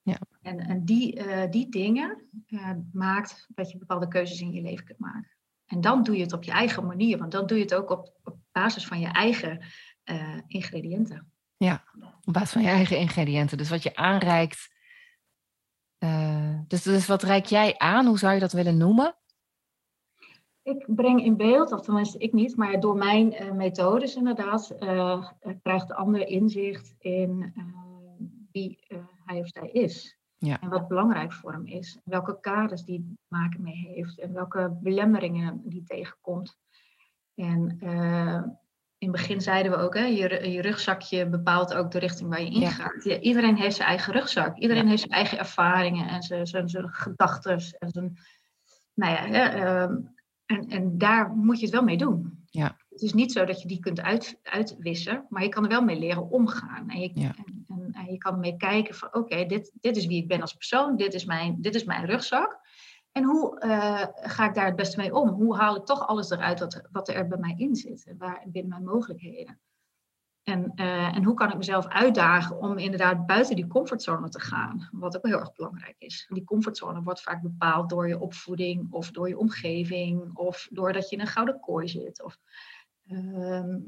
Ja. 0.02 0.20
En, 0.42 0.60
en 0.60 0.86
die, 0.86 1.16
eh, 1.16 1.52
die 1.52 1.70
dingen 1.70 2.30
eh, 2.48 2.72
maakt 2.92 3.48
dat 3.50 3.72
je 3.72 3.78
bepaalde 3.78 4.08
keuzes 4.08 4.42
in 4.42 4.52
je 4.52 4.62
leven 4.62 4.86
kunt 4.86 5.00
maken. 5.00 5.38
En 5.66 5.82
dan 5.82 6.04
doe 6.04 6.16
je 6.16 6.22
het 6.22 6.34
op 6.34 6.44
je 6.44 6.52
eigen 6.52 6.86
manier, 6.86 7.18
want 7.18 7.32
dan 7.32 7.48
doe 7.48 7.58
je 7.58 7.64
het 7.64 7.74
ook 7.74 7.90
op, 7.90 8.20
op 8.24 8.38
basis 8.52 8.88
van 8.88 9.00
je 9.00 9.08
eigen 9.08 9.66
ingrediënten. 10.48 11.32
Op 12.24 12.34
basis 12.34 12.52
van 12.52 12.62
je 12.62 12.68
eigen 12.68 12.98
ingrediënten. 12.98 13.58
Dus 13.58 13.70
wat 13.70 13.84
je 13.84 13.96
aanreikt. 13.96 14.70
dus, 16.68 16.84
dus 16.84 17.06
wat 17.06 17.24
reik 17.24 17.46
jij 17.46 17.78
aan? 17.78 18.06
Hoe 18.06 18.20
zou 18.20 18.34
je 18.34 18.40
dat 18.40 18.52
willen 18.52 18.78
noemen? 18.78 19.18
Ik 20.70 20.86
breng 20.88 21.24
in 21.24 21.38
beeld, 21.38 21.72
of 21.72 21.82
tenminste 21.82 22.18
ik 22.18 22.34
niet, 22.34 22.56
maar 22.56 22.80
door 22.80 22.98
mijn 22.98 23.34
eh, 23.34 23.52
methodes 23.52 24.16
inderdaad, 24.16 24.70
eh, 24.70 25.28
krijgt 25.62 25.88
de 25.88 25.96
ander 25.96 26.28
inzicht 26.28 26.96
in 26.98 27.52
eh, 27.56 27.64
wie 28.52 28.80
hij 29.26 29.40
of 29.40 29.48
zij 29.48 29.70
is. 29.70 30.18
Ja. 30.38 30.62
En 30.62 30.70
wat 30.70 30.88
belangrijk 30.88 31.34
voor 31.34 31.52
hem 31.52 31.66
is. 31.66 32.00
Welke 32.04 32.40
kaders 32.40 32.84
die 32.84 33.00
te 33.00 33.26
maken 33.28 33.62
mee 33.62 33.92
heeft. 33.94 34.20
En 34.20 34.34
welke 34.34 34.78
belemmeringen 34.82 35.62
die 35.64 35.84
tegenkomt. 35.84 36.58
En 37.36 37.78
in 38.98 39.08
het 39.08 39.12
begin 39.12 39.42
zeiden 39.42 39.72
we 39.72 39.78
ook, 39.78 39.94
hè, 39.96 40.06
je, 40.06 40.52
je 40.52 40.62
rugzakje 40.62 41.30
bepaalt 41.30 41.74
ook 41.74 41.92
de 41.92 42.00
richting 42.00 42.30
waar 42.30 42.42
je 42.42 42.50
ingaat. 42.50 43.04
Ja, 43.04 43.20
iedereen 43.20 43.56
heeft 43.56 43.76
zijn 43.76 43.88
eigen 43.88 44.14
rugzak. 44.14 44.58
Iedereen 44.58 44.88
heeft 44.88 45.02
zijn 45.02 45.14
eigen 45.14 45.38
ervaringen 45.38 46.08
en 46.08 46.22
zijn, 46.22 46.48
zijn, 46.48 46.70
zijn 46.70 46.90
gedachten. 46.90 47.52
En 47.80 47.90
zijn, 47.90 48.18
nou 48.94 49.14
ja, 49.14 49.26
hè, 49.26 49.44
ehm, 49.44 49.98
en, 50.50 50.70
en 50.70 50.98
daar 50.98 51.30
moet 51.30 51.60
je 51.60 51.66
het 51.66 51.74
wel 51.74 51.84
mee 51.84 51.98
doen. 51.98 52.44
Ja. 52.46 52.78
Het 52.90 53.02
is 53.02 53.14
niet 53.14 53.32
zo 53.32 53.46
dat 53.46 53.62
je 53.62 53.68
die 53.68 53.80
kunt 53.80 54.02
uit, 54.02 54.40
uitwissen, 54.44 55.26
maar 55.30 55.44
je 55.44 55.50
kan 55.50 55.64
er 55.64 55.70
wel 55.70 55.84
mee 55.84 56.00
leren 56.00 56.30
omgaan. 56.30 56.90
En 56.90 57.00
je, 57.00 57.12
Ja. 57.14 57.36
en, 57.36 57.66
en, 57.68 57.92
en 57.92 58.12
je 58.12 58.18
kan 58.18 58.34
ermee 58.34 58.58
kijken 58.58 58.96
van 58.96 59.14
oké, 59.14 59.46
dit, 59.46 59.72
dit 59.80 59.98
is 59.98 60.06
wie 60.06 60.22
ik 60.22 60.28
ben 60.28 60.42
als 60.42 60.54
persoon, 60.54 60.96
dit 60.96 61.14
is 61.14 61.26
mijn, 61.26 61.58
dit 61.62 61.76
is 61.76 61.84
mijn 61.84 62.06
rugzak. 62.06 62.60
En 63.12 63.24
hoe 63.24 63.60
eh, 63.60 64.06
ga 64.14 64.48
ik 64.48 64.54
daar 64.54 64.66
het 64.66 64.76
beste 64.76 64.98
mee 65.00 65.16
om? 65.16 65.30
Hoe 65.30 65.58
haal 65.58 65.76
ik 65.76 65.86
toch 65.86 66.08
alles 66.08 66.30
eruit 66.30 66.60
wat, 66.60 66.88
wat 66.92 67.10
er 67.10 67.28
bij 67.28 67.38
mij 67.38 67.54
in 67.58 67.76
zit, 67.76 68.06
en 68.06 68.18
waar, 68.18 68.44
binnen 68.48 68.70
mijn 68.70 68.84
mogelijkheden? 68.84 69.60
En, 70.50 70.72
eh, 70.76 71.16
en 71.16 71.24
hoe 71.24 71.34
kan 71.34 71.50
ik 71.50 71.58
mezelf 71.58 71.88
uitdagen 71.88 72.58
om 72.58 72.78
inderdaad 72.78 73.26
buiten 73.26 73.56
die 73.56 73.68
comfortzone 73.68 74.30
te 74.30 74.40
gaan? 74.40 74.90
Wat 74.92 75.18
ook 75.18 75.26
heel 75.26 75.40
erg 75.40 75.54
belangrijk 75.54 75.96
is. 75.98 76.26
Die 76.30 76.44
comfortzone 76.44 77.02
wordt 77.02 77.22
vaak 77.22 77.42
bepaald 77.42 77.90
door 77.90 78.08
je 78.08 78.20
opvoeding 78.20 78.92
of 78.92 79.12
door 79.12 79.28
je 79.28 79.38
omgeving 79.38 80.38
of 80.38 80.68
doordat 80.72 81.10
je 81.10 81.16
in 81.16 81.22
een 81.22 81.28
gouden 81.28 81.60
kooi 81.60 81.88
zit. 81.88 82.24
Of, 82.24 82.40
ehm, 83.08 83.80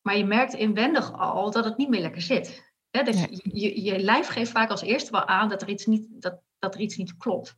maar 0.00 0.16
je 0.16 0.24
merkt 0.24 0.54
inwendig 0.54 1.12
al 1.12 1.50
dat 1.50 1.64
het 1.64 1.76
niet 1.76 1.88
meer 1.88 2.00
lekker 2.00 2.22
zit. 2.22 2.74
Hè, 2.90 3.02
dat 3.02 3.18
je, 3.18 3.60
je, 3.60 3.82
je 3.82 3.98
lijf 3.98 4.28
geeft 4.28 4.50
vaak 4.50 4.70
als 4.70 4.82
eerste 4.82 5.10
wel 5.10 5.26
aan 5.26 5.48
dat 5.48 5.62
er 5.62 5.68
iets 5.68 5.86
niet, 5.86 6.06
dat, 6.22 6.40
dat 6.58 6.74
er 6.74 6.80
iets 6.80 6.96
niet 6.96 7.16
klopt. 7.16 7.56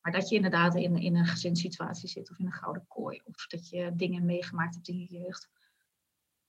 Maar 0.00 0.12
dat 0.12 0.28
je 0.28 0.36
inderdaad 0.36 0.74
in, 0.74 0.96
in 0.96 1.16
een 1.16 1.26
gezinssituatie 1.26 2.08
zit 2.08 2.30
of 2.30 2.38
in 2.38 2.46
een 2.46 2.52
gouden 2.52 2.84
kooi. 2.88 3.20
Of 3.24 3.46
dat 3.46 3.68
je 3.68 3.92
dingen 3.94 4.24
meegemaakt 4.24 4.74
hebt 4.74 4.88
in 4.88 4.98
je 4.98 5.18
jeugd. 5.18 5.50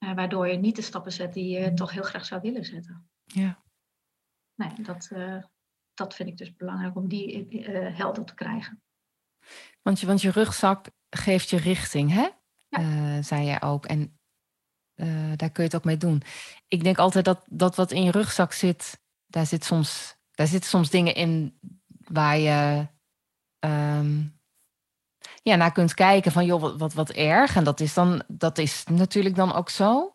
Eh, 0.01 0.13
waardoor 0.13 0.47
je 0.47 0.57
niet 0.57 0.75
de 0.75 0.81
stappen 0.81 1.11
zet 1.11 1.33
die 1.33 1.59
je 1.59 1.73
toch 1.73 1.91
heel 1.91 2.03
graag 2.03 2.25
zou 2.25 2.41
willen 2.41 2.65
zetten. 2.65 3.09
Ja. 3.23 3.63
Nee, 4.55 4.81
dat, 4.81 5.09
eh, 5.11 5.43
dat 5.93 6.15
vind 6.15 6.29
ik 6.29 6.37
dus 6.37 6.55
belangrijk 6.55 6.95
om 6.95 7.07
die 7.07 7.63
eh, 7.63 7.97
helder 7.97 8.25
te 8.25 8.33
krijgen. 8.33 8.81
Want 9.81 9.99
je, 9.99 10.05
want 10.05 10.21
je 10.21 10.31
rugzak 10.31 10.89
geeft 11.09 11.49
je 11.49 11.57
richting, 11.57 12.11
hè? 12.11 12.29
Ja. 12.69 13.21
Zei 13.21 13.45
jij 13.45 13.61
ook. 13.61 13.85
En 13.85 14.19
daar 15.35 15.51
kun 15.51 15.63
je 15.63 15.69
het 15.69 15.75
ook 15.75 15.83
mee 15.83 15.97
doen. 15.97 16.21
Ik 16.67 16.83
denk 16.83 16.97
altijd 16.97 17.25
dat, 17.25 17.45
dat 17.49 17.75
wat 17.75 17.91
in 17.91 18.03
je 18.03 18.11
rugzak 18.11 18.53
zit, 18.53 19.01
daar 19.25 19.45
zit 19.45 19.63
soms, 19.63 20.17
daar 20.31 20.47
zitten 20.47 20.69
soms 20.69 20.89
dingen 20.89 21.15
in 21.15 21.59
waar 21.97 22.37
je 22.37 22.87
ehm, 23.59 24.23
ja, 25.41 25.55
naar 25.55 25.71
kunt 25.71 25.93
kijken 25.93 26.31
van 26.31 26.45
joh, 26.45 26.61
wat, 26.61 26.77
wat, 26.77 26.93
wat 26.93 27.09
erg. 27.09 27.55
En 27.55 27.63
dat 27.63 27.79
is 27.79 27.93
dan, 27.93 28.23
dat 28.27 28.57
is 28.57 28.83
natuurlijk 28.89 29.35
dan 29.35 29.53
ook 29.53 29.69
zo. 29.69 30.13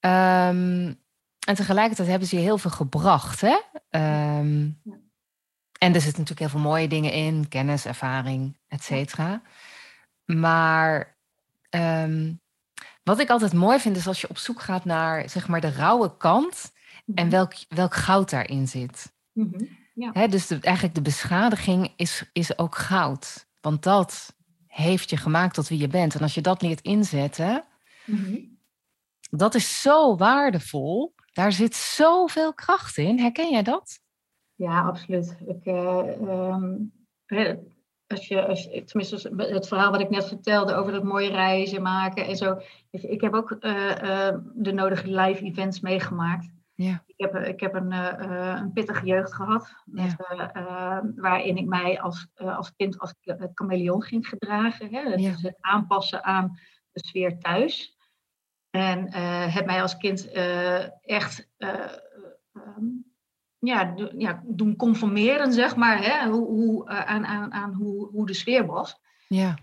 Ehm, 0.00 0.92
en 1.46 1.54
tegelijkertijd 1.54 2.08
hebben 2.08 2.28
ze 2.28 2.36
je 2.36 2.42
heel 2.42 2.58
veel 2.58 2.70
gebracht, 2.70 3.40
hè? 3.40 3.58
Ehm, 3.90 4.62
Ja. 4.64 5.02
En 5.78 5.94
er 5.94 6.00
zitten 6.00 6.20
natuurlijk 6.20 6.50
heel 6.50 6.60
veel 6.60 6.70
mooie 6.70 6.88
dingen 6.88 7.12
in, 7.12 7.48
kennis, 7.48 7.84
ervaring, 7.84 8.58
et 8.68 8.82
cetera. 8.84 9.42
Maar 10.24 11.16
ehm, 11.70 12.32
wat 13.02 13.18
ik 13.20 13.30
altijd 13.30 13.52
mooi 13.52 13.78
vind, 13.80 13.96
is 13.96 14.06
als 14.06 14.20
je 14.20 14.28
op 14.28 14.38
zoek 14.38 14.60
gaat 14.60 14.84
naar 14.84 15.28
zeg 15.30 15.48
maar 15.48 15.60
de 15.60 15.70
rauwe 15.72 16.16
kant 16.16 16.72
en 17.14 17.30
welk, 17.30 17.54
welk 17.68 17.94
goud 17.94 18.30
daarin 18.30 18.68
zit. 18.68 19.12
Mhm. 19.32 19.64
Hè, 20.12 20.28
dus 20.28 20.46
de, 20.46 20.58
eigenlijk 20.60 20.94
de 20.94 21.02
beschadiging 21.02 21.92
is, 21.96 22.30
is 22.32 22.58
ook 22.58 22.76
goud. 22.76 23.46
Want 23.64 23.82
dat 23.82 24.36
heeft 24.66 25.10
je 25.10 25.16
gemaakt 25.16 25.54
tot 25.54 25.68
wie 25.68 25.78
je 25.78 25.88
bent. 25.88 26.14
En 26.14 26.20
als 26.20 26.34
je 26.34 26.40
dat 26.40 26.62
leert 26.62 26.80
inzetten, 26.80 27.64
Mhm. 28.04 28.38
dat 29.30 29.54
is 29.54 29.80
zo 29.82 30.16
waardevol. 30.16 31.14
Daar 31.32 31.52
zit 31.52 31.74
zoveel 31.74 32.54
kracht 32.54 32.96
in. 32.96 33.18
Herken 33.18 33.50
jij 33.50 33.62
dat? 33.62 34.00
Ja, 34.54 34.82
absoluut. 34.82 35.36
Ik, 35.46 35.64
eh, 35.64 36.20
ehm, 36.22 36.74
als 38.06 38.26
je, 38.28 38.46
als 38.46 38.64
je, 38.64 38.84
tenminste, 38.84 39.32
het 39.36 39.68
verhaal 39.68 39.90
wat 39.90 40.00
ik 40.00 40.10
net 40.10 40.28
vertelde 40.28 40.74
over 40.74 40.92
dat 40.92 41.04
mooie 41.04 41.30
reizen 41.30 41.82
maken 41.82 42.26
en 42.26 42.36
zo. 42.36 42.60
Ik 42.90 43.20
heb 43.20 43.34
ook 43.34 43.50
eh, 43.50 44.26
eh, 44.28 44.38
de 44.54 44.72
nodige 44.72 45.10
live 45.10 45.44
events 45.44 45.80
meegemaakt. 45.80 46.46
Ja. 46.74 47.03
Ik 47.16 47.30
heb, 47.30 47.34
ik 47.44 47.60
heb 47.60 47.74
een, 47.74 47.92
eh, 47.92 48.08
eh, 48.52 48.60
een 48.60 48.72
pittige 48.72 49.06
jeugd 49.06 49.34
gehad, 49.34 49.74
met, 49.84 50.16
eh, 50.28 50.48
eh, 50.52 50.98
waarin 51.16 51.56
ik 51.56 51.66
mij 51.66 52.00
als, 52.00 52.26
eh, 52.34 52.56
als 52.56 52.74
kind 52.76 52.98
als 52.98 53.14
chameleon 53.54 54.02
ging 54.02 54.28
gedragen. 54.28 54.88
Hè? 54.94 55.00
Ja. 55.00 55.30
Dus 55.30 55.42
het 55.42 55.56
aanpassen 55.60 56.24
aan 56.24 56.58
de 56.92 57.06
sfeer 57.06 57.38
thuis. 57.38 57.96
En 58.70 59.06
eh, 59.08 59.54
heb 59.54 59.66
mij 59.66 59.82
als 59.82 59.96
kind 59.96 60.30
eh, 60.30 61.08
echt 61.08 61.48
eh, 61.56 61.68
ehm, 62.52 62.84
ja, 63.58 63.84
do- 63.84 64.12
ja, 64.16 64.42
doen 64.46 64.76
conformeren, 64.76 65.52
zeg 65.52 65.76
maar, 65.76 66.02
hè? 66.02 66.28
Hoe, 66.30 66.46
hoe, 66.46 66.88
eh, 66.88 67.00
aan, 67.04 67.26
aan, 67.26 67.52
aan 67.52 67.72
hoe, 67.72 68.08
hoe 68.08 68.26
de 68.26 68.34
sfeer 68.34 68.66
was. 68.66 69.00
Ja. 69.28 69.54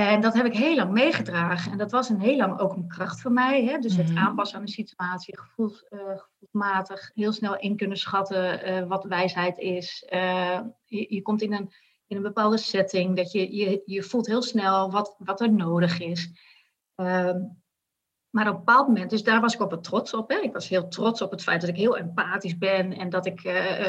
En 0.00 0.20
dat 0.20 0.34
heb 0.34 0.46
ik 0.46 0.56
heel 0.56 0.74
lang 0.74 0.92
meegedragen. 0.92 1.72
En 1.72 1.78
dat 1.78 1.90
was 1.90 2.08
een 2.08 2.20
heel 2.20 2.36
lang 2.36 2.58
ook 2.58 2.72
een 2.72 2.88
kracht 2.88 3.20
voor 3.20 3.32
mij. 3.32 3.64
Hè? 3.64 3.78
Dus 3.78 3.96
het 3.96 4.08
Mhm. 4.08 4.18
aanpassen 4.18 4.58
aan 4.58 4.64
de 4.64 4.70
situatie, 4.70 5.38
gevoels, 5.38 5.84
eh, 5.88 5.98
gevoelsmatig, 5.98 7.10
heel 7.14 7.32
snel 7.32 7.56
in 7.58 7.76
kunnen 7.76 7.96
schatten 7.96 8.62
eh, 8.62 8.86
wat 8.86 9.04
wijsheid 9.04 9.58
is. 9.58 10.04
Eh, 10.08 10.60
je, 10.84 11.14
je 11.14 11.22
komt 11.22 11.42
in 11.42 11.52
een, 11.52 11.72
in 12.06 12.16
een 12.16 12.22
bepaalde 12.22 12.58
setting, 12.58 13.16
dat 13.16 13.32
je, 13.32 13.56
je, 13.56 13.82
je 13.84 14.02
voelt 14.02 14.26
heel 14.26 14.42
snel 14.42 14.90
wat, 14.90 15.14
wat 15.18 15.40
er 15.40 15.52
nodig 15.52 16.00
is. 16.00 16.30
Ehm, 16.94 17.40
maar 18.30 18.48
op 18.48 18.52
een 18.54 18.64
bepaald 18.64 18.86
moment, 18.86 19.10
dus 19.10 19.22
daar 19.22 19.40
was 19.40 19.54
ik 19.54 19.60
op 19.60 19.70
het 19.70 19.84
trots 19.84 20.14
op. 20.14 20.30
Hè? 20.30 20.36
Ik 20.36 20.52
was 20.52 20.68
heel 20.68 20.88
trots 20.88 21.22
op 21.22 21.30
het 21.30 21.42
feit 21.42 21.60
dat 21.60 21.70
ik 21.70 21.76
heel 21.76 21.96
empathisch 21.96 22.58
ben 22.58 22.92
en 22.92 23.08
dat 23.08 23.26
ik 23.26 23.40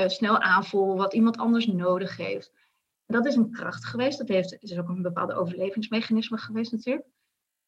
snel 0.07 0.39
aanvoel 0.39 0.97
wat 0.97 1.13
iemand 1.13 1.37
anders 1.37 1.67
nodig 1.67 2.17
heeft. 2.17 2.51
Dat 3.07 3.25
is 3.25 3.35
een 3.35 3.51
kracht 3.51 3.85
geweest. 3.85 4.17
Dat 4.17 4.27
heeft, 4.27 4.57
is 4.59 4.77
ook 4.77 4.89
een 4.89 5.01
bepaalde 5.01 5.33
overlevingsmechanisme 5.33 6.37
geweest 6.37 6.71
natuurlijk. 6.71 7.05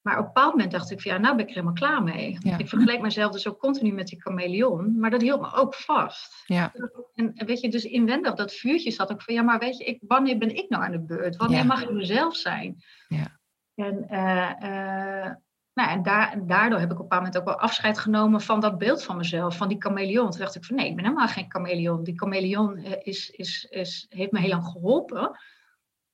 Maar 0.01 0.17
op 0.17 0.19
een 0.25 0.33
bepaald 0.33 0.51
moment 0.53 0.71
dacht 0.71 0.91
ik 0.91 1.01
van 1.01 1.11
ja, 1.11 1.17
nou 1.17 1.35
ben 1.35 1.43
ik 1.43 1.49
er 1.49 1.55
helemaal 1.55 1.75
klaar 1.75 2.03
mee. 2.03 2.37
Ja. 2.39 2.57
Ik 2.57 2.67
vergeleek 2.69 3.01
mezelf 3.01 3.31
dus 3.31 3.47
ook 3.47 3.59
continu 3.59 3.91
met 3.91 4.07
die 4.07 4.21
chameleon, 4.21 4.99
maar 4.99 5.09
dat 5.09 5.21
hield 5.21 5.41
me 5.41 5.53
ook 5.53 5.73
vast. 5.75 6.43
Ja. 6.45 6.73
En 7.13 7.33
weet 7.45 7.59
je, 7.59 7.69
dus 7.69 7.83
inwendig 7.83 8.33
dat 8.33 8.53
vuurtje 8.53 8.91
zat 8.91 9.11
ook 9.11 9.21
van 9.21 9.33
ja, 9.33 9.41
maar 9.41 9.59
weet 9.59 9.77
je, 9.77 9.83
ik, 9.83 10.01
wanneer 10.07 10.37
ben 10.37 10.55
ik 10.55 10.69
nou 10.69 10.83
aan 10.83 10.91
de 10.91 10.99
beurt? 10.99 11.35
Wanneer 11.35 11.57
Ja. 11.57 11.63
mag 11.63 11.83
ik 11.83 11.91
mezelf 11.91 12.35
zijn? 12.35 12.83
Ja. 13.07 13.39
En, 13.75 14.09
eh, 14.09 15.31
nou, 15.79 15.91
en, 15.91 16.03
daar, 16.03 16.31
en 16.31 16.47
daardoor 16.47 16.79
heb 16.79 16.91
ik 16.91 16.99
op 16.99 17.11
een 17.11 17.17
moment 17.17 17.37
ook 17.37 17.45
wel 17.45 17.59
afscheid 17.59 17.99
genomen 17.99 18.41
van 18.41 18.59
dat 18.59 18.77
beeld 18.77 19.03
van 19.03 19.17
mezelf, 19.17 19.57
van 19.57 19.67
die 19.67 19.81
chameleon. 19.81 20.29
Toen 20.29 20.39
dacht 20.39 20.55
ik 20.55 20.65
van 20.65 20.75
nee, 20.75 20.87
ik 20.89 20.95
ben 20.95 21.03
helemaal 21.03 21.27
geen 21.27 21.51
chameleon. 21.51 22.03
Die 22.03 22.17
chameleon 22.17 22.77
eh, 22.77 22.91
is, 22.99 23.29
is, 23.29 23.67
is, 23.69 24.05
heeft 24.09 24.31
me 24.31 24.39
heel 24.39 24.49
lang 24.49 24.63
geholpen. 24.65 25.39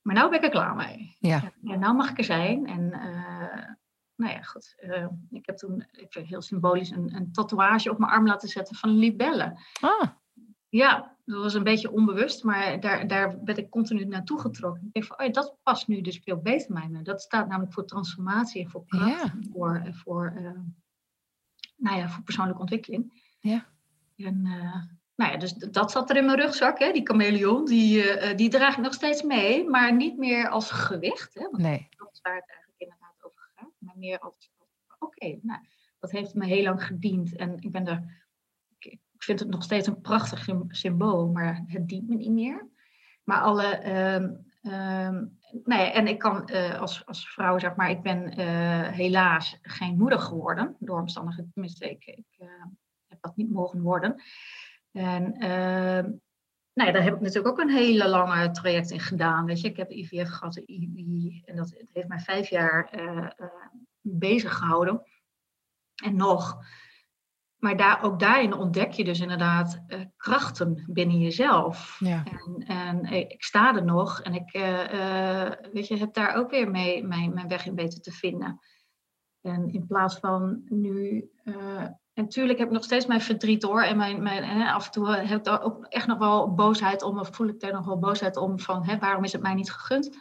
Maar 0.01 0.15
nou 0.15 0.29
ben 0.29 0.37
ik 0.37 0.43
er 0.43 0.51
klaar 0.51 0.75
mee. 0.75 1.15
Ja. 1.19 1.53
En 1.63 1.79
nou 1.79 1.95
mag 1.95 2.09
ik 2.09 2.17
er 2.17 2.23
zijn. 2.23 2.67
En 2.67 2.91
eh, 2.93 3.69
nou 4.15 4.33
ja, 4.33 4.41
goed. 4.41 4.75
eh, 4.77 5.07
ik 5.29 5.45
heb 5.45 5.57
toen 5.57 5.85
ik 5.91 6.13
heel 6.13 6.41
symbolisch 6.41 6.89
een, 6.89 7.15
een 7.15 7.31
tatoeage 7.31 7.91
op 7.91 7.97
mijn 7.97 8.11
arm 8.11 8.27
laten 8.27 8.49
zetten 8.49 8.75
van 8.75 8.89
een 8.89 8.97
libelle. 8.97 9.59
Ah, 9.81 10.07
Ja, 10.75 11.15
dat 11.25 11.41
was 11.41 11.53
een 11.53 11.63
beetje 11.63 11.91
onbewust, 11.91 12.43
maar 12.43 12.79
daar, 12.79 13.07
daar 13.07 13.43
ben 13.43 13.57
ik 13.57 13.69
continu 13.69 14.05
naartoe 14.05 14.39
getrokken. 14.39 14.83
Ik 14.85 14.93
denk 14.93 15.05
van, 15.05 15.19
oh 15.19 15.25
ja, 15.25 15.31
dat 15.31 15.57
past 15.63 15.87
nu 15.87 16.01
dus 16.01 16.19
veel 16.23 16.37
beter 16.37 16.73
bij 16.73 16.87
me. 16.87 17.01
Dat 17.01 17.21
staat 17.21 17.47
namelijk 17.47 17.73
voor 17.73 17.85
transformatie 17.85 18.63
en 18.63 18.69
voor 18.69 18.85
kracht. 18.85 19.07
Ja. 19.09 19.33
Voor, 19.51 19.75
eh, 19.75 19.93
voor, 19.93 20.33
eh, 20.35 20.59
nou 21.75 21.97
ja, 21.97 22.09
voor 22.09 22.23
persoonlijke 22.23 22.61
ontwikkeling. 22.61 23.33
Ja. 23.39 23.65
En, 24.15 24.45
eh, 24.45 24.83
nou 25.15 25.31
ja, 25.31 25.37
dus 25.37 25.53
dat 25.53 25.91
zat 25.91 26.09
er 26.09 26.15
in 26.17 26.25
mijn 26.25 26.39
rugzak, 26.39 26.79
hè, 26.79 26.91
die 26.91 27.05
chameleon. 27.07 27.65
Die, 27.65 28.35
die 28.35 28.49
draag 28.49 28.77
ik 28.77 28.83
nog 28.83 28.93
steeds 28.93 29.23
mee, 29.23 29.69
maar 29.69 29.95
niet 29.95 30.17
meer 30.17 30.49
als 30.49 30.71
gewicht. 30.71 31.33
Hè, 31.33 31.41
want 31.41 31.57
nee. 31.57 31.87
dat 31.97 32.09
is 32.11 32.21
waar 32.21 32.35
het 32.35 32.49
eigenlijk 32.49 32.81
inderdaad 32.81 33.15
over 33.21 33.49
gaat. 33.55 33.71
Maar 33.77 33.97
meer 33.97 34.19
als, 34.19 34.51
oké, 34.99 35.39
nou, 35.41 35.59
dat 35.99 36.11
heeft 36.11 36.33
me 36.33 36.45
heel 36.45 36.63
lang 36.63 36.85
gediend. 36.85 37.35
En 37.35 37.57
ik 37.59 37.71
ben 37.71 37.87
er, 37.87 38.24
vind 39.25 39.39
het 39.39 39.49
nog 39.49 39.63
steeds 39.63 39.87
een 39.87 40.01
prachtig 40.01 40.43
sym- 40.43 40.71
symbool, 40.71 41.27
maar 41.27 41.63
het 41.67 41.87
dient 41.87 42.09
me 42.09 42.15
niet 42.15 42.31
meer. 42.31 42.67
Maar 43.23 43.41
alle, 43.41 43.65
ehm, 43.65 44.33
ehm, 44.61 45.25
nee, 45.63 45.91
en 45.91 46.07
ik 46.07 46.19
kan 46.19 46.47
eh, 46.47 46.79
als, 46.79 47.05
als 47.05 47.29
vrouw, 47.29 47.59
zeg 47.59 47.75
maar, 47.75 47.89
ik 47.89 48.01
ben 48.01 48.29
eh, 48.29 48.87
helaas 48.87 49.59
geen 49.61 49.97
moeder 49.97 50.19
geworden. 50.19 50.75
Door 50.79 50.99
omstandigheden, 50.99 51.51
tenminste, 51.51 51.89
ik, 51.89 52.05
ik 52.05 52.35
eh, 52.37 52.47
heb 53.07 53.17
dat 53.21 53.35
niet 53.35 53.51
mogen 53.51 53.81
worden. 53.81 54.21
En 54.91 55.33
ehm, 55.33 56.11
nou 56.73 56.91
daar 56.91 57.03
heb 57.03 57.13
ik 57.13 57.21
natuurlijk 57.21 57.47
ook 57.47 57.59
een 57.59 57.75
hele 57.75 58.07
lange 58.07 58.51
traject 58.51 58.91
in 58.91 58.99
gedaan. 58.99 59.45
Weet 59.45 59.61
je, 59.61 59.67
ik 59.67 59.77
heb 59.77 59.91
IVF 59.91 60.29
gehad, 60.29 60.53
de 60.53 61.41
en 61.45 61.55
dat 61.55 61.75
heeft 61.93 62.07
mij 62.07 62.19
vijf 62.19 62.49
jaar 62.49 62.89
eh, 62.89 63.27
bezig 64.01 64.53
gehouden. 64.53 65.01
En 66.03 66.15
nog. 66.15 66.63
Maar 67.57 67.77
daar, 67.77 68.03
ook 68.03 68.19
daarin 68.19 68.53
ontdek 68.53 68.91
je 68.91 69.03
dus 69.03 69.19
inderdaad 69.19 69.83
eh, 69.87 69.99
krachten 70.17 70.83
binnen 70.87 71.19
jezelf. 71.19 71.97
Ja. 71.99 72.23
En, 72.23 72.63
en 72.67 73.05
ik 73.05 73.31
ik 73.31 73.43
sta 73.43 73.75
er 73.75 73.85
nog 73.85 74.21
en 74.21 74.33
ik 74.33 74.53
eh, 74.53 75.43
eh, 75.45 75.51
weet 75.71 75.87
je, 75.87 75.97
heb 75.97 76.13
daar 76.13 76.35
ook 76.35 76.49
weer 76.49 76.71
mee 76.71 77.03
mijn, 77.03 77.33
mijn 77.33 77.47
weg 77.47 77.65
in 77.65 77.75
weten 77.75 78.01
te 78.01 78.11
vinden. 78.11 78.59
En 79.41 79.73
in 79.73 79.87
plaats 79.87 80.15
van 80.15 80.61
nu. 80.69 81.29
eh, 81.43 81.87
en 82.13 82.23
natuurlijk 82.23 82.59
heb 82.59 82.67
ik 82.67 82.73
nog 82.73 82.83
steeds 82.83 83.05
mijn 83.05 83.21
verdriet 83.21 83.63
hoor. 83.63 83.81
En 83.81 83.97
mijn, 83.97 84.23
mijn, 84.23 84.67
af 84.67 84.85
en 84.85 84.91
toe 84.91 85.09
heb 85.09 85.37
ik 85.37 85.43
daar 85.43 85.61
ook 85.61 85.85
echt 85.85 86.07
nog 86.07 86.17
wel 86.17 86.53
boosheid 86.53 87.01
om. 87.01 87.19
Of 87.19 87.35
voel 87.35 87.47
ik 87.47 87.59
daar 87.59 87.73
nog 87.73 87.85
wel 87.85 87.99
boosheid 87.99 88.37
om 88.37 88.59
van 88.59 88.85
hè, 88.85 88.97
waarom 88.97 89.23
is 89.23 89.31
het 89.31 89.41
mij 89.41 89.53
niet 89.53 89.71
gegund? 89.71 90.17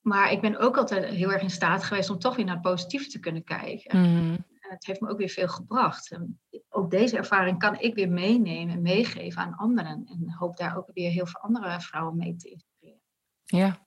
Maar 0.00 0.32
ik 0.32 0.40
ben 0.40 0.58
ook 0.58 0.76
altijd 0.76 1.04
heel 1.04 1.32
erg 1.32 1.42
in 1.42 1.50
staat 1.50 1.84
geweest 1.84 2.10
om 2.10 2.18
toch 2.18 2.36
weer 2.36 2.44
naar 2.44 2.54
het 2.54 2.62
positieve 2.62 3.08
te 3.08 3.18
kunnen 3.18 3.44
kijken. 3.44 4.00
Mhm. 4.00 4.36
Het 4.72 4.86
heeft 4.86 5.00
me 5.00 5.08
ook 5.08 5.18
weer 5.18 5.28
veel 5.28 5.48
gebracht. 5.48 6.10
En 6.10 6.40
ook 6.68 6.90
deze 6.90 7.16
ervaring 7.16 7.58
kan 7.58 7.78
ik 7.78 7.94
weer 7.94 8.10
meenemen 8.10 8.74
en 8.74 8.82
meegeven 8.82 9.42
aan 9.42 9.56
anderen. 9.56 10.04
En 10.06 10.34
hoop 10.38 10.56
daar 10.56 10.76
ook 10.76 10.90
weer 10.94 11.10
heel 11.10 11.26
veel 11.26 11.40
andere 11.40 11.80
vrouwen 11.80 12.16
mee 12.16 12.36
te 12.36 12.48
inspireren. 12.48 13.00
Ja. 13.44 13.86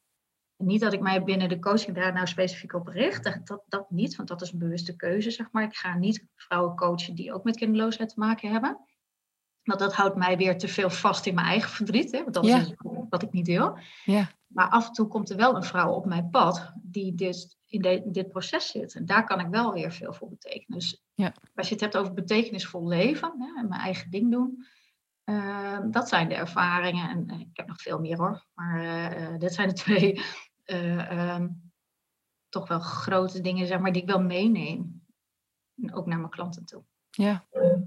En 0.58 0.66
niet 0.66 0.82
dat 0.82 0.94
ik 0.94 1.02
mij 1.02 1.24
binnen 1.24 1.50
de 1.50 1.60
coaching 1.60 1.96
daar 1.96 2.14
nou 2.14 2.28
specifiek 2.28 2.74
op 2.74 2.88
richt. 2.88 3.24
Dat, 3.24 3.48
dat, 3.48 3.64
dat 3.68 3.92
niet, 3.92 4.16
want 4.16 4.28
dat 4.28 4.42
is 4.42 4.52
een 4.52 4.60
bewuste 4.60 4.96
keuze, 4.96 5.32
zeg 5.32 5.52
maar. 5.52 5.64
Ik 5.64 5.76
ga 5.76 5.98
niet 5.98 6.28
vrouwen 6.36 6.76
coachen 6.76 7.16
die 7.16 7.34
ook 7.34 7.44
met 7.44 7.58
kinderloosheid 7.58 8.10
te 8.10 8.20
maken 8.20 8.52
hebben. 8.52 8.80
Want 9.64 9.80
dat 9.80 9.96
houdt 9.96 10.16
mij 10.16 10.38
weer 10.38 10.58
te 10.58 10.68
veel 10.68 10.90
vast 10.90 11.26
in 11.26 11.36
mijn 11.36 11.48
eigen 11.48 11.70
verdriet. 11.70 12.12
Hè? 12.12 12.22
Want 12.22 12.34
dat 12.34 12.46
Ja. 12.46 12.60
is 12.60 12.74
wat 13.10 13.24
ik 13.24 13.32
niet 13.32 13.48
wil. 13.48 13.78
Ja. 14.04 14.30
Maar 14.48 14.70
af 14.70 14.88
en 14.88 14.94
toe 14.94 15.08
komt 15.08 15.30
er 15.30 15.38
wel 15.38 15.56
een 15.56 15.64
vrouw 15.64 15.92
op 15.92 16.06
mijn 16.06 16.30
pad 16.30 16.74
die 16.82 17.16
dus 17.16 17.58
in 17.76 17.82
de- 17.82 18.12
dit 18.12 18.30
proces 18.30 18.68
zit. 18.68 18.96
En 18.96 19.06
daar 19.06 19.24
kan 19.26 19.40
ik 19.40 19.48
wel 19.48 19.74
weer 19.74 19.92
veel 19.92 20.14
voor 20.14 20.30
betekenen. 20.30 20.80
Dus 20.80 21.04
Ja. 21.14 21.34
als 21.56 21.68
je 21.68 21.74
het 21.74 21.84
hebt 21.84 21.98
over 21.98 22.14
betekenisvol 22.14 22.88
leven 22.88 23.34
hè, 23.42 23.62
en 23.62 23.68
mijn 23.68 23.82
eigen 23.82 24.12
ding 24.12 24.32
doen. 24.32 24.66
eh, 25.24 25.80
dat 25.92 26.10
zijn 26.10 26.30
de 26.30 26.36
ervaringen. 26.36 27.10
En 27.10 27.30
eh, 27.30 27.40
ik 27.40 27.50
heb 27.58 27.68
nog 27.68 27.82
veel 27.82 28.00
meer 28.00 28.18
hoor. 28.18 28.46
Maar 28.54 29.10
eh, 29.12 29.38
dit 29.38 29.54
zijn 29.54 29.68
de 29.68 29.74
twee 29.84 30.22
eh, 30.64 31.12
ehm, 31.12 31.48
toch 32.50 32.68
wel 32.68 32.80
grote 32.80 33.42
dingen 33.42 33.68
zeg 33.68 33.80
maar, 33.80 33.92
die 33.92 34.02
ik 34.02 34.08
wel 34.08 34.22
meeneem. 34.22 35.04
En 35.82 35.94
ook 35.94 36.06
naar 36.06 36.18
mijn 36.20 36.30
klanten 36.32 36.66
toe. 36.66 36.84
Ja. 37.10 37.46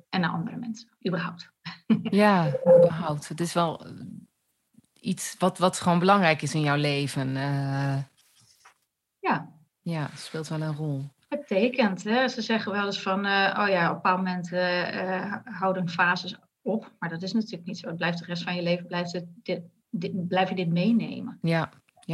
En 0.09 0.21
naar 0.21 0.31
andere 0.31 0.57
mensen, 0.57 0.89
überhaupt. 1.07 1.51
Ja, 2.03 2.47
überhaupt. 2.63 3.29
Het 3.29 3.41
is 3.41 3.53
wel 3.53 3.87
iets 4.93 5.37
wat, 5.39 5.59
wat 5.59 5.81
gewoon 5.81 5.99
belangrijk 5.99 6.43
is 6.43 6.55
in 6.55 6.61
jouw 6.61 6.77
leven. 6.77 7.37
Ja, 9.89 10.01
ja, 10.01 10.11
speelt 10.17 10.49
wel 10.49 10.61
een 10.61 10.75
rol. 10.75 11.05
betekent. 11.29 12.05
Hè? 12.05 12.29
Ze 12.29 12.43
zeggen 12.43 12.73
wel 12.73 12.87
eens 12.87 13.03
van, 13.03 13.25
eh, 13.25 13.57
oh 13.59 13.69
ja, 13.69 13.85
op 13.85 13.89
een 13.89 13.95
bepaald 13.95 14.17
moment 14.17 14.53
eh, 14.53 15.23
eh, 15.25 15.35
houden 15.45 15.89
fases 15.89 16.37
op. 16.63 16.93
Maar 16.99 17.09
dat 17.09 17.23
is 17.23 17.33
natuurlijk 17.33 17.65
niet 17.65 17.79
zo. 17.79 17.87
Het 17.89 17.97
blijft 17.97 18.19
de 18.19 18.25
rest 18.25 18.43
van 18.43 18.55
je 18.55 18.63
leven, 18.63 18.87
blijft 18.87 19.13
het, 19.13 19.27
dit, 19.43 19.63
dit, 19.91 20.29
blijf 20.29 20.49
je 20.49 20.55
dit 20.55 20.69
meenemen. 20.69 21.39
Ja, 21.43 21.71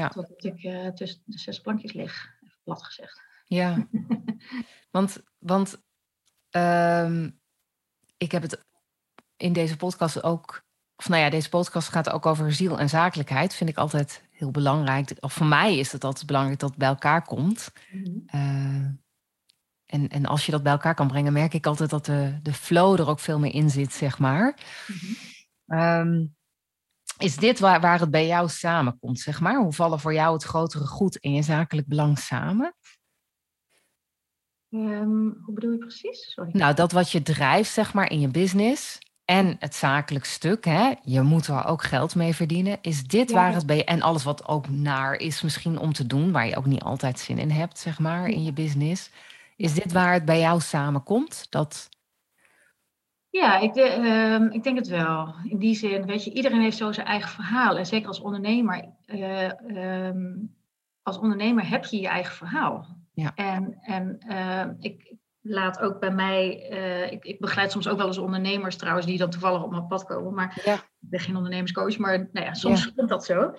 Totdat 0.09 0.45
ik 0.45 0.61
tussen 0.95 1.23
de 1.25 1.39
zes 1.39 1.61
plankjes 1.61 1.93
lig, 1.93 2.37
even 2.43 2.59
plat 2.63 2.83
gezegd. 2.83 3.23
ja. 3.45 3.87
want 4.91 5.23
want 5.39 5.83
ehm, 6.51 7.31
ik 8.17 8.33
heb 8.33 8.43
het 8.43 8.65
in 9.37 9.53
deze 9.53 9.77
podcast 9.77 10.23
ook... 10.23 10.63
Of 10.97 11.09
nou 11.09 11.23
ja, 11.23 11.31
deze 11.31 11.49
podcast 11.49 11.89
gaat 11.89 12.11
ook 12.11 12.27
over 12.27 12.53
ziel 12.53 12.79
en 12.79 12.89
zakelijkheid. 12.89 13.55
Vind 13.55 13.71
ik 13.71 13.77
altijd 13.77 14.24
heel 14.35 14.51
belangrijk. 14.51 15.13
Of 15.21 15.33
voor 15.33 15.47
mij 15.47 15.79
is 15.79 15.93
het 15.93 16.05
altijd 16.05 16.27
belangrijk 16.27 16.59
dat 16.59 16.69
het 16.69 16.79
bij 16.79 16.89
elkaar 16.89 17.23
komt. 17.23 17.73
Eh, 18.27 18.87
en, 19.87 20.09
en 20.09 20.27
als 20.27 20.47
je 20.47 20.53
dat 20.53 20.63
bij 20.63 20.73
elkaar 20.73 20.95
kan 20.95 21.09
brengen, 21.09 21.33
merk 21.33 21.55
ik 21.55 21.67
altijd 21.67 21.91
dat 21.91 22.05
de, 22.05 22.39
de 22.43 22.53
flow 22.53 23.01
er 23.01 23.09
ook 23.09 23.21
veel 23.21 23.39
meer 23.39 23.55
in 23.55 23.71
zit, 23.71 23.93
zeg 23.93 24.19
maar. 24.19 24.59
Mhm. 24.87 25.13
Ehm, 25.67 26.27
is 27.19 27.37
dit 27.37 27.59
waar, 27.59 27.81
waar 27.81 28.01
het 28.01 28.11
bij 28.11 28.27
jou 28.27 28.49
samenkomt, 28.49 29.21
zeg 29.21 29.41
maar? 29.41 29.61
Hoe 29.61 29.73
vallen 29.73 30.01
voor 30.01 30.15
jou 30.15 30.33
het 30.35 30.43
grotere 30.43 30.87
goed 30.87 31.21
en 31.21 31.33
je 31.33 31.43
zakelijk 31.43 31.87
belang 31.87 32.19
samen? 32.19 32.75
Ehm, 34.71 35.29
hoe 35.45 35.55
bedoel 35.55 35.73
je 35.73 35.79
precies? 35.79 36.33
Sorry. 36.33 36.51
Nou, 36.53 36.75
dat 36.75 36.93
wat 36.93 37.11
je 37.11 37.23
drijft, 37.23 37.73
zeg 37.73 37.95
maar, 37.95 38.11
in 38.11 38.21
je 38.21 38.29
business 38.29 38.99
en 39.25 39.57
het 39.59 39.75
zakelijk 39.75 40.25
stuk, 40.25 40.65
hè? 40.65 40.93
je 41.03 41.21
moet 41.23 41.47
er 41.47 41.65
ook 41.67 41.83
geld 41.83 42.15
mee 42.15 42.35
verdienen. 42.35 42.79
Is 42.83 43.07
dit 43.07 43.31
Ja. 43.31 43.37
waar 43.37 43.55
het 43.55 43.67
bij 43.67 43.85
en 43.85 44.03
alles 44.03 44.25
wat 44.25 44.49
ook 44.49 44.69
naar 44.69 45.15
is 45.15 45.43
misschien 45.43 45.79
om 45.79 45.93
te 45.93 46.07
doen, 46.07 46.33
waar 46.33 46.47
je 46.47 46.57
ook 46.57 46.67
niet 46.67 46.83
altijd 46.83 47.19
zin 47.19 47.39
in 47.39 47.51
hebt, 47.51 47.79
zeg 47.79 47.99
maar, 47.99 48.29
in 48.29 48.45
je 48.45 48.53
business. 48.53 49.11
Is 49.57 49.75
dit 49.75 49.93
waar 49.93 50.13
het 50.13 50.25
bij 50.25 50.41
jou 50.41 50.61
samenkomt? 50.61 51.47
Dat, 51.51 51.89
Ja, 53.31 53.59
ik, 53.59 53.73
de- 53.73 53.83
ehm, 53.83 54.45
ik 54.53 54.63
denk 54.63 54.77
het 54.79 54.89
wel. 54.89 55.35
In 55.45 55.59
die 55.59 55.75
zin, 55.75 56.05
weet 56.07 56.25
je, 56.25 56.33
iedereen 56.33 56.61
heeft 56.61 56.77
zo 56.77 56.93
zijn 56.93 57.07
eigen 57.07 57.31
verhaal. 57.31 57.77
En 57.79 57.87
zeker 57.87 58.09
als 58.09 58.21
ondernemer, 58.21 58.89
eh, 59.07 60.07
ehm, 60.07 60.37
als 61.03 61.19
ondernemer 61.19 61.69
heb 61.69 61.85
je 61.85 62.01
je 62.01 62.09
eigen 62.09 62.35
verhaal. 62.35 62.87
Ja. 63.13 63.33
En, 63.35 63.79
en 63.83 64.19
ehm, 64.29 64.73
ik 64.81 65.15
laat 65.47 65.81
ook 65.81 66.01
bij 66.01 66.11
mij, 66.11 66.69
eh, 66.71 67.13
ik, 67.13 67.25
ik 67.25 67.41
begeleid 67.41 67.71
soms 67.73 67.89
ook 67.89 67.97
wel 67.99 68.07
eens 68.07 68.19
ondernemers 68.19 68.77
trouwens, 68.77 69.07
die 69.07 69.19
dan 69.19 69.31
toevallig 69.31 69.63
op 69.63 69.71
mijn 69.71 69.87
pad 69.87 70.05
komen. 70.05 70.35
Maar 70.35 70.61
Ja. 70.65 70.75
ik 70.75 70.81
ben 70.99 71.21
geen 71.21 71.37
ondernemerscoach, 71.37 71.99
maar 71.99 72.29
nou 72.33 72.47
ja, 72.47 72.55
soms 72.55 72.95
komt 72.95 73.09
dat 73.09 73.25
zo. 73.25 73.55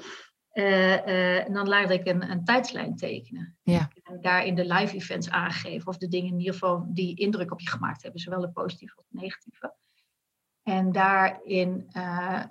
en 0.51 1.53
dan 1.53 1.67
laat 1.67 1.89
ik 1.89 2.05
een, 2.07 2.31
een 2.31 2.43
tijdslijn 2.43 2.95
tekenen. 2.95 3.57
Ja. 3.63 3.89
En 4.03 4.21
daarin 4.21 4.55
de 4.55 4.65
live 4.73 4.95
events 4.95 5.29
aangeven. 5.29 5.88
Of 5.88 5.97
de 5.97 6.07
dingen 6.07 6.31
in 6.31 6.39
ieder 6.39 6.53
geval 6.53 6.86
die 6.88 7.15
indruk 7.15 7.51
op 7.51 7.59
je 7.59 7.69
gemaakt 7.69 8.03
hebben. 8.03 8.21
Zowel 8.21 8.41
de 8.41 8.49
positieve 8.51 8.95
als 8.95 9.05
de 9.09 9.19
negatieve. 9.19 9.73
En 10.63 10.91
daarin, 10.91 11.89
uh, 11.97 12.43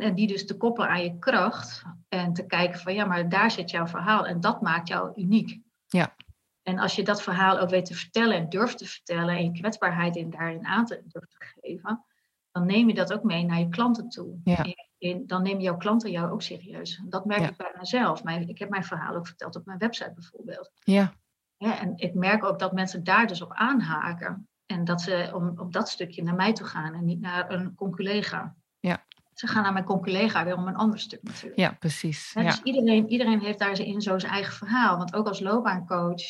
en 0.00 0.14
die 0.14 0.26
dus 0.26 0.46
te 0.46 0.56
koppelen 0.56 0.88
aan 0.88 1.02
je 1.02 1.18
kracht. 1.18 1.82
En 2.08 2.32
te 2.32 2.46
kijken 2.46 2.80
van 2.80 2.94
ja, 2.94 3.04
maar 3.04 3.28
daar 3.28 3.50
zit 3.50 3.70
jouw 3.70 3.86
verhaal. 3.86 4.26
En 4.26 4.40
dat 4.40 4.60
maakt 4.62 4.88
jou 4.88 5.12
uniek. 5.14 5.60
Ja. 5.86 6.14
En 6.62 6.78
als 6.78 6.94
je 6.94 7.02
dat 7.02 7.22
verhaal 7.22 7.58
ook 7.58 7.70
weet 7.70 7.84
te 7.84 7.94
vertellen 7.94 8.36
en 8.36 8.48
durft 8.48 8.78
te 8.78 8.86
vertellen. 8.86 9.36
En 9.36 9.44
je 9.44 9.60
kwetsbaarheid 9.60 10.16
in, 10.16 10.30
daarin 10.30 10.66
aan 10.66 10.84
te 10.84 11.02
durft 11.06 11.30
te 11.30 11.52
geven. 11.60 12.04
Dan 12.50 12.66
neem 12.66 12.88
je 12.88 12.94
dat 12.94 13.12
ook 13.12 13.22
mee 13.22 13.44
naar 13.44 13.58
je 13.58 13.68
klanten 13.68 14.08
toe. 14.08 14.40
Ja. 14.44 14.66
En, 14.98 15.26
dan 15.26 15.42
nemen 15.42 15.62
jouw 15.62 15.76
klanten 15.76 16.10
jou 16.10 16.30
ook 16.30 16.42
serieus. 16.42 17.02
Dat 17.04 17.24
merk 17.24 17.50
ik 17.50 17.56
bij 17.56 17.74
mezelf. 17.78 18.22
Maar 18.22 18.40
ik 18.40 18.58
heb 18.58 18.68
mijn 18.68 18.84
verhaal 18.84 19.14
ook 19.14 19.26
verteld 19.26 19.56
op 19.56 19.66
mijn 19.66 19.78
website 19.78 20.12
bijvoorbeeld. 20.14 20.70
Ja. 20.74 21.12
ja. 21.56 21.80
En 21.80 21.92
ik 21.96 22.14
merk 22.14 22.44
ook 22.44 22.58
dat 22.58 22.72
mensen 22.72 23.04
daar 23.04 23.26
dus 23.26 23.42
op 23.42 23.52
aanhaken. 23.52 24.48
En 24.66 24.84
dat 24.84 25.00
ze 25.00 25.30
om, 25.34 25.52
op 25.56 25.72
dat 25.72 25.88
stukje 25.88 26.22
naar 26.22 26.34
mij 26.34 26.52
toe 26.52 26.66
gaan 26.66 26.94
en 26.94 27.04
niet 27.04 27.20
naar 27.20 27.50
een 27.50 27.74
conculega. 27.74 28.56
Ja. 28.80 29.04
Ze 29.34 29.46
gaan 29.46 29.62
naar 29.62 29.72
mijn 29.72 29.84
conculega 29.84 30.44
weer 30.44 30.56
om 30.56 30.66
een 30.66 30.76
ander 30.76 30.98
stuk 30.98 31.22
natuurlijk. 31.22 31.60
Ja, 31.60 31.76
precies. 31.78 32.32
Ja, 32.32 32.42
dus 32.42 32.62
iedereen, 32.62 33.08
iedereen 33.08 33.40
heeft 33.40 33.58
daar 33.58 33.80
in 33.80 34.00
zo 34.00 34.18
zijn 34.18 34.32
eigen 34.32 34.52
verhaal. 34.52 34.96
Want 34.96 35.14
ook 35.14 35.26
als 35.26 35.40
loopbaancoach, 35.40 36.22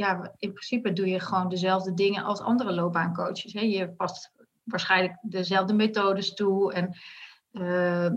ja, 0.00 0.34
in 0.38 0.52
principe 0.52 0.92
doe 0.92 1.06
je 1.06 1.20
gewoon 1.20 1.48
dezelfde 1.48 1.94
dingen 1.94 2.24
als 2.24 2.40
andere 2.40 2.72
loopbaancoaches. 2.72 3.52
Hè. 3.52 3.60
Je 3.60 3.90
past 3.90 4.32
waarschijnlijk 4.64 5.18
dezelfde 5.22 5.74
methodes 5.74 6.34
toe. 6.34 6.72
En, 6.72 6.96
uh, 7.52 8.10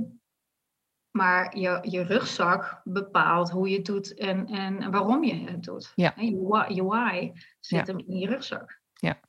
maar 1.11 1.57
je, 1.57 1.79
je 1.81 2.01
rugzak 2.01 2.81
bepaalt 2.83 3.49
hoe 3.49 3.69
je 3.69 3.75
het 3.75 3.85
doet 3.85 4.13
en, 4.13 4.47
en 4.47 4.91
waarom 4.91 5.23
je 5.23 5.33
het 5.33 5.63
doet. 5.63 5.91
Ja. 5.95 6.13
Je, 6.15 6.41
why, 6.41 6.73
je 6.73 6.83
why 6.83 7.31
zit 7.59 7.87
Ja. 7.87 7.93
hem 7.93 8.03
in 8.07 8.17
je 8.17 8.27
rugzak. 8.27 8.81
Ja. 8.93 9.19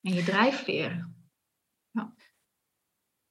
En 0.00 0.12
je 0.12 0.22
drijfveer. 0.22 1.14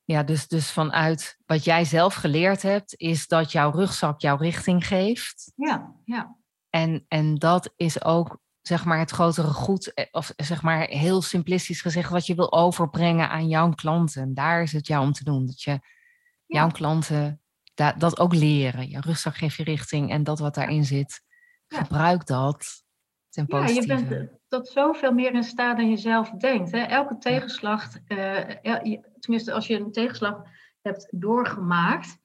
Ja, 0.07 0.23
dus, 0.23 0.47
dus 0.47 0.71
vanuit 0.71 1.37
wat 1.45 1.63
jij 1.63 1.85
zelf 1.85 2.13
geleerd 2.13 2.61
hebt, 2.61 2.95
is 2.95 3.27
dat 3.27 3.51
jouw 3.51 3.71
rugzak 3.71 4.21
jouw 4.21 4.37
richting 4.37 4.87
geeft. 4.87 5.51
Ja, 5.55 5.95
ja. 6.03 6.37
En, 6.69 7.05
en 7.07 7.35
dat 7.35 7.73
is 7.75 8.03
ook 8.03 8.39
zeg 8.67 8.85
maar 8.85 8.99
het 8.99 9.11
grotere 9.11 9.47
goed, 9.47 9.93
eh, 9.93 10.05
of 10.11 10.33
zeg 10.37 10.61
maar 10.61 10.87
heel 10.87 11.21
simplistisch 11.21 11.81
gezegd, 11.81 12.09
wat 12.09 12.25
je 12.25 12.35
wil 12.35 12.51
overbrengen 12.53 13.29
aan 13.29 13.47
jouw 13.47 13.69
klanten. 13.69 14.33
Daar 14.33 14.61
is 14.61 14.71
het 14.71 14.87
jou 14.87 15.05
om 15.05 15.11
te 15.11 15.23
doen. 15.23 15.45
Dat 15.45 15.61
je 15.61 15.79
jouw 16.45 16.69
klanten 16.69 17.41
da 17.73 17.91
dat 17.91 18.19
ook 18.19 18.33
leren. 18.33 18.89
Je 18.89 18.99
rugzak 19.01 19.35
geeft 19.35 19.55
je 19.55 19.63
richting 19.63 20.11
en 20.11 20.23
dat 20.23 20.39
wat 20.39 20.55
daarin 20.55 20.85
zit, 20.85 21.21
Ja. 21.67 21.77
gebruik 21.77 22.25
dat 22.25 22.83
ten 23.29 23.45
Ja, 23.47 23.57
je 23.57 23.63
positieve. 23.65 24.05
bent 24.05 24.29
tot 24.47 24.67
zoveel 24.67 25.11
meer 25.11 25.33
in 25.33 25.43
staat 25.43 25.77
dan 25.77 25.89
je 25.89 25.97
zelf 25.97 26.29
denkt. 26.29 26.71
Hè? 26.71 26.79
Elke 26.79 27.17
tegenslag, 27.17 27.89
eh, 28.07 28.97
tenminste 29.19 29.53
als 29.53 29.67
je 29.67 29.79
een 29.79 29.91
tegenslag 29.91 30.41
hebt 30.81 31.07
doorgemaakt, 31.11 32.17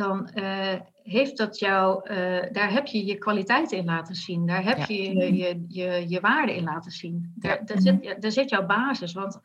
dan 0.00 0.28
eh, 0.28 0.80
heeft 1.02 1.36
dat 1.36 1.58
jou, 1.58 2.04
eh, 2.04 2.52
daar 2.52 2.72
heb 2.72 2.86
je 2.86 3.04
je 3.04 3.18
kwaliteit 3.18 3.72
in 3.72 3.84
laten 3.84 4.14
zien. 4.14 4.46
Daar 4.46 4.64
heb 4.64 4.76
Ja. 4.78 4.84
je 4.88 5.16
je, 5.16 5.34
je, 5.36 5.64
je 5.68 6.08
je 6.08 6.20
waarde 6.20 6.56
in 6.56 6.64
laten 6.64 6.90
zien. 6.90 7.32
Daar, 7.36 7.58
Ja. 7.58 7.64
daar, 7.64 7.80
zit, 7.80 8.22
daar 8.22 8.30
zit 8.32 8.50
jouw 8.50 8.66
basis. 8.66 9.12
Want 9.12 9.40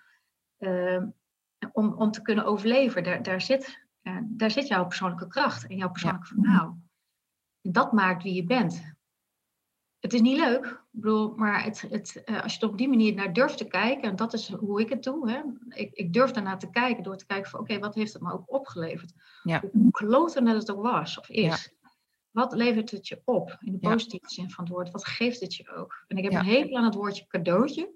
eh, 0.57 1.03
om, 1.71 1.93
om 1.93 2.11
te 2.11 2.21
kunnen 2.21 2.45
overleven, 2.45 3.03
daar, 3.03 3.23
daar, 3.23 3.41
zit, 3.41 3.85
eh, 4.01 4.17
daar 4.23 4.51
zit 4.51 4.67
jouw 4.67 4.85
persoonlijke 4.85 5.27
kracht 5.27 5.67
en 5.67 5.77
jouw 5.77 5.91
persoonlijke 5.91 6.27
verhaal. 6.27 6.77
Dat 7.61 7.91
maakt 7.91 8.23
wie 8.23 8.33
je 8.33 8.43
bent. 8.43 8.93
Het 9.99 10.13
is 10.13 10.21
niet 10.21 10.37
leuk, 10.37 10.84
ik 10.95 11.01
bedoel, 11.01 11.33
maar 11.35 11.63
het, 11.63 11.81
het, 11.89 12.23
eh, 12.23 12.43
als 12.43 12.53
je 12.53 12.61
er 12.61 12.69
op 12.69 12.77
die 12.77 12.89
manier 12.89 13.13
naar 13.13 13.33
durft 13.33 13.57
te 13.57 13.67
kijken, 13.67 14.09
en 14.09 14.15
dat 14.15 14.33
is 14.33 14.51
hoe 14.51 14.81
ik 14.81 14.89
het 14.89 15.03
doe, 15.03 15.29
hè? 15.31 15.41
Ik, 15.69 15.93
ik 15.93 16.13
durf 16.13 16.31
daarnaar 16.31 16.59
te 16.59 16.69
kijken 16.69 17.03
door 17.03 17.17
te 17.17 17.25
kijken 17.25 17.49
van 17.49 17.59
oké, 17.59 17.79
wat 17.79 17.95
heeft 17.95 18.13
het 18.13 18.21
me 18.21 18.31
ook 18.31 18.53
opgeleverd? 18.53 19.13
Ja. 19.43 19.63
Hoe 19.71 19.91
kloten 19.91 20.47
het 20.47 20.71
ook 20.71 20.81
was 20.81 21.19
of 21.19 21.29
is. 21.29 21.73
Wat 22.31 22.53
levert 22.53 22.91
het 22.91 23.07
je 23.07 23.21
op 23.25 23.57
in 23.59 23.71
de 23.71 23.77
positieve 23.77 24.29
zin 24.29 24.49
van 24.49 24.63
het 24.63 24.73
woord? 24.73 24.91
Wat 24.91 25.05
geeft 25.05 25.39
het 25.39 25.55
je 25.55 25.75
ook? 25.75 26.03
En 26.07 26.17
ik 26.17 26.23
heb 26.23 26.33
een 26.33 26.45
hekel 26.45 26.77
aan 26.77 26.83
het 26.83 26.95
woordje 26.95 27.27
cadeautje. 27.27 27.89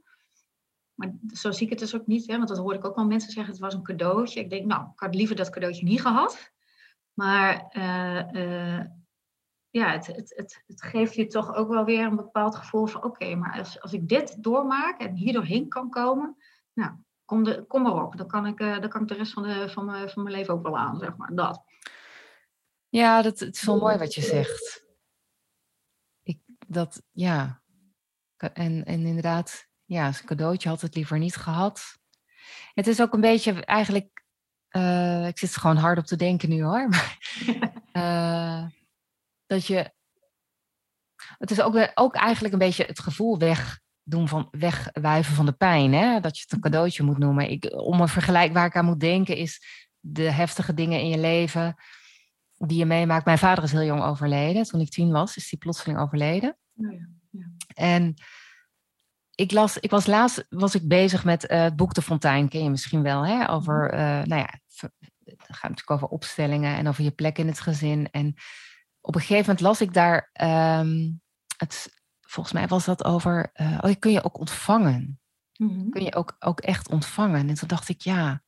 Maar 0.93 1.13
zo 1.33 1.51
zie 1.51 1.63
ik 1.63 1.69
het 1.69 1.79
dus 1.79 1.95
ook 1.95 2.07
niet, 2.07 2.27
hè? 2.27 2.37
want 2.37 2.47
dat 2.47 2.57
hoor 2.57 2.73
ik 2.73 2.85
ook 2.85 2.95
wel 2.95 3.05
mensen 3.05 3.31
zeggen, 3.31 3.51
het 3.53 3.61
was 3.61 3.73
een 3.73 3.83
cadeautje. 3.83 4.39
Ik 4.39 4.49
denk, 4.49 4.65
nou, 4.65 4.83
ik 4.93 4.99
had 4.99 5.15
liever 5.15 5.35
dat 5.35 5.49
cadeautje 5.49 5.85
niet 5.85 6.01
gehad. 6.01 6.51
Maar 7.13 7.67
eh, 7.69 8.77
eh, 8.77 8.85
ja, 9.69 9.91
het, 9.91 10.07
het, 10.07 10.33
het, 10.35 10.63
het 10.67 10.81
geeft 10.81 11.15
je 11.15 11.27
toch 11.27 11.55
ook 11.55 11.69
wel 11.69 11.85
weer 11.85 12.05
een 12.05 12.15
bepaald 12.15 12.55
gevoel 12.55 12.85
van, 12.85 13.03
oké, 13.03 13.35
maar 13.35 13.59
als, 13.59 13.81
als 13.81 13.93
ik 13.93 14.07
dit 14.07 14.43
doormaak 14.43 14.99
en 14.99 15.15
hier 15.15 15.33
doorheen 15.33 15.67
kan 15.67 15.89
komen, 15.89 16.37
nou, 16.73 16.91
kom, 17.25 17.43
de, 17.43 17.65
kom 17.67 17.81
maar 17.81 18.03
op. 18.05 18.17
Dan 18.17 18.27
kan, 18.27 18.45
ik, 18.45 18.59
eh, 18.59 18.79
dan 18.79 18.89
kan 18.89 19.01
ik 19.01 19.07
de 19.07 19.13
rest 19.13 19.33
van, 19.33 19.43
de, 19.43 19.69
van, 19.69 19.85
mijn, 19.85 20.09
van 20.09 20.23
mijn 20.23 20.35
leven 20.35 20.53
ook 20.53 20.63
wel 20.63 20.77
aan, 20.77 20.99
zeg 20.99 21.17
maar. 21.17 21.35
Dat. 21.35 21.63
Ja, 22.87 23.21
dat, 23.21 23.39
het 23.39 23.55
is 23.55 23.63
wel 23.63 23.77
mooi 23.77 23.97
wat 23.97 24.13
je 24.13 24.21
zegt. 24.21 24.85
Ik, 26.23 26.39
dat, 26.67 27.01
ja. 27.11 27.61
En, 28.37 28.85
en 28.85 29.05
inderdaad, 29.05 29.67
ja, 29.85 30.11
zijn 30.11 30.27
cadeautje 30.27 30.69
had 30.69 30.81
het 30.81 30.95
liever 30.95 31.17
niet 31.17 31.35
gehad. 31.35 31.97
Het 32.73 32.87
is 32.87 33.01
ook 33.01 33.13
een 33.13 33.21
beetje 33.21 33.65
eigenlijk, 33.65 34.23
eh, 34.67 35.27
ik 35.27 35.37
zit 35.37 35.57
gewoon 35.57 35.77
hard 35.77 35.97
op 35.97 36.05
te 36.05 36.15
denken 36.15 36.49
nu 36.49 36.63
hoor, 36.63 36.89
maar 36.89 37.17
eh, 37.91 38.65
dat 39.49 39.65
je, 39.65 39.91
het 41.37 41.51
is 41.51 41.61
ook, 41.61 41.91
ook 41.93 42.15
eigenlijk 42.15 42.53
een 42.53 42.59
beetje 42.59 42.85
het 42.85 42.99
gevoel 42.99 43.37
wegdoen 43.37 44.27
van, 44.27 44.47
wegwuiven 44.51 45.35
van 45.35 45.45
de 45.45 45.51
pijn, 45.51 45.93
hè? 45.93 46.19
dat 46.19 46.37
je 46.37 46.43
het 46.43 46.51
een 46.51 46.59
cadeautje 46.59 47.03
moet 47.03 47.17
noemen. 47.17 47.49
Ik, 47.49 47.73
om 47.75 48.01
een 48.01 48.07
vergelijk 48.07 48.53
waar 48.53 48.65
ik 48.65 48.75
aan 48.75 48.85
moet 48.85 48.99
denken 48.99 49.35
is 49.35 49.61
de 49.99 50.31
heftige 50.31 50.73
dingen 50.73 50.99
in 50.99 51.09
je 51.09 51.17
leven 51.17 51.75
die 52.55 52.77
je 52.77 52.85
meemaakt. 52.85 53.25
Mijn 53.25 53.37
vader 53.37 53.63
is 53.63 53.71
heel 53.71 53.83
jong 53.83 54.03
overleden. 54.03 54.63
Toen 54.63 54.81
ik 54.81 54.89
tien 54.89 55.11
was, 55.11 55.37
is 55.37 55.49
hij 55.49 55.59
plotseling 55.59 55.99
overleden. 55.99 56.57
Nou 56.73 56.93
ja. 56.93 57.07
En 57.73 58.13
ik 59.35 59.51
las, 59.51 59.77
ik 59.77 59.89
was 59.89 60.05
laatst 60.05 60.45
was 60.49 60.75
ik 60.75 60.87
bezig 60.87 61.23
met 61.23 61.45
eh, 61.45 61.61
het 61.61 61.75
boek 61.75 61.93
De 61.93 62.01
Fontein, 62.01 62.49
ken 62.49 62.63
je 62.63 62.69
misschien 62.69 63.01
wel, 63.01 63.25
hè? 63.25 63.49
Over, 63.49 63.89
eh, 63.89 63.99
nou 63.99 64.41
ja, 64.41 64.59
het 65.25 65.43
gaat 65.47 65.69
natuurlijk 65.69 65.91
over 65.91 66.07
opstellingen 66.07 66.77
en 66.77 66.87
over 66.87 67.03
je 67.03 67.11
plek 67.11 67.37
in 67.37 67.47
het 67.47 67.59
gezin. 67.59 68.07
En 68.11 68.35
op 69.01 69.15
een 69.15 69.21
gegeven 69.21 69.41
moment 69.41 69.61
las 69.61 69.81
ik 69.81 69.93
daar, 69.93 70.29
ehm, 70.33 71.11
het, 71.57 72.01
volgens 72.21 72.53
mij 72.53 72.67
was 72.67 72.85
dat 72.85 73.03
over, 73.03 73.49
eh, 73.53 73.77
oh, 73.81 73.93
kun 73.99 74.11
je 74.11 74.23
ook 74.23 74.39
ontvangen? 74.39 75.19
Mhm. 75.59 75.89
kun 75.89 76.03
je 76.03 76.15
ook, 76.15 76.35
ook 76.39 76.59
echt 76.59 76.89
ontvangen. 76.89 77.49
En 77.49 77.55
toen 77.55 77.67
dacht 77.67 77.89
ik, 77.89 78.01
ja, 78.01 78.43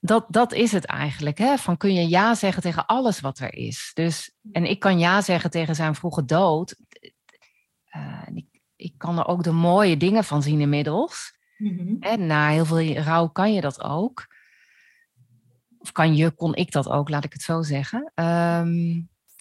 dat, 0.00 0.26
dat 0.28 0.52
is 0.52 0.72
het 0.72 0.84
eigenlijk. 0.84 1.38
Hè? 1.38 1.56
Van 1.56 1.76
kun 1.76 1.94
je 1.94 2.08
ja 2.08 2.34
zeggen 2.34 2.62
tegen 2.62 2.86
alles 2.86 3.20
wat 3.20 3.38
er 3.38 3.54
is. 3.54 3.90
Dus, 3.94 4.36
en 4.52 4.64
ik 4.64 4.80
kan 4.80 4.98
ja 4.98 5.20
zeggen 5.20 5.50
tegen 5.50 5.74
zijn 5.74 5.94
vroege 5.94 6.24
dood. 6.24 6.76
Eh, 7.84 8.22
en 8.26 8.36
ik, 8.36 8.46
ik 8.76 8.94
kan 8.96 9.18
er 9.18 9.26
ook 9.26 9.42
de 9.42 9.52
mooie 9.52 9.96
dingen 9.96 10.24
van 10.24 10.42
zien 10.42 10.60
inmiddels. 10.60 11.38
Mhm. 11.56 11.96
Hè? 12.00 12.16
Na 12.16 12.48
heel 12.48 12.64
veel 12.64 12.92
rouw 12.92 13.28
kan 13.28 13.52
je 13.52 13.60
dat 13.60 13.82
ook. 13.82 14.26
Of 15.78 15.92
kan 15.92 16.16
je, 16.16 16.30
kon 16.30 16.54
ik 16.54 16.72
dat 16.72 16.88
ook, 16.88 17.08
laat 17.08 17.24
ik 17.24 17.32
het 17.32 17.42
zo 17.42 17.62
zeggen. 17.62 18.12
Ehm, 18.14 19.00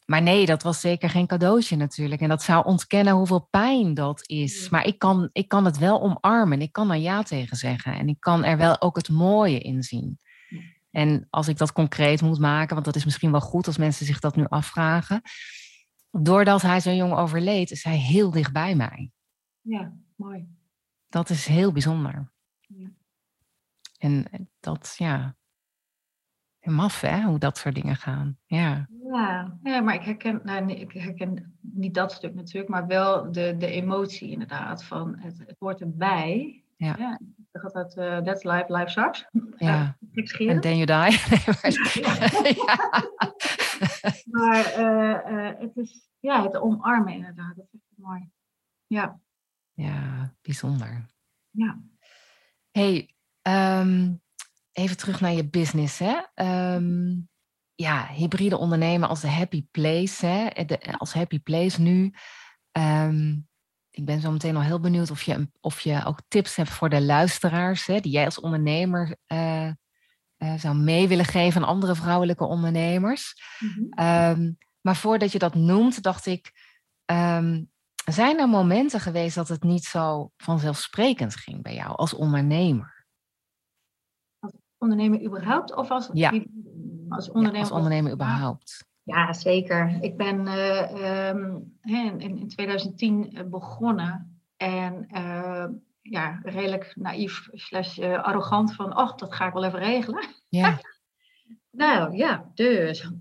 maar 0.09 0.21
nee, 0.21 0.45
dat 0.45 0.63
was 0.63 0.79
zeker 0.79 1.09
geen 1.09 1.27
cadeautje 1.27 1.75
natuurlijk. 1.75 2.21
En 2.21 2.29
dat 2.29 2.43
zou 2.43 2.65
ontkennen 2.65 3.13
hoeveel 3.13 3.47
pijn 3.49 3.93
dat 3.93 4.29
is. 4.29 4.69
Maar 4.69 4.85
ik 4.85 4.99
kan, 4.99 5.29
ik 5.31 5.47
kan 5.47 5.65
het 5.65 5.77
wel 5.77 6.01
omarmen. 6.01 6.61
Ik 6.61 6.71
kan 6.71 6.91
er 6.91 6.97
ja 6.97 7.23
tegen 7.23 7.57
zeggen. 7.57 7.93
En 7.93 8.07
ik 8.07 8.19
kan 8.19 8.43
er 8.43 8.57
wel 8.57 8.81
ook 8.81 8.95
het 8.95 9.09
mooie 9.09 9.59
in 9.59 9.83
zien. 9.83 10.19
En 10.91 11.27
als 11.29 11.47
ik 11.47 11.57
dat 11.57 11.71
concreet 11.71 12.21
moet 12.21 12.39
maken, 12.39 12.73
want 12.73 12.85
dat 12.85 12.95
is 12.95 13.05
misschien 13.05 13.31
wel 13.31 13.41
goed 13.41 13.67
als 13.67 13.77
mensen 13.77 14.05
zich 14.05 14.19
dat 14.19 14.35
nu 14.35 14.45
afvragen. 14.45 15.21
Doordat 16.11 16.61
hij 16.61 16.79
zo 16.79 16.91
jong 16.91 17.13
overleed, 17.13 17.71
is 17.71 17.83
hij 17.83 17.97
heel 17.97 18.31
dicht 18.31 18.51
bij 18.51 18.75
mij. 18.75 19.11
Ja, 19.61 19.93
mooi. 20.15 20.47
Dat 21.09 21.29
is 21.29 21.45
heel 21.45 21.71
bijzonder. 21.71 22.31
Ja. 22.59 22.89
En 23.97 24.49
dat, 24.59 24.95
ja. 24.97 25.35
Maf, 26.61 27.01
hè, 27.01 27.21
hoe 27.21 27.39
dat 27.39 27.57
soort 27.57 27.75
dingen 27.75 27.95
gaan. 27.95 28.37
Ja. 28.45 28.87
Ja, 29.11 29.57
ja 29.63 29.81
maar 29.81 29.93
ik 29.93 30.03
herken, 30.03 30.41
nou, 30.43 30.71
ik 30.71 30.91
herken 30.91 31.57
niet 31.61 31.93
dat 31.93 32.11
stuk 32.11 32.35
natuurlijk, 32.35 32.69
maar 32.69 32.87
wel 32.87 33.31
de, 33.31 33.55
de 33.57 33.67
emotie 33.67 34.31
inderdaad 34.31 34.83
van 34.83 35.15
het, 35.17 35.37
het 35.37 35.55
hoort 35.59 35.81
erbij. 35.81 36.63
Ja. 36.77 37.19
ik 37.19 37.45
zeg 37.51 37.63
altijd, 37.63 37.97
eh 37.97 38.17
that's 38.17 38.43
life, 38.43 38.65
life 38.67 38.89
sucks. 38.89 39.27
ja. 39.57 39.97
En 40.37 40.61
then 40.61 40.77
you 40.77 40.85
die. 40.85 41.19
Ja. 42.65 43.03
Maar 44.31 44.65
eh, 44.65 45.47
eh, 45.47 45.59
het 45.59 45.77
is, 45.77 46.09
ja, 46.19 46.43
het 46.43 46.57
omarmen 46.57 47.13
inderdaad, 47.13 47.55
dat 47.55 47.65
is 47.71 47.79
echt 47.79 47.97
mooi. 47.97 48.29
Ja, 48.87 49.19
ja, 49.73 50.33
bijzonder. 50.41 51.05
ja. 51.51 51.79
hey, 52.71 53.15
ehm, 53.41 54.13
even 54.79 54.97
terug 54.97 55.21
naar 55.21 55.33
je 55.33 55.49
business. 55.49 55.99
Hè? 55.99 56.19
Ehm, 56.33 57.15
ja, 57.75 58.07
hybride 58.07 58.57
ondernemen 58.57 59.09
als 59.09 59.21
de 59.21 59.27
happy 59.27 59.65
place, 59.71 60.25
hè, 60.25 60.65
de, 60.65 60.97
als 60.97 61.13
happy 61.13 61.39
place 61.39 61.81
nu. 61.81 62.13
Ehm, 62.71 63.37
ik 63.89 64.05
ben 64.05 64.21
zo 64.21 64.31
meteen 64.31 64.55
al 64.55 64.61
heel 64.61 64.79
benieuwd 64.79 65.11
of 65.11 65.21
je, 65.21 65.49
of 65.59 65.79
je 65.79 66.05
ook 66.05 66.21
tips 66.27 66.55
hebt 66.55 66.69
voor 66.69 66.89
de 66.89 67.01
luisteraars, 67.01 67.85
hè, 67.85 67.99
die 67.99 68.11
jij 68.11 68.25
als 68.25 68.39
ondernemer 68.39 69.17
uh, 69.27 69.71
zou 70.57 70.75
mee 70.75 71.07
willen 71.07 71.25
geven 71.25 71.61
aan 71.61 71.67
andere 71.67 71.95
vrouwelijke 71.95 72.45
ondernemers. 72.45 73.33
Mhm. 73.59 73.89
Ehm, 73.89 74.51
maar 74.81 74.95
voordat 74.95 75.31
je 75.31 75.39
dat 75.39 75.55
noemt, 75.55 76.03
dacht 76.03 76.25
ik, 76.25 76.51
zijn 78.05 78.39
er 78.39 78.49
momenten 78.49 78.99
geweest 78.99 79.35
dat 79.35 79.47
het 79.47 79.63
niet 79.63 79.83
zo 79.83 80.31
vanzelfsprekend 80.37 81.35
ging 81.35 81.61
bij 81.61 81.73
jou 81.73 81.95
als 81.95 82.13
ondernemer? 82.13 82.98
Ondernemer 84.79 85.21
überhaupt 85.23 85.75
of 85.75 85.91
als, 85.91 86.09
ja. 86.13 86.43
als 87.09 87.29
ondernemer? 87.29 87.59
als 87.59 87.71
ondernemer 87.71 88.11
überhaupt. 88.11 88.87
Ja, 89.03 89.33
zeker. 89.33 89.97
Ik 90.01 90.17
ben 90.17 90.45
uh, 90.45 91.29
um, 91.29 91.77
in, 91.81 92.19
in 92.19 92.47
2010 92.47 93.33
eh, 93.33 93.45
begonnen 93.45 94.41
en 94.57 95.07
uh, 95.11 95.65
ja, 96.01 96.39
redelijk 96.43 96.93
naïef 96.95 97.47
slash 97.51 97.99
arrogant 97.99 98.75
van, 98.75 98.97
oh, 98.97 99.17
dat 99.17 99.33
ga 99.33 99.47
ik 99.47 99.53
wel 99.53 99.63
even 99.63 99.79
regelen. 99.79 100.27
Ja. 100.49 100.79
nou 101.71 102.15
ja, 102.15 102.51
dus. 102.53 103.11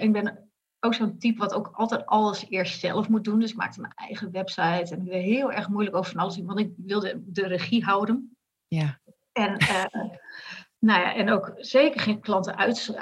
ik 0.00 0.12
ben 0.12 0.44
ook 0.84 0.94
zo'n 0.94 1.18
type 1.18 1.38
wat 1.38 1.54
ook 1.54 1.70
altijd 1.72 2.06
alles 2.06 2.46
eerst 2.48 2.80
zelf 2.80 3.08
moet 3.08 3.24
doen. 3.24 3.40
Dus 3.40 3.50
ik 3.50 3.56
maakte 3.56 3.80
mijn 3.80 3.92
eigen 3.94 4.30
website 4.30 4.94
en 4.94 5.00
ik 5.00 5.04
deed 5.04 5.24
heel 5.24 5.52
erg 5.52 5.68
moeilijk 5.68 5.96
over 5.96 6.10
van 6.10 6.20
alles, 6.20 6.38
want 6.38 6.58
ik 6.58 6.72
wilde 6.76 7.22
de 7.26 7.46
regie 7.46 7.84
houden. 7.84 8.36
Ja. 8.68 9.00
En 9.34 9.56
nou 10.84 11.00
ja, 11.00 11.14
en 11.14 11.30
ook 11.30 11.52
zeker 11.56 12.00
geen 12.00 12.20
klanten 12.20 12.56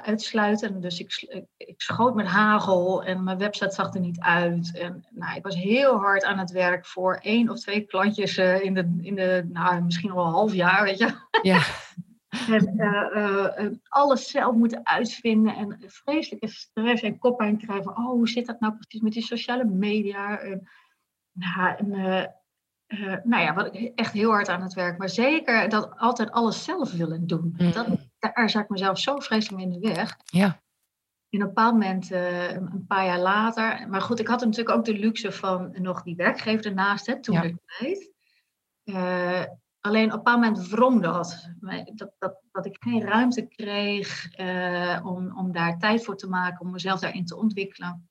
uitsluiten. 0.04 0.80
Dus 0.80 1.00
ik, 1.00 1.42
ik 1.56 1.80
schoot 1.80 2.14
met 2.14 2.26
hagel 2.26 3.04
en 3.04 3.24
mijn 3.24 3.38
website 3.38 3.74
zag 3.74 3.94
er 3.94 4.00
niet 4.00 4.20
uit. 4.20 4.78
En 4.78 5.06
nou, 5.10 5.36
ik 5.36 5.42
was 5.42 5.54
heel 5.54 5.96
hard 5.96 6.24
aan 6.24 6.38
het 6.38 6.50
werk 6.50 6.86
voor 6.86 7.14
één 7.14 7.48
of 7.48 7.60
twee 7.60 7.80
klantjes 7.80 8.38
uh, 8.38 8.64
in 8.64 8.74
de, 8.74 8.98
in 9.00 9.14
de 9.14 9.48
nou, 9.52 9.82
misschien 9.82 10.14
wel 10.14 10.24
een 10.24 10.32
half 10.32 10.54
jaar, 10.54 10.82
weet 10.82 10.98
je. 10.98 11.14
Ja. 11.42 11.62
en 12.56 12.74
uh, 12.76 13.64
uh, 13.64 13.70
alles 13.88 14.30
zelf 14.30 14.54
moeten 14.54 14.86
uitvinden 14.86 15.56
en 15.56 15.82
vreselijke 15.86 16.48
stress 16.48 17.02
en 17.02 17.18
koppijn 17.18 17.58
krijgen. 17.58 17.96
oh, 17.96 18.06
hoe 18.06 18.28
zit 18.28 18.46
dat 18.46 18.60
nou 18.60 18.74
precies 18.74 19.00
met 19.00 19.12
die 19.12 19.22
sociale 19.22 19.64
media? 19.64 20.38
En, 20.38 20.68
nou, 21.32 21.76
en, 21.76 22.34
uh, 22.92 23.16
nou 23.22 23.42
ja, 23.42 23.54
wat 23.54 23.74
ik 23.74 23.92
echt 23.94 24.12
heel 24.12 24.30
hard 24.30 24.48
aan 24.48 24.62
het 24.62 24.74
werk. 24.74 24.98
Maar 24.98 25.08
zeker 25.08 25.68
dat 25.68 25.98
altijd 25.98 26.30
alles 26.30 26.64
zelf 26.64 26.92
willen 26.92 27.26
doen. 27.26 27.54
Mm. 27.58 27.72
Dat, 27.72 27.86
daar 28.18 28.50
zat 28.50 28.62
ik 28.62 28.68
mezelf 28.68 28.98
zo 28.98 29.18
vreselijk 29.18 29.62
in 29.62 29.70
de 29.70 29.78
weg. 29.78 30.16
Ja. 30.24 30.60
In 31.28 31.40
een 31.40 31.46
bepaald 31.46 31.72
moment, 31.72 32.10
uh, 32.10 32.52
een 32.52 32.84
paar 32.86 33.04
jaar 33.04 33.20
later. 33.20 33.88
Maar 33.88 34.00
goed, 34.00 34.20
ik 34.20 34.28
had 34.28 34.40
natuurlijk 34.40 34.76
ook 34.76 34.84
de 34.84 34.98
luxe 34.98 35.32
van 35.32 35.76
nog 35.78 36.02
die 36.02 36.16
werkgever 36.16 36.66
ernaast, 36.66 37.06
hè, 37.06 37.20
toen 37.20 37.34
ja. 37.34 37.42
ik 37.42 37.56
tijd. 37.78 38.12
Uh, 38.84 39.44
alleen 39.80 40.06
op 40.06 40.12
een 40.12 40.16
bepaald 40.16 40.40
moment 40.40 40.68
wromde 40.68 41.00
dat. 41.00 41.48
Dat, 41.94 42.12
dat, 42.18 42.40
dat 42.52 42.66
ik 42.66 42.76
geen 42.80 43.02
ruimte 43.02 43.46
kreeg 43.46 44.28
om, 45.04 45.38
om 45.38 45.52
daar 45.52 45.78
tijd 45.78 46.04
voor 46.04 46.16
te 46.16 46.28
maken, 46.28 46.60
om 46.60 46.70
mezelf 46.70 47.00
daarin 47.00 47.26
te 47.26 47.36
ontwikkelen. 47.36 48.10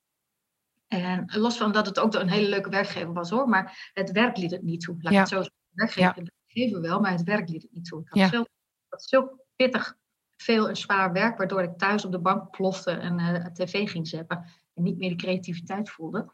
En 0.91 1.25
los 1.25 1.57
van 1.57 1.71
dat 1.71 1.85
het 1.85 1.99
ook 1.99 2.13
een 2.13 2.29
hele 2.29 2.49
leuke 2.49 2.69
werkgever 2.69 3.13
was 3.13 3.29
hoor, 3.29 3.49
maar 3.49 3.91
het 3.93 4.11
werk 4.11 4.37
liet 4.37 4.51
het 4.51 4.61
niet 4.61 4.81
toe. 4.81 4.95
Laat 4.99 5.13
ja. 5.13 5.19
het 5.19 5.29
zo 5.29 5.43
zeggen. 5.73 6.13
Werkgever, 6.13 6.81
ja. 6.81 6.87
wel, 6.87 6.99
maar 6.99 7.11
het 7.11 7.23
werk 7.23 7.49
liet 7.49 7.61
het 7.61 7.71
niet 7.71 7.85
toe. 7.85 8.01
Ik 8.01 8.07
had, 8.07 8.19
ja. 8.19 8.27
zo, 8.27 8.45
had 8.89 9.03
zo 9.03 9.39
pittig 9.55 9.95
veel 10.37 10.69
en 10.69 10.77
zwaar 10.77 11.11
werk, 11.11 11.37
waardoor 11.37 11.61
ik 11.61 11.77
thuis 11.77 12.05
op 12.05 12.11
de 12.11 12.19
bank 12.19 12.51
plofte 12.51 12.91
en 12.91 13.19
uh, 13.19 13.45
tv 13.45 13.89
ging 13.89 14.07
zeppen 14.07 14.45
en 14.73 14.83
niet 14.83 14.97
meer 14.97 15.09
de 15.09 15.15
creativiteit 15.15 15.89
voelde. 15.89 16.33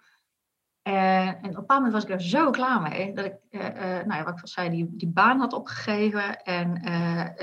Uh, 0.88 1.28
en 1.28 1.38
op 1.38 1.44
een 1.44 1.52
bepaald 1.54 1.84
moment 1.84 1.94
was 1.94 2.04
ik 2.04 2.10
er 2.10 2.22
zo 2.22 2.50
klaar 2.50 2.82
mee 2.82 3.14
dat 3.14 3.26
ik, 3.26 3.36
uh, 3.50 3.62
nou 3.82 4.14
ja, 4.14 4.24
wat 4.24 4.34
ik 4.34 4.42
al 4.42 4.48
zei, 4.48 4.70
die, 4.70 4.88
die 4.92 5.10
baan 5.10 5.40
had 5.40 5.54
opgegeven. 5.54 6.44
En 6.44 6.76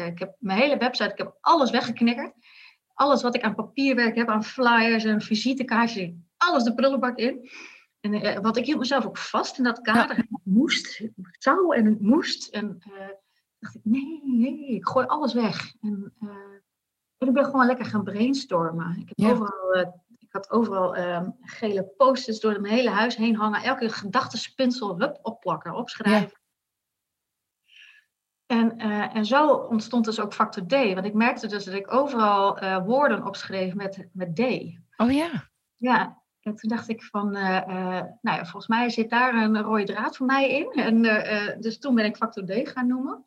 ik 0.06 0.18
heb 0.18 0.36
mijn 0.38 0.58
hele 0.58 0.76
website, 0.76 1.10
ik 1.10 1.18
heb 1.18 1.36
alles 1.40 1.70
weggeknikkerd. 1.70 2.32
Alles 2.94 3.22
wat 3.22 3.34
ik 3.34 3.42
aan 3.42 3.54
papierwerk 3.54 4.16
heb, 4.16 4.28
aan 4.28 4.44
flyers 4.44 5.04
en 5.04 5.20
visitekaartjes, 5.20 6.10
alles 6.48 6.62
de 6.62 6.74
prullenbak 6.74 7.18
in. 7.18 7.50
En 8.04 8.14
uh, 8.14 8.38
wat 8.38 8.56
ik 8.56 8.64
hield 8.64 8.78
mezelf 8.78 9.06
ook 9.06 9.18
vast 9.18 9.58
in 9.58 9.64
dat 9.64 9.80
kader. 9.80 10.16
Het 10.16 10.26
moest, 10.42 10.98
het 10.98 11.36
zou 11.38 11.76
en 11.76 11.84
het 11.84 12.00
moest. 12.00 12.48
En 12.48 12.78
uh, 12.90 13.08
dacht 13.58 13.74
ik, 13.74 13.80
nee, 13.84 14.20
nee, 14.24 14.66
ik 14.66 14.88
gooi 14.88 15.06
alles 15.06 15.34
weg. 15.34 15.74
En, 15.80 16.14
uh, 16.20 16.30
en 17.18 17.28
ik 17.28 17.32
ben 17.32 17.44
gewoon 17.44 17.66
lekker 17.66 17.84
gaan 17.84 18.04
brainstormen. 18.04 18.98
Ik, 18.98 19.08
heb 19.08 19.18
ja. 19.18 19.30
overal, 19.30 19.76
ik 20.18 20.32
had 20.32 20.50
overal 20.50 20.96
ehm, 20.96 21.30
gele 21.40 21.84
posters 21.96 22.40
door 22.40 22.60
mijn 22.60 22.74
hele 22.74 22.90
huis 22.90 23.16
heen 23.16 23.36
hangen. 23.36 23.62
Elke 23.62 23.88
gedachtespinsel 23.88 24.98
hup, 24.98 25.18
opplakken, 25.22 25.74
opschrijven. 25.74 26.28
Ja. 26.28 26.42
En, 28.46 28.78
en 29.10 29.26
zo 29.26 29.52
ontstond 29.52 30.04
dus 30.04 30.20
ook 30.20 30.34
factor 30.34 30.66
D. 30.66 30.72
Want 30.72 31.04
ik 31.04 31.14
merkte 31.14 31.46
dus 31.46 31.64
dat 31.64 31.74
ik 31.74 31.92
overal 31.92 32.58
woorden 32.84 33.26
opschreef 33.26 33.74
met, 33.74 34.08
met 34.12 34.36
D. 34.36 34.40
Oh 34.96 35.12
ja. 35.12 35.50
Ja, 35.76 36.23
en 36.44 36.56
toen 36.56 36.70
dacht 36.70 36.88
ik 36.88 37.02
van, 37.02 37.36
uh, 37.36 37.42
uh, 37.42 38.02
nou 38.20 38.36
ja, 38.36 38.44
volgens 38.44 38.66
mij 38.66 38.90
zit 38.90 39.10
daar 39.10 39.34
een 39.34 39.62
rode 39.62 39.84
draad 39.84 40.16
voor 40.16 40.26
mij 40.26 40.50
in. 40.50 40.70
En, 40.72 41.04
uh, 41.04 41.60
dus 41.60 41.78
toen 41.78 41.94
ben 41.94 42.04
ik 42.04 42.16
factor 42.16 42.44
D 42.44 42.68
gaan 42.68 42.86
noemen. 42.86 43.24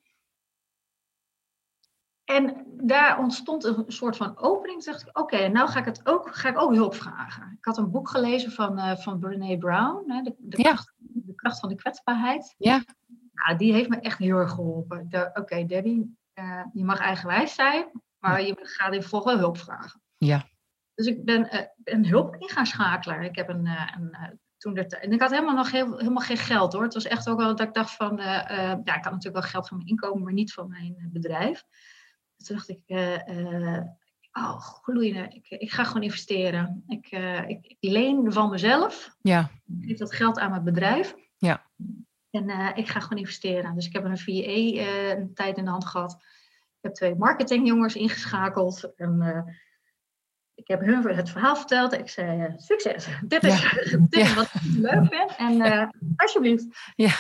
En 2.24 2.66
daar 2.68 3.20
ontstond 3.20 3.64
een 3.64 3.84
soort 3.88 4.18
van 4.18 4.38
opening. 4.38 4.84
Toen 4.84 4.92
dacht 4.92 5.08
ik, 5.08 5.20
oké, 5.20 5.36
okay, 5.36 5.48
nou 5.48 5.70
ga 5.70 5.80
ik, 5.80 5.86
het 5.86 6.02
ook, 6.08 6.36
ga 6.36 6.50
ik 6.50 6.60
ook 6.60 6.74
hulp 6.74 6.96
vragen. 6.96 7.56
Ik 7.58 7.66
had 7.66 7.78
een 7.78 7.92
boek 7.92 8.10
gelezen 8.10 8.52
van, 8.52 8.98
van 8.98 9.20
Brene 9.20 9.58
Brown, 9.58 10.12
hè, 10.12 10.22
de, 10.22 10.36
de, 10.38 10.58
ja. 10.58 10.64
kracht, 10.64 10.94
de, 10.98 11.36
kracht, 11.36 11.60
van 11.60 11.70
de 11.70 11.76
kwetsbaarheid. 11.76 12.56
Ja. 12.58 12.84
Nou, 13.34 13.58
die 13.58 13.74
heeft 13.74 13.90
me 13.90 14.00
echt 14.00 14.18
heel 14.18 14.38
erg 14.38 14.52
geholpen. 14.52 15.00
Oké, 15.00 15.32
okay, 15.34 15.66
Debbie, 15.66 16.18
je 16.74 16.84
mag 16.84 17.00
eigenwijs 17.00 17.56
zijn, 17.56 17.92
maar 18.20 18.42
je 18.42 18.56
gaat 18.62 18.94
in 18.94 19.02
vervolg 19.02 19.24
wel 19.24 19.38
hulp 19.38 19.58
vragen. 19.58 20.02
Ja. 20.18 20.48
Dus 20.98 21.06
ik 21.06 21.26
ben 21.26 21.56
uh, 21.56 21.62
een 21.84 22.08
hulp 22.08 22.36
in 22.36 22.50
gaan 22.50 22.66
schakelen. 22.66 23.22
Ik 23.22 23.36
heb 23.36 23.50
een, 23.50 23.66
uh, 23.66 23.94
een 23.98 24.10
uh, 24.12 24.30
toen 24.58 24.74
de 24.74 24.86
en 24.86 25.12
ik 25.12 25.22
had 25.22 25.32
helemaal 25.32 25.56
nog 25.56 25.72
heel, 25.72 25.98
helemaal 25.98 26.24
geen 26.24 26.38
geld 26.38 26.74
hoor. 26.74 26.84
Het 26.84 26.94
was 26.94 27.06
echt 27.06 27.30
ook 27.30 27.38
wel 27.38 27.56
dat 27.56 27.68
ik 27.68 27.74
dacht 27.74 27.92
van, 27.96 28.16
ja, 28.18 28.80
ik 28.84 29.04
had 29.04 29.04
natuurlijk 29.04 29.34
wel 29.34 29.42
geld 29.42 29.68
van 29.68 29.78
mijn 29.78 29.90
inkomen, 29.90 30.24
maar 30.24 30.34
niet 30.34 30.54
van 30.54 30.70
mijn 30.70 31.10
bedrijf. 31.12 31.64
Dus 32.36 32.48
toen 32.48 32.56
dacht 32.56 32.70
ik, 32.70 32.82
oh 34.32 34.60
gloeiende, 34.60 35.28
ik, 35.30 35.50
ik 35.50 35.72
ga 35.72 35.84
gewoon 35.84 36.04
investeren. 36.04 36.84
Ik, 36.88 37.12
ik, 37.48 37.66
ik, 37.66 37.78
leen 37.80 38.32
van 38.32 38.50
mezelf. 38.50 39.16
Ja. 39.22 39.52
Ik 39.82 39.88
geef 39.88 39.98
dat 39.98 40.14
geld 40.14 40.40
aan 40.40 40.50
mijn 40.50 40.64
bedrijf. 40.64 41.16
Ja. 41.38 41.66
En 42.30 42.76
ik 42.76 42.88
ga 42.88 43.00
gewoon 43.00 43.20
investeren. 43.20 43.76
Dus 43.76 43.86
ik 43.86 43.94
heb 43.94 44.04
een 44.04 44.18
VA 44.18 45.16
een 45.16 45.34
tijd 45.34 45.58
in 45.58 45.66
de 45.66 45.72
hand 45.72 45.86
gehad. 45.86 46.12
Ik 46.12 46.84
heb 46.84 46.94
twee 46.94 47.16
marketingjongens 47.16 47.96
ingeschakeld. 47.96 48.94
En 48.96 49.46
ik 50.68 50.80
heb 50.80 50.86
hun 50.86 51.16
het 51.16 51.30
verhaal 51.30 51.56
verteld. 51.56 51.94
Ik 51.94 52.10
zei, 52.10 52.42
uh, 52.42 52.54
succes. 52.58 53.08
Dit 53.28 53.44
is, 53.44 53.62
ja. 53.62 53.70
dit 54.10 54.20
is 54.20 54.34
wat 54.34 54.46
ik 54.54 54.62
leuk 54.64 55.08
vind. 55.10 55.36
En 55.38 55.54
uh, 55.54 55.88
alsjeblieft. 56.16 56.66
Ja. 56.96 57.14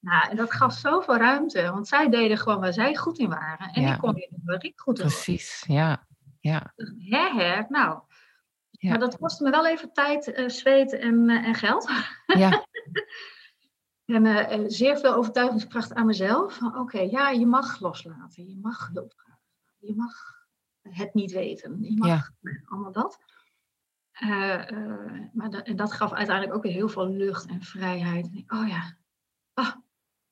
Nou, 0.00 0.30
en 0.30 0.36
dat 0.36 0.52
gaf 0.52 0.72
zoveel 0.72 1.16
ruimte. 1.16 1.70
Want 1.70 1.88
zij 1.88 2.08
deden 2.08 2.38
gewoon 2.38 2.60
waar 2.60 2.72
zij 2.72 2.96
goed 2.96 3.18
in 3.18 3.28
waren. 3.28 3.70
En 3.72 3.92
ik 3.92 3.98
kon 3.98 4.16
in 4.16 4.42
waar 4.44 4.64
ik 4.64 4.80
goed 4.80 4.98
in 4.98 5.04
was. 5.04 5.12
Precies, 5.12 5.64
ja. 5.66 6.06
ja. 6.40 6.72
Hè, 6.98 7.42
hè, 7.42 7.62
nou. 7.68 8.00
Ja. 8.70 8.90
Maar 8.90 8.98
dat 8.98 9.18
kostte 9.18 9.44
me 9.44 9.50
wel 9.50 9.66
even 9.66 9.92
tijd, 9.92 10.38
uh, 10.38 10.48
zweet 10.48 10.98
en, 10.98 11.28
en 11.28 11.54
geld. 11.54 11.90
Ja. 14.06 14.48
en 14.48 14.70
zeer 14.70 14.98
veel 14.98 15.14
overtuigingskracht 15.14 15.94
aan 15.94 16.06
mezelf. 16.06 16.62
Oké, 16.62 16.78
okay, 16.78 17.10
ja, 17.10 17.30
je 17.30 17.46
mag 17.46 17.80
loslaten. 17.80 18.48
Je 18.48 18.58
mag 18.62 18.90
hulp 18.92 19.12
vragen. 19.16 19.40
Je 19.78 19.94
mag 19.94 20.33
het 20.90 21.14
niet 21.14 21.32
weten. 21.32 21.82
Je 21.82 21.96
mag 21.96 22.08
ja. 22.40 22.50
allemaal 22.64 22.92
dat. 22.92 23.18
Uh, 24.22 24.68
uh, 24.70 25.20
maar 25.32 25.50
dat, 25.50 25.66
en 25.66 25.76
dat 25.76 25.92
gaf 25.92 26.12
uiteindelijk 26.12 26.56
ook 26.56 26.62
weer 26.62 26.72
heel 26.72 26.88
veel 26.88 27.08
lucht 27.08 27.46
en 27.46 27.62
vrijheid. 27.62 28.26
En 28.26 28.34
ik, 28.34 28.52
oh 28.52 28.68
ja, 28.68 28.96
oh, 29.54 29.70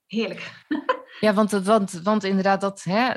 heerlijk. 0.07 0.65
ja, 1.21 1.35
want, 1.35 1.51
want, 1.51 1.93
want 1.93 2.25
inderdaad, 2.25 2.61
dat, 2.61 2.83
hè, 2.83 3.13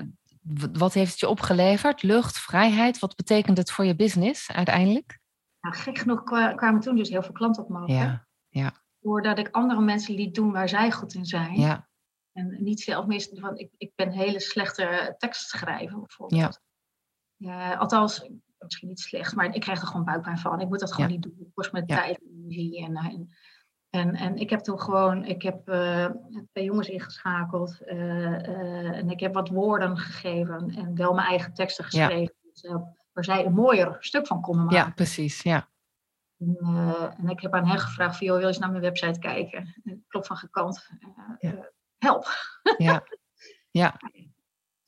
wat 0.71 0.93
heeft 0.93 1.11
het 1.11 1.19
je 1.19 1.29
opgeleverd? 1.29 2.03
Lucht, 2.03 2.39
vrijheid, 2.39 2.99
wat 2.99 3.15
betekent 3.15 3.57
het 3.57 3.71
voor 3.71 3.85
je 3.85 3.95
business 3.95 4.51
uiteindelijk? 4.51 5.19
Nou, 5.59 5.75
gek 5.75 5.97
genoeg 5.97 6.23
kwamen 6.55 6.79
toen 6.79 6.95
dus 6.95 7.09
heel 7.09 7.23
veel 7.23 7.33
klanten 7.33 7.63
op 7.63 7.69
me 7.69 7.93
Ja, 7.93 8.27
ja. 8.49 8.73
Doordat 8.99 9.37
ik 9.37 9.49
andere 9.51 9.81
mensen 9.81 10.15
liet 10.15 10.35
doen 10.35 10.51
waar 10.51 10.69
zij 10.69 10.91
goed 10.91 11.13
in 11.13 11.25
zijn. 11.25 11.59
Ja. 11.59 11.87
En 12.31 12.63
niet 12.63 12.81
zelf 12.81 13.05
mis, 13.05 13.29
van 13.33 13.57
ik, 13.57 13.71
ik 13.77 13.91
ben 13.95 14.11
hele 14.11 14.39
slechte 14.39 15.15
tekstschrijver 15.17 15.99
bijvoorbeeld. 15.99 16.41
Ja. 16.41 16.61
Uh, 17.37 17.79
althans, 17.79 18.29
misschien 18.59 18.87
niet 18.87 18.99
slecht, 18.99 19.35
maar 19.35 19.53
ik 19.55 19.61
krijg 19.61 19.81
er 19.81 19.87
gewoon 19.87 20.05
buikpijn 20.05 20.37
van. 20.37 20.61
Ik 20.61 20.67
moet 20.67 20.79
dat 20.79 20.93
gewoon 20.93 21.07
ja. 21.07 21.13
niet 21.13 21.23
doen. 21.23 21.35
Het 21.39 21.53
kost 21.53 21.71
me 21.71 21.83
ja. 21.85 21.95
tijd 21.95 22.19
en 22.19 22.27
energie. 22.27 22.85
En, 22.85 22.95
en, 22.95 23.29
en, 23.89 24.15
en, 24.15 24.35
ik 24.35 24.49
heb 24.49 24.59
toen 24.59 24.79
gewoon, 24.79 25.25
ik 25.25 25.41
heb 25.41 25.69
uh, 25.69 26.09
twee 26.51 26.65
jongens 26.65 26.89
ingeschakeld. 26.89 27.81
En 27.81 29.09
ik 29.09 29.19
heb 29.19 29.33
wat 29.33 29.49
woorden 29.49 29.97
gegeven 29.97 30.69
en 30.69 30.95
wel 30.95 31.13
mijn 31.13 31.27
eigen 31.27 31.53
teksten 31.53 31.83
geschreven. 31.83 32.35
Ja. 32.43 32.51
Dus, 32.51 32.83
waar 33.15 33.23
zij 33.23 33.45
een 33.45 33.53
mooier 33.53 33.97
stuk 33.99 34.27
van 34.27 34.41
konden 34.41 34.65
maken. 34.65 34.79
Ja, 34.79 34.91
precies. 34.95 35.41
Ja. 35.41 35.69
En, 36.37 36.57
uh, 36.61 37.13
en 37.17 37.29
ik 37.29 37.41
heb 37.41 37.53
aan 37.53 37.67
hen 37.67 37.79
gevraagd: 37.79 38.17
van, 38.17 38.27
joh, 38.27 38.35
wil 38.35 38.45
je 38.45 38.51
eens 38.51 38.61
naar 38.61 38.69
mijn 38.69 38.81
website 38.81 39.19
kijken? 39.19 39.83
Klopt 40.07 40.27
van 40.27 40.37
gekant. 40.37 40.89
Uh, 40.99 41.51
ja. 41.51 41.71
help. 41.97 42.27
Ja. 42.77 43.03
ja. 43.71 43.99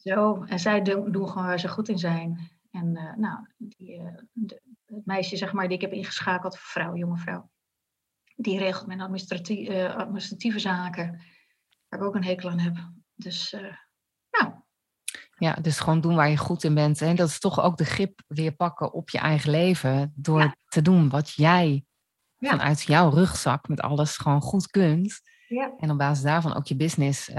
Zo, 0.08 0.44
en 0.44 0.60
zij 0.60 0.82
doen, 0.82 1.12
doen 1.12 1.28
gewoon 1.28 1.48
waar 1.48 1.60
ze 1.60 1.68
goed 1.68 1.90
in 1.90 2.00
zijn. 2.00 2.52
En 2.72 2.92
nou, 3.18 3.48
die, 3.58 4.02
de, 4.32 4.62
het 4.86 5.06
meisje, 5.06 5.38
zeg 5.38 5.54
maar, 5.54 5.68
die 5.68 5.76
ik 5.76 5.82
heb 5.82 5.92
ingeschakeld, 5.92 6.58
vrouw, 6.58 6.96
jonge 6.96 7.18
vrouw, 7.18 7.50
die 8.36 8.58
regelt 8.58 8.88
mijn 8.88 9.02
administratieve, 9.02 9.94
administratieve 9.96 10.60
zaken, 10.60 11.22
waar 11.88 12.00
ik 12.00 12.06
ook 12.06 12.16
een 12.16 12.24
hekel 12.24 12.50
aan 12.50 12.60
heb. 12.60 12.76
Dus, 13.16 13.56
nou, 14.30 14.54
ja, 15.38 15.54
dus 15.54 15.80
gewoon 15.80 16.02
doen 16.02 16.16
waar 16.16 16.30
je 16.30 16.38
goed 16.38 16.64
in 16.64 16.74
bent. 16.74 17.02
En 17.02 17.16
dat 17.16 17.28
is 17.28 17.40
toch 17.40 17.62
ook 17.62 17.78
de 17.78 17.86
grip 17.86 18.22
weer 18.28 18.56
pakken 18.56 18.94
op 18.94 19.10
je 19.10 19.18
eigen 19.18 19.52
leven. 19.52 20.14
Door 20.16 20.56
te 20.68 20.82
doen 20.82 21.10
wat 21.10 21.34
jij 21.34 21.86
ja. 22.38 22.50
vanuit 22.50 22.82
jouw 22.82 23.10
rugzak 23.10 23.68
met 23.68 23.82
alles 23.82 24.18
gewoon 24.18 24.42
goed 24.42 24.68
kunt. 24.68 25.22
Ja. 25.48 25.74
En 25.78 25.92
op 25.92 25.98
basis 25.98 26.24
daarvan 26.24 26.56
ook 26.56 26.68
je 26.68 26.76
business 26.76 27.30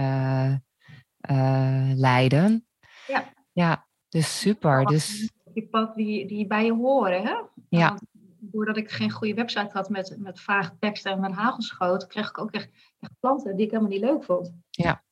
uh, 1.31 1.37
uh, 1.37 1.97
leiden. 1.97 2.67
Ja. 3.07 3.33
Ja, 3.53 3.87
dus 4.09 4.41
super. 4.41 4.85
Dus... 4.85 5.33
Je 5.53 5.69
pad 5.69 5.95
die, 5.95 6.27
die 6.27 6.47
bij 6.47 6.65
je 6.65 6.73
horen, 6.75 7.23
hè? 7.23 7.43
Ja. 7.69 7.89
Want 7.89 8.01
doordat 8.41 8.77
ik 8.77 8.91
geen 8.91 9.11
goede 9.11 9.35
website 9.35 9.71
had 9.73 9.89
met, 9.89 10.17
met 10.19 10.41
vage 10.41 10.77
teksten 10.79 11.13
en 11.13 11.21
met 11.21 11.33
hagelschoot, 11.33 12.07
kreeg 12.07 12.29
ik 12.29 12.39
ook 12.39 12.51
echt, 12.51 12.71
echt 12.99 13.13
klanten 13.21 13.57
die 13.57 13.65
ik 13.65 13.71
helemaal 13.71 13.93
niet 13.93 14.01
leuk 14.01 14.25
vond. 14.25 14.53
Ja. 14.71 15.03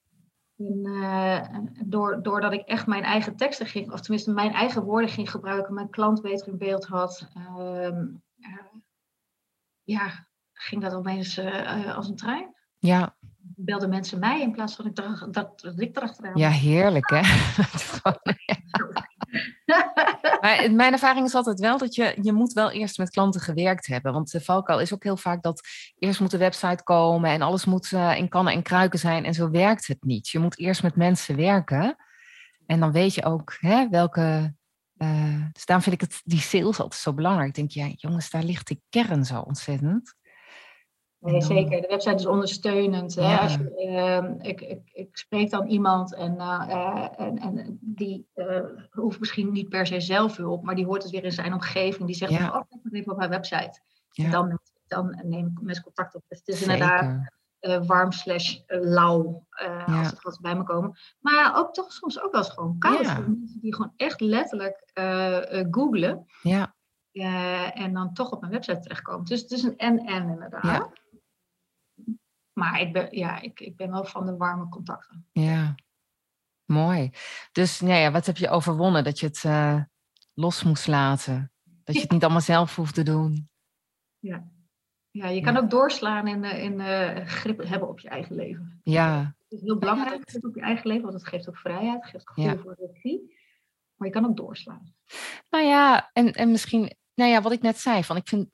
En, 0.57 0.81
uh, 0.87 1.47
door, 1.85 2.23
doordat 2.23 2.53
ik 2.53 2.67
echt 2.67 2.87
mijn 2.87 3.03
eigen 3.03 3.37
teksten 3.37 3.67
ging, 3.67 3.93
of 3.93 4.01
tenminste 4.01 4.33
mijn 4.33 4.53
eigen 4.53 4.83
woorden 4.83 5.11
ging 5.11 5.31
gebruiken, 5.31 5.75
mijn 5.75 5.91
klant 5.91 6.23
beter 6.23 6.49
in 6.49 6.59
beeld 6.59 6.87
had, 6.87 7.29
uh, 7.37 7.89
uh, 8.39 8.75
ja, 9.83 10.27
ging 10.53 10.83
dat 10.83 10.95
opeens 10.95 11.41
als 11.95 12.09
een 12.09 12.17
trein. 12.17 12.55
Belden 13.59 13.89
mensen 13.89 14.19
mij 14.19 14.41
in 14.41 14.53
plaats 14.53 14.75
van 14.75 14.87
ik 14.87 14.97
dat, 14.97 15.33
dat 15.33 15.73
ik 15.77 15.97
erachteraan. 15.97 16.37
Ja, 16.37 16.51
heerlijk 16.51 17.11
hè. 17.11 17.21
maar 20.41 20.73
mijn 20.73 20.93
ervaring 20.93 21.27
is 21.27 21.35
altijd 21.35 21.61
wel 21.61 21.79
dat 21.79 21.95
je, 21.95 22.19
je 22.23 22.33
moet 22.33 22.53
wel 22.53 22.71
eerst 22.71 22.99
met 22.99 23.11
klanten 23.11 23.41
gewerkt 23.41 23.87
hebben. 23.87 24.13
Want 24.13 24.31
de 24.31 24.41
valkuil 24.41 24.81
is 24.81 24.95
ook 24.95 25.03
heel 25.03 25.17
vaak 25.17 25.43
dat 25.43 25.61
eerst 25.99 26.21
moet 26.21 26.31
de 26.31 26.39
website 26.39 26.83
komen 26.83 27.31
en 27.31 27.43
alles 27.43 27.65
moet 27.65 27.91
uh, 27.91 28.17
in 28.17 28.29
kannen 28.29 28.53
en 28.53 28.63
kruiken 28.63 28.99
zijn. 28.99 29.25
En 29.25 29.35
zo 29.35 29.51
werkt 29.51 29.87
het 29.87 30.05
niet. 30.05 30.29
Je 30.29 30.39
moet 30.39 30.59
eerst 30.59 30.83
met 30.83 30.97
mensen 30.97 31.37
werken. 31.37 31.97
En 32.67 32.81
dan 32.81 32.93
weet 32.93 33.15
je 33.15 33.25
ook 33.25 33.57
hè, 33.61 33.89
welke. 33.89 34.55
Uh, 34.99 35.45
dus 35.53 35.65
daarom 35.65 35.85
vind 35.85 36.03
ik 36.03 36.09
het, 36.09 36.21
die 36.25 36.41
sales 36.41 36.81
altijd 36.81 37.01
zo 37.01 37.15
belangrijk. 37.15 37.49
Ik 37.49 37.55
denk, 37.55 37.71
ja, 37.71 37.95
jongens, 37.97 38.31
daar 38.31 38.43
ligt 38.43 38.69
de 38.69 38.81
kern 38.89 39.25
zo 39.25 39.41
ontzettend. 39.41 40.15
Nee, 41.27 41.43
zeker. 41.43 41.81
De 41.81 41.87
website 41.87 42.15
is 42.15 42.27
ondersteunend. 42.27 43.15
Hè? 43.15 43.37
Als 43.37 43.53
je, 43.55 43.85
uh, 44.41 44.49
ik, 44.51 44.61
ik, 44.61 44.81
ik 44.93 45.17
spreek 45.17 45.51
dan 45.51 45.67
iemand 45.67 46.15
en, 46.15 46.35
uh, 46.35 47.09
en, 47.17 47.39
en 47.39 47.79
die 47.81 48.27
uh, 48.35 48.61
hoeft 48.91 49.21
misschien 49.21 49.53
niet 49.53 49.69
per 49.69 49.87
se 49.87 50.01
zelf 50.01 50.37
hulp, 50.37 50.63
maar 50.63 50.75
die 50.75 50.85
hoort 50.87 51.03
het 51.03 51.13
weer 51.13 51.25
in 51.25 51.33
zijn 51.33 51.53
omgeving. 51.53 52.07
Die 52.07 52.17
zegt, 52.17 52.33
Ja. 52.33 52.47
oh, 52.47 52.53
kijk 52.53 52.81
maar 52.83 52.93
even 52.93 53.13
op 53.13 53.19
mijn 53.19 53.31
website. 53.31 53.81
Ja. 54.11 54.25
En 54.25 54.31
dan, 54.31 54.59
dan 54.87 55.21
neem 55.25 55.47
ik 55.47 55.61
mensen 55.63 55.85
contact 55.85 56.15
op. 56.15 56.23
Dus 56.29 56.39
het 56.39 56.49
is 56.49 56.59
Zeker. 56.59 56.73
inderdaad 56.73 57.35
uh, 57.61 57.87
warm 57.87 58.13
slash 58.13 58.59
lauw 58.67 59.47
als 59.87 60.11
het 60.11 60.23
wat 60.23 60.39
bij 60.41 60.57
me 60.57 60.63
komen. 60.65 60.97
Maar 61.21 61.57
ook 61.57 61.75
toch 61.75 61.93
soms 61.93 62.23
ook 62.23 62.33
wel 62.33 62.41
eens 62.41 62.53
gewoon 62.53 62.79
koud. 62.79 63.03
Mensen 63.03 63.59
die 63.61 63.75
gewoon 63.75 63.93
echt 63.97 64.21
letterlijk 64.21 64.91
googlen 65.71 66.27
Ja, 66.43 66.75
en 67.73 67.93
dan 67.93 68.13
toch 68.13 68.31
op 68.31 68.41
mijn 68.41 68.53
website 68.53 68.81
terechtkomen. 68.81 69.25
Dus 69.25 69.41
het 69.41 69.51
is 69.51 69.63
een 69.63 69.77
en-en 69.77 70.29
inderdaad. 70.29 70.91
Ja. 72.57 72.63
Maar 72.63 72.81
ik 72.81 72.93
ben, 72.93 73.09
ja, 73.17 73.41
ik, 73.41 73.61
ik 73.61 73.77
ben 73.77 73.91
wel 73.91 74.05
van 74.05 74.27
de 74.27 74.37
warme 74.37 74.69
contacten. 74.69 75.27
ja. 75.33 75.75
Mooi. 76.65 77.11
Dus 77.53 77.81
nou 77.81 77.95
ja, 77.95 78.11
wat 78.11 78.27
heb 78.27 78.37
je 78.37 78.49
overwonnen? 78.49 79.05
Dat 79.05 79.21
je 79.21 79.27
het 79.27 79.45
eh, 79.45 79.81
los 80.35 80.63
moest 80.63 80.87
laten. 80.87 81.53
Dat 81.85 81.95
je 81.95 82.01
het 82.01 82.11
niet 82.11 82.23
allemaal 82.23 82.41
zelf 82.41 82.77
hoeft 82.77 82.95
te 82.95 83.03
doen. 83.03 83.49
Ja, 84.19 84.45
je 85.11 85.41
kan 85.41 85.55
Ja. 85.55 85.61
ook 85.61 85.71
doorslaan 85.71 86.27
in, 86.27 86.45
uh, 86.45 86.63
in 86.63 86.73
uh, 86.81 87.27
grip 87.27 87.63
hebben 87.69 87.89
op 87.89 88.01
je 88.01 88.09
eigen 88.09 88.35
leven. 88.37 88.81
Ja, 88.83 89.35
Het 89.49 89.59
is 89.59 89.61
heel 89.61 89.79
belangrijk, 89.79 90.31
grip 90.31 90.45
op 90.45 90.55
je 90.55 90.61
eigen 90.61 90.87
leven, 90.87 91.03
want 91.03 91.15
het 91.15 91.27
geeft 91.29 91.49
ook 91.49 91.57
vrijheid, 91.59 92.03
het 92.03 92.11
geeft 92.11 92.29
gevoel 92.29 92.45
Ja. 92.45 92.57
voor 92.57 92.77
regie. 92.79 93.37
Maar 93.95 94.09
je 94.09 94.15
kan 94.15 94.25
ook 94.27 94.37
doorslaan. 94.37 94.95
nou 95.51 95.65
ja, 95.65 96.11
en, 96.13 96.33
en 96.33 96.51
misschien, 96.51 96.97
nou 97.15 97.31
ja, 97.31 97.43
wat 97.43 97.53
ik 97.53 97.63
net 97.63 97.79
zei, 97.79 98.05
van 98.05 98.17
ik 98.17 98.29
vind, 98.29 98.49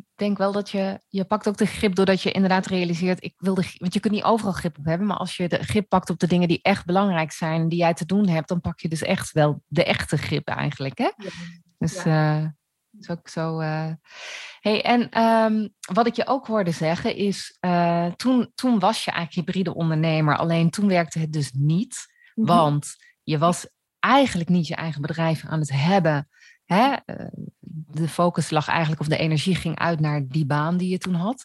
ik 0.00 0.16
denk 0.16 0.38
wel 0.38 0.52
dat 0.52 0.70
je, 0.70 1.00
je 1.08 1.24
pakt 1.24 1.48
ook 1.48 1.56
de 1.56 1.66
grip 1.66 1.94
doordat 1.94 2.22
je 2.22 2.32
inderdaad 2.32 2.66
realiseert, 2.66 3.24
ik 3.24 3.34
wil 3.36 3.54
de, 3.54 3.74
want 3.78 3.94
je 3.94 4.00
kunt 4.00 4.14
niet 4.14 4.22
overal 4.22 4.52
grip 4.52 4.78
op 4.78 4.84
hebben, 4.84 5.06
maar 5.06 5.16
als 5.16 5.36
je 5.36 5.48
de 5.48 5.62
grip 5.64 5.88
pakt 5.88 6.10
op 6.10 6.18
de 6.18 6.26
dingen 6.26 6.48
die 6.48 6.58
echt 6.62 6.84
belangrijk 6.84 7.32
zijn, 7.32 7.68
die 7.68 7.78
jij 7.78 7.94
te 7.94 8.06
doen 8.06 8.28
hebt, 8.28 8.48
dan 8.48 8.60
pak 8.60 8.80
je 8.80 8.88
dus 8.88 9.02
echt 9.02 9.32
wel 9.32 9.62
de 9.66 9.84
echte 9.84 10.16
grip 10.16 10.48
eigenlijk, 10.48 10.98
hè? 10.98 11.04
Ja. 11.16 11.30
Dus 11.78 11.96
eh, 12.04 12.42
dat 12.90 13.00
is 13.00 13.10
ook 13.10 13.28
zo. 13.28 13.58
eh. 13.58 13.90
Hey, 14.60 14.82
en 14.82 15.08
ehm, 15.10 15.68
wat 15.92 16.06
ik 16.06 16.14
je 16.14 16.26
ook 16.26 16.46
hoorde 16.46 16.70
zeggen 16.70 17.16
is, 17.16 17.56
eh, 17.60 18.06
toen, 18.06 18.50
toen 18.54 18.78
was 18.78 19.04
je 19.04 19.10
eigenlijk 19.10 19.46
hybride 19.46 19.74
ondernemer, 19.74 20.36
alleen 20.36 20.70
toen 20.70 20.88
werkte 20.88 21.18
het 21.18 21.32
dus 21.32 21.50
niet, 21.52 22.08
Mhm. 22.34 22.46
want 22.46 22.94
je 23.22 23.38
was 23.38 23.66
eigenlijk 23.98 24.48
niet 24.48 24.66
je 24.66 24.74
eigen 24.74 25.00
bedrijf 25.02 25.44
aan 25.46 25.58
het 25.60 25.70
hebben. 25.72 26.28
Hè? 26.74 26.92
Eh, 27.04 27.26
De 27.92 28.08
focus 28.08 28.50
lag 28.50 28.68
eigenlijk, 28.68 29.00
of 29.00 29.06
de 29.08 29.16
energie 29.16 29.54
ging 29.54 29.78
uit 29.78 30.00
naar 30.00 30.26
die 30.28 30.46
baan 30.46 30.76
die 30.76 30.88
je 30.88 30.98
toen 30.98 31.14
had. 31.14 31.44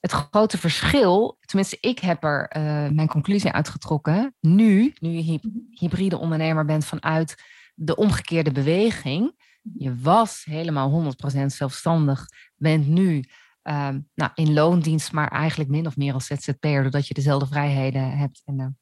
Het 0.00 0.10
grote 0.12 0.58
verschil, 0.58 1.36
tenminste, 1.40 1.76
ik 1.80 1.98
heb 1.98 2.24
er 2.24 2.48
eh, 2.48 2.62
mijn 2.88 3.08
conclusie 3.08 3.52
uitgetrokken. 3.52 4.34
Nu, 4.40 4.92
nu 5.00 5.10
je 5.10 5.38
Mhm. 5.42 5.56
hybride 5.70 6.18
ondernemer 6.18 6.64
bent 6.64 6.84
vanuit 6.84 7.42
de 7.74 7.96
omgekeerde 7.96 8.52
beweging. 8.52 9.34
Je 9.78 9.96
was 9.96 10.44
helemaal 10.44 10.90
100% 10.90 11.52
zelfstandig, 11.52 12.26
bent 12.56 12.86
nu 12.86 13.24
ehm, 13.62 14.00
nou, 14.14 14.30
in 14.34 14.52
loondienst, 14.52 15.12
maar 15.12 15.28
eigenlijk 15.28 15.70
min 15.70 15.86
of 15.86 15.96
meer 15.96 16.12
als 16.14 16.26
ZZP'er, 16.26 16.82
doordat 16.82 17.06
je 17.06 17.14
dezelfde 17.14 17.46
vrijheden 17.46 18.18
hebt 18.18 18.42
en, 18.44 18.78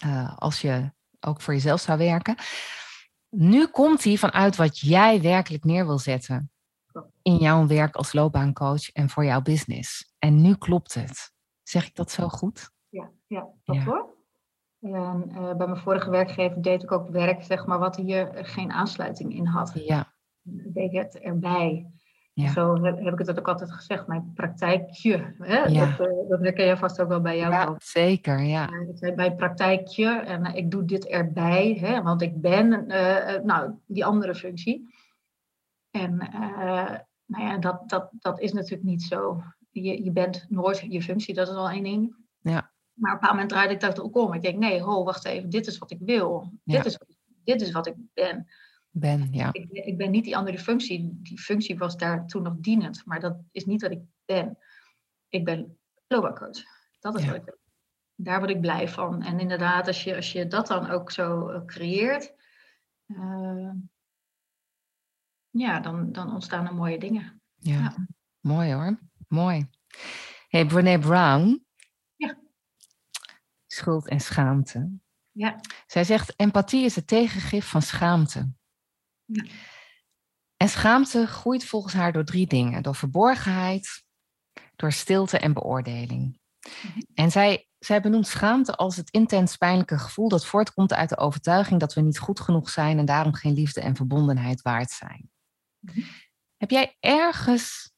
eh, 0.00 0.36
als 0.36 0.60
je 0.60 0.92
ook 1.20 1.40
voor 1.40 1.54
jezelf 1.54 1.80
zou 1.80 1.98
werken. 1.98 2.34
Nu 3.36 3.66
komt 3.66 4.04
hij 4.04 4.16
vanuit 4.16 4.56
wat 4.56 4.78
jij 4.78 5.20
werkelijk 5.20 5.64
neer 5.64 5.86
wil 5.86 5.98
zetten 5.98 6.50
in 7.22 7.36
jouw 7.36 7.66
werk 7.66 7.96
als 7.96 8.12
loopbaancoach 8.12 8.92
en 8.92 9.08
voor 9.08 9.24
jouw 9.24 9.42
business. 9.42 10.14
En 10.18 10.42
nu 10.42 10.54
klopt 10.54 10.94
het. 10.94 11.32
Zeg 11.62 11.86
ik 11.86 11.94
dat 11.94 12.10
zo 12.10 12.28
goed? 12.28 12.70
Ja, 12.88 13.10
ja, 13.26 13.48
dat 13.64 13.76
Ja. 13.76 13.84
hoor. 13.84 14.12
En 14.80 15.30
eh, 15.30 15.56
bij 15.56 15.66
mijn 15.66 15.76
vorige 15.76 16.10
werkgever 16.10 16.62
deed 16.62 16.82
ik 16.82 16.92
ook 16.92 17.08
werk, 17.08 17.42
zeg 17.42 17.66
maar, 17.66 17.78
wat 17.78 17.96
hier 17.96 18.30
geen 18.32 18.72
aansluiting 18.72 19.34
in 19.34 19.46
had. 19.46 19.72
Ja, 19.74 20.12
Ik 20.42 20.74
deed 20.74 20.92
het 20.92 21.18
erbij. 21.18 21.90
Ja. 22.34 22.52
Zo 22.52 22.82
heb, 22.82 23.20
ik 23.20 23.26
het 23.26 23.38
ook 23.38 23.48
altijd 23.48 23.72
gezegd, 23.72 24.06
mijn 24.06 24.32
praktijkje. 24.34 25.34
Hè? 25.38 25.58
Ja. 25.58 25.86
Dat, 25.86 26.08
eh, 26.08 26.28
dat 26.28 26.40
herken 26.40 26.66
je 26.66 26.76
vast 26.76 27.00
ook 27.00 27.08
wel 27.08 27.20
bij 27.20 27.38
jou. 27.38 27.52
ja 27.52 27.64
ook. 27.64 27.82
zeker. 27.82 28.40
Ja. 28.40 28.68
Ja, 28.70 28.86
ik 28.88 28.98
zei 28.98 29.12
bij 29.12 29.34
praktijkje 29.34 30.08
en 30.08 30.44
eh, 30.44 30.54
ik 30.54 30.70
doe 30.70 30.84
dit 30.84 31.06
erbij, 31.06 31.76
hè, 31.80 32.02
want 32.02 32.22
ik 32.22 32.40
ben 32.40 32.88
eh, 32.88 33.42
nou, 33.42 33.72
die 33.86 34.04
andere 34.04 34.34
functie. 34.34 34.94
En 35.90 36.16
nou 37.26 37.44
ja, 37.44 37.58
dat, 37.58 37.88
dat, 37.88 38.08
dat 38.12 38.40
is 38.40 38.52
natuurlijk 38.52 38.82
niet 38.82 39.02
zo. 39.02 39.42
Je, 39.70 40.04
je 40.04 40.10
bent 40.10 40.46
nooit 40.48 40.86
je 40.88 41.02
functie, 41.02 41.34
dat 41.34 41.48
is 41.48 41.54
al 41.54 41.70
één 41.70 41.82
ding. 41.82 42.16
Ja. 42.40 42.72
Maar 42.92 43.14
op 43.14 43.22
een 43.22 43.28
moment 43.28 43.48
draaide 43.48 43.74
ik 43.74 43.80
dat 43.80 44.00
ook 44.00 44.16
om. 44.16 44.32
Ik 44.32 44.42
denk, 44.42 44.58
nee, 44.58 44.82
ho, 44.82 45.04
wacht 45.04 45.24
even, 45.24 45.50
dit 45.50 45.66
is 45.66 45.78
wat 45.78 45.90
ik 45.90 45.98
wil. 46.00 46.52
Dit, 46.64 46.84
is, 46.84 46.98
dit 47.44 47.60
is 47.60 47.70
wat 47.72 47.86
ik 47.86 47.94
ben. 48.14 48.46
Ben, 48.96 49.32
ja. 49.32 49.48
Ik, 49.52 49.68
ben- 49.72 49.86
ik 49.86 49.96
ben 49.96 50.10
niet 50.10 50.24
die 50.24 50.36
andere 50.36 50.58
functie. 50.58 51.18
Die 51.22 51.38
functie 51.40 51.78
was 51.78 51.96
daar 51.96 52.26
toen 52.26 52.42
nog 52.42 52.54
dienend, 52.60 53.06
maar 53.06 53.20
dat 53.20 53.36
is 53.52 53.64
niet 53.64 53.82
wat 53.82 53.90
ik 53.90 54.00
ben. 54.24 54.58
Ik 55.28 55.44
ben 55.44 55.78
loopbaancoach. 56.06 56.62
Dat 57.00 57.14
is 57.18 57.22
Ja. 57.24 57.26
wat 57.30 57.36
ik 57.36 57.44
ben. 57.44 57.58
Daar 58.14 58.38
word 58.38 58.50
ik 58.50 58.60
blij 58.60 58.88
van. 58.88 59.22
En 59.22 59.40
inderdaad, 59.40 59.86
als 59.86 60.04
je, 60.04 60.16
als 60.16 60.32
je 60.32 60.46
dat 60.46 60.66
dan 60.66 60.90
ook 60.90 61.10
zo 61.10 61.48
eh, 61.48 61.64
creëert, 61.64 62.34
eh, 63.06 63.70
ja, 65.50 65.80
dan, 65.80 66.12
dan 66.12 66.32
ontstaan 66.32 66.66
er 66.66 66.74
mooie 66.74 66.98
dingen. 66.98 67.42
ja. 67.58 67.78
Ja. 67.78 68.06
Mooi 68.40 68.72
hoor. 68.72 68.98
Mooi. 69.28 69.68
Hey, 70.48 70.66
Brené 70.66 70.98
Brown. 70.98 71.66
Ja. 72.16 72.38
Schuld 73.66 74.08
en 74.08 74.20
schaamte. 74.20 74.90
Ja, 75.30 75.60
Zij 75.86 76.04
zegt: 76.04 76.34
empathie 76.36 76.84
is 76.84 76.96
het 76.96 77.06
tegengif 77.06 77.68
van 77.68 77.82
schaamte. 77.82 78.52
Ja. 79.24 79.44
En 80.56 80.68
schaamte 80.68 81.26
groeit 81.26 81.64
volgens 81.64 81.94
haar 81.94 82.12
door 82.12 82.24
drie 82.24 82.46
dingen: 82.46 82.82
door 82.82 82.94
verborgenheid, 82.94 84.04
door 84.76 84.92
stilte 84.92 85.38
en 85.38 85.52
beoordeling. 85.52 86.38
En 87.14 87.30
zij, 87.30 87.68
zij 87.78 88.00
benoemt 88.00 88.26
schaamte 88.26 88.74
als 88.74 88.96
het 88.96 89.10
intens 89.10 89.56
pijnlijke 89.56 89.98
gevoel 89.98 90.28
dat 90.28 90.46
voortkomt 90.46 90.92
uit 90.92 91.08
de 91.08 91.18
overtuiging 91.18 91.80
dat 91.80 91.94
we 91.94 92.00
niet 92.00 92.18
goed 92.18 92.40
genoeg 92.40 92.70
zijn 92.70 92.98
en 92.98 93.04
daarom 93.04 93.34
geen 93.34 93.54
liefde 93.54 93.80
en 93.80 93.96
verbondenheid 93.96 94.62
waard 94.62 94.90
zijn. 94.90 95.30
Mhm. 95.78 96.00
Heb 96.56 96.70
jij 96.70 96.96
ergens, 97.00 97.92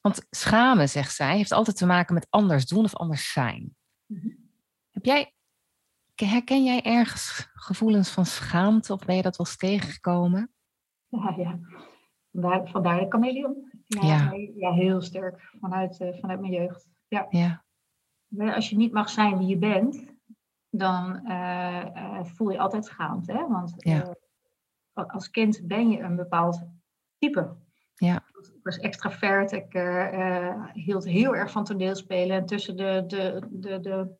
want 0.00 0.26
schamen, 0.30 0.88
zegt 0.88 1.14
zij, 1.14 1.36
heeft 1.36 1.52
altijd 1.52 1.76
te 1.76 1.86
maken 1.86 2.14
met 2.14 2.26
anders 2.30 2.66
doen 2.66 2.84
of 2.84 2.94
anders 2.94 3.32
zijn. 3.32 3.76
Mhm. 4.06 4.28
Heb 4.90 5.04
jij, 5.04 5.34
herken 6.14 6.64
jij 6.64 6.82
ergens 6.82 7.48
gevoelens 7.54 8.08
van 8.10 8.26
schaamte 8.26 8.92
of 8.92 9.04
ben 9.04 9.16
je 9.16 9.22
dat 9.22 9.36
wel 9.36 9.46
eens 9.46 9.56
tegengekomen? 9.56 10.51
Ja, 11.20 11.34
ja. 11.36 11.58
Vandaar, 12.32 12.68
vandaar 12.68 13.00
de 13.00 13.06
chameleon. 13.08 13.70
Ja, 13.86 14.32
ja. 14.54 14.72
heel 14.72 15.00
sterk 15.00 15.52
vanuit, 15.60 16.00
uh, 16.00 16.14
vanuit 16.20 16.40
mijn 16.40 16.52
jeugd. 16.52 16.88
Ja. 17.08 17.26
ja. 17.30 17.64
Als 18.54 18.70
je 18.70 18.76
niet 18.76 18.92
mag 18.92 19.08
zijn 19.08 19.38
wie 19.38 19.46
je 19.46 19.56
bent, 19.56 20.12
dan 20.70 21.20
uh, 21.24 22.24
voel 22.24 22.50
je 22.50 22.58
altijd 22.58 22.84
schaamte. 22.84 23.32
Hè? 23.32 23.46
Want 23.48 23.74
ja. 23.76 24.14
als 24.92 25.30
kind 25.30 25.66
ben 25.66 25.90
je 25.90 26.00
een 26.00 26.16
bepaald 26.16 26.62
type. 27.18 27.56
Ja. 27.94 28.16
Ik 28.32 28.60
was 28.62 28.78
extravert, 28.78 29.52
ik 29.52 29.72
hield 30.72 31.04
heel 31.04 31.36
erg 31.36 31.50
van 31.50 31.64
toneelspelen. 31.64 32.36
En 32.36 32.46
tussen 32.46 32.76
de, 32.76 33.04
de, 33.06 33.48
de, 33.50 33.80
de 33.80 34.16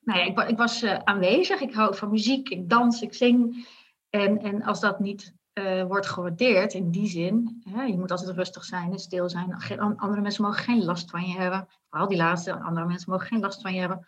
nou 0.00 0.18
ja, 0.18 0.24
ik, 0.24 0.50
ik 0.50 0.56
was 0.56 0.84
aanwezig, 0.84 1.60
ik 1.60 1.74
hou 1.74 1.96
van 1.96 2.10
muziek, 2.10 2.48
ik 2.48 2.68
dans, 2.68 3.02
ik 3.02 3.14
zing. 3.14 3.66
En, 4.10 4.38
en 4.38 4.62
als 4.62 4.80
dat 4.80 5.00
niet 5.00 5.34
uh, 5.54 5.82
wordt 5.82 6.06
gewaardeerd 6.06 6.74
in 6.74 6.90
die 6.90 7.08
zin. 7.08 7.62
Hè, 7.70 7.82
je 7.82 7.98
moet 7.98 8.10
altijd 8.10 8.36
rustig 8.36 8.64
zijn 8.64 8.92
en 8.92 8.98
stil 8.98 9.28
zijn. 9.28 9.60
Geen, 9.60 9.80
andere 9.80 10.20
mensen 10.20 10.44
mogen 10.44 10.64
geen 10.64 10.84
last 10.84 11.10
van 11.10 11.24
je 11.24 11.38
hebben. 11.38 11.68
Vooral 11.88 12.08
die 12.08 12.16
laatste, 12.16 12.60
andere 12.60 12.86
mensen 12.86 13.10
mogen 13.10 13.26
geen 13.26 13.40
last 13.40 13.60
van 13.60 13.74
je 13.74 13.80
hebben. 13.80 14.06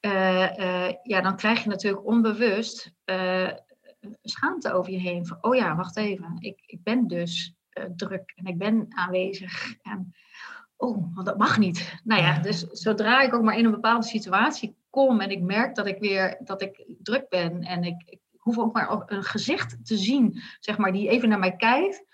Uh, 0.00 0.56
uh, 0.58 0.92
ja, 1.02 1.20
dan 1.20 1.36
krijg 1.36 1.62
je 1.62 1.68
natuurlijk 1.68 2.06
onbewust 2.06 2.92
schaamte 4.22 4.72
over 4.72 4.92
je 4.92 4.98
heen. 4.98 5.26
Van, 5.26 5.38
oh 5.40 5.54
ja, 5.54 5.76
wacht 5.76 5.96
even. 5.96 6.36
Ik, 6.38 6.62
ik 6.66 6.82
ben 6.82 7.06
dus 7.06 7.54
druk 7.96 8.32
en 8.34 8.44
ik 8.46 8.58
ben 8.58 8.86
aanwezig. 8.88 9.74
En, 9.82 10.14
oh, 10.76 11.14
want 11.14 11.26
dat 11.26 11.38
mag 11.38 11.58
niet. 11.58 12.00
Nou 12.04 12.22
ja, 12.22 12.38
dus 12.38 12.60
zodra 12.60 13.20
ik 13.20 13.34
ook 13.34 13.42
maar 13.42 13.58
in 13.58 13.64
een 13.64 13.70
bepaalde 13.70 14.06
situatie 14.06 14.76
kom 14.90 15.20
en 15.20 15.30
ik 15.30 15.42
merk 15.42 15.74
dat 15.74 15.86
ik 15.86 15.98
weer 15.98 16.40
dat 16.44 16.62
ik 16.62 16.84
druk 17.02 17.28
ben 17.28 17.62
en 17.62 17.84
ik 17.84 18.18
hoef 18.44 18.58
ook 18.58 18.72
maar 18.72 19.02
een 19.06 19.22
gezicht 19.22 19.86
te 19.86 19.96
zien, 19.96 20.42
zeg 20.60 20.78
maar, 20.78 20.92
die 20.92 21.08
even 21.08 21.28
naar 21.28 21.38
mij 21.38 21.56
kijkt. 21.56 22.04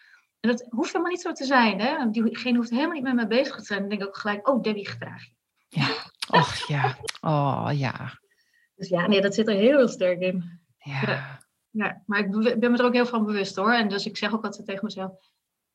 En 0.41 0.51
dat 0.51 0.67
hoeft 0.69 0.93
helemaal 0.93 1.13
niet 1.13 1.21
zo 1.21 1.33
te 1.33 1.45
zijn. 1.45 1.81
Hè? 1.81 2.11
Diegene 2.11 2.57
hoeft 2.57 2.71
helemaal 2.71 2.93
niet 2.93 3.03
met 3.03 3.15
me 3.15 3.27
bezig 3.27 3.57
te 3.57 3.65
zijn. 3.65 3.81
Dan 3.81 3.89
denk 3.89 4.01
ik 4.01 4.07
ook 4.07 4.17
gelijk, 4.17 4.49
oh, 4.49 4.63
Debbie, 4.63 4.89
gedraag 4.89 5.25
je. 5.25 5.35
Ja, 5.69 5.89
och 6.29 6.55
ja. 6.69 6.97
Oh 7.21 7.71
ja. 7.73 8.19
Dus 8.75 8.89
ja, 8.89 9.07
nee, 9.07 9.21
dat 9.21 9.35
zit 9.35 9.49
er 9.49 9.55
heel 9.55 9.89
sterk 9.89 10.21
in. 10.21 10.61
Ja. 10.79 11.39
ja. 11.71 12.03
maar 12.07 12.19
ik 12.19 12.59
ben 12.61 12.71
me 12.71 12.79
er 12.79 12.85
ook 12.85 12.93
heel 12.93 13.07
van 13.07 13.25
bewust 13.25 13.57
hoor. 13.57 13.73
En 13.73 13.89
dus 13.89 14.07
ik 14.07 14.17
zeg 14.17 14.35
ook 14.35 14.45
altijd 14.45 14.67
tegen 14.67 14.85
mezelf, 14.85 15.13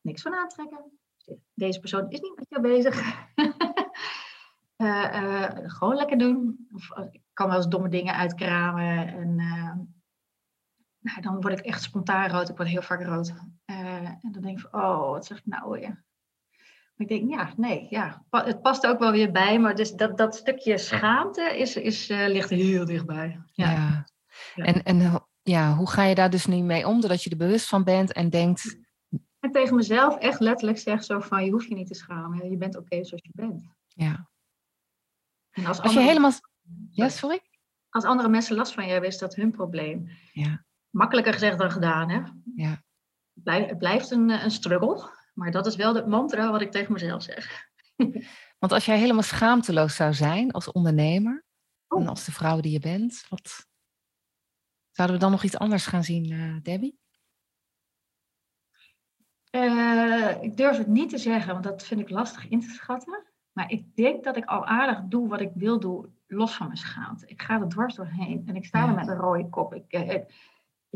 niks 0.00 0.22
van 0.22 0.34
aantrekken. 0.34 0.98
Deze 1.54 1.80
persoon 1.80 2.10
is 2.10 2.20
niet 2.20 2.36
met 2.36 2.46
jou 2.48 2.62
bezig. 2.62 3.02
uh, 4.76 5.10
uh, 5.22 5.48
gewoon 5.52 5.96
lekker 5.96 6.18
doen. 6.18 6.68
Of, 6.72 6.90
eh, 6.90 7.04
ik 7.10 7.22
kan 7.32 7.48
wel 7.48 7.56
eens 7.56 7.68
domme 7.68 7.88
dingen 7.88 8.14
uitkramen. 8.14 9.08
En 9.08 9.36
nou, 11.06 11.20
dan 11.20 11.40
word 11.40 11.58
ik 11.58 11.64
echt 11.64 11.82
spontaan 11.82 12.30
rood. 12.30 12.48
Ik 12.48 12.56
word 12.56 12.68
heel 12.68 12.82
vaak 12.82 13.02
rood. 13.02 13.28
Uh, 13.66 13.76
en 13.96 14.28
dan 14.32 14.42
denk 14.42 14.58
ik 14.58 14.66
van, 14.70 14.82
oh, 14.82 15.10
wat 15.10 15.26
zeg 15.26 15.38
ik 15.38 15.46
nou 15.46 15.70
weer? 15.70 16.04
Maar 16.94 17.06
ik 17.06 17.08
denk, 17.08 17.30
ja, 17.30 17.52
nee, 17.56 17.86
ja, 17.90 18.24
het 18.30 18.62
past 18.62 18.86
ook 18.86 18.98
wel 18.98 19.12
weer 19.12 19.32
bij. 19.32 19.58
Maar 19.58 19.74
dus 19.74 19.92
dat, 19.92 20.18
dat 20.18 20.36
stukje 20.36 20.78
schaamte 20.78 21.58
is, 21.58 21.76
is, 21.76 22.10
uh, 22.10 22.26
ligt 22.26 22.50
heel 22.50 22.84
dichtbij. 22.84 23.40
Ja. 23.52 23.70
ja. 23.70 24.06
En, 24.54 24.82
en 24.82 25.26
ja, 25.42 25.74
hoe 25.74 25.90
ga 25.90 26.04
je 26.04 26.14
daar 26.14 26.30
dus 26.30 26.46
nu 26.46 26.56
mee 26.56 26.86
om? 26.86 27.00
Doordat 27.00 27.22
je 27.22 27.30
er 27.30 27.36
bewust 27.36 27.68
van 27.68 27.84
bent 27.84 28.12
en 28.12 28.30
denkt... 28.30 28.78
En 29.40 29.52
tegen 29.52 29.76
mezelf 29.76 30.16
echt 30.16 30.40
letterlijk 30.40 30.78
zeg 30.78 31.04
zo 31.04 31.20
van, 31.20 31.44
je 31.44 31.50
hoeft 31.50 31.68
je 31.68 31.74
niet 31.74 31.88
te 31.88 31.94
schamen. 31.94 32.50
Je 32.50 32.56
bent 32.56 32.76
oké 32.76 33.04
zoals 33.04 33.22
je 33.22 33.32
bent. 33.34 33.68
Ja. 33.88 34.28
En 35.50 35.66
als, 35.66 35.80
als 35.80 35.92
je 35.92 36.00
helemaal... 36.00 36.32
Ja, 36.90 37.08
sorry? 37.08 37.40
Als 37.90 38.04
andere 38.04 38.28
mensen 38.28 38.56
last 38.56 38.74
van 38.74 38.84
je 38.84 38.90
hebben, 38.90 39.08
is 39.08 39.18
dat 39.18 39.34
hun 39.34 39.50
probleem. 39.50 40.08
Ja 40.32 40.64
makkelijker 40.96 41.32
gezegd 41.32 41.58
dan 41.58 41.70
gedaan. 41.70 42.10
Hè? 42.10 42.20
Ja. 42.54 42.82
Het 43.42 43.78
blijft 43.78 44.10
een, 44.10 44.30
een 44.30 44.50
struggle, 44.50 45.10
maar 45.34 45.50
dat 45.50 45.66
is 45.66 45.76
wel 45.76 45.94
het 45.94 46.06
mantra 46.06 46.50
wat 46.50 46.60
ik 46.60 46.70
tegen 46.70 46.92
mezelf 46.92 47.22
zeg. 47.22 47.68
Want 48.58 48.72
als 48.72 48.84
jij 48.84 48.98
helemaal 48.98 49.22
schaamteloos 49.22 49.96
zou 49.96 50.14
zijn 50.14 50.50
als 50.50 50.72
ondernemer 50.72 51.44
oh. 51.88 52.00
en 52.00 52.08
als 52.08 52.24
de 52.24 52.32
vrouw 52.32 52.60
die 52.60 52.72
je 52.72 52.80
bent, 52.80 53.26
wat 53.28 53.66
zouden 54.90 55.16
we 55.16 55.22
dan 55.22 55.30
nog 55.30 55.42
iets 55.42 55.58
anders 55.58 55.86
gaan 55.86 56.04
zien, 56.04 56.32
uh, 56.32 56.56
Debbie? 56.62 56.98
Uh, 59.50 60.42
ik 60.42 60.56
durf 60.56 60.76
het 60.76 60.86
niet 60.86 61.10
te 61.10 61.18
zeggen, 61.18 61.52
want 61.52 61.64
dat 61.64 61.84
vind 61.84 62.00
ik 62.00 62.10
lastig 62.10 62.48
in 62.48 62.60
te 62.60 62.68
schatten. 62.70 63.24
Maar 63.52 63.70
ik 63.70 63.96
denk 63.96 64.24
dat 64.24 64.36
ik 64.36 64.44
al 64.44 64.66
aardig 64.66 65.00
doe 65.04 65.28
wat 65.28 65.40
ik 65.40 65.50
wil 65.54 65.80
doen, 65.80 66.18
los 66.26 66.54
van 66.54 66.66
mijn 66.66 66.78
schaamte. 66.78 67.26
Ik 67.26 67.42
ga 67.42 67.60
er 67.60 67.68
dwars 67.68 67.94
doorheen 67.94 68.42
en 68.46 68.56
ik 68.56 68.64
sta 68.64 68.88
er 68.88 68.94
met 68.94 69.08
een 69.08 69.16
rode 69.16 69.48
kop. 69.48 69.74
Ik, 69.74 69.92
ik, 69.92 70.24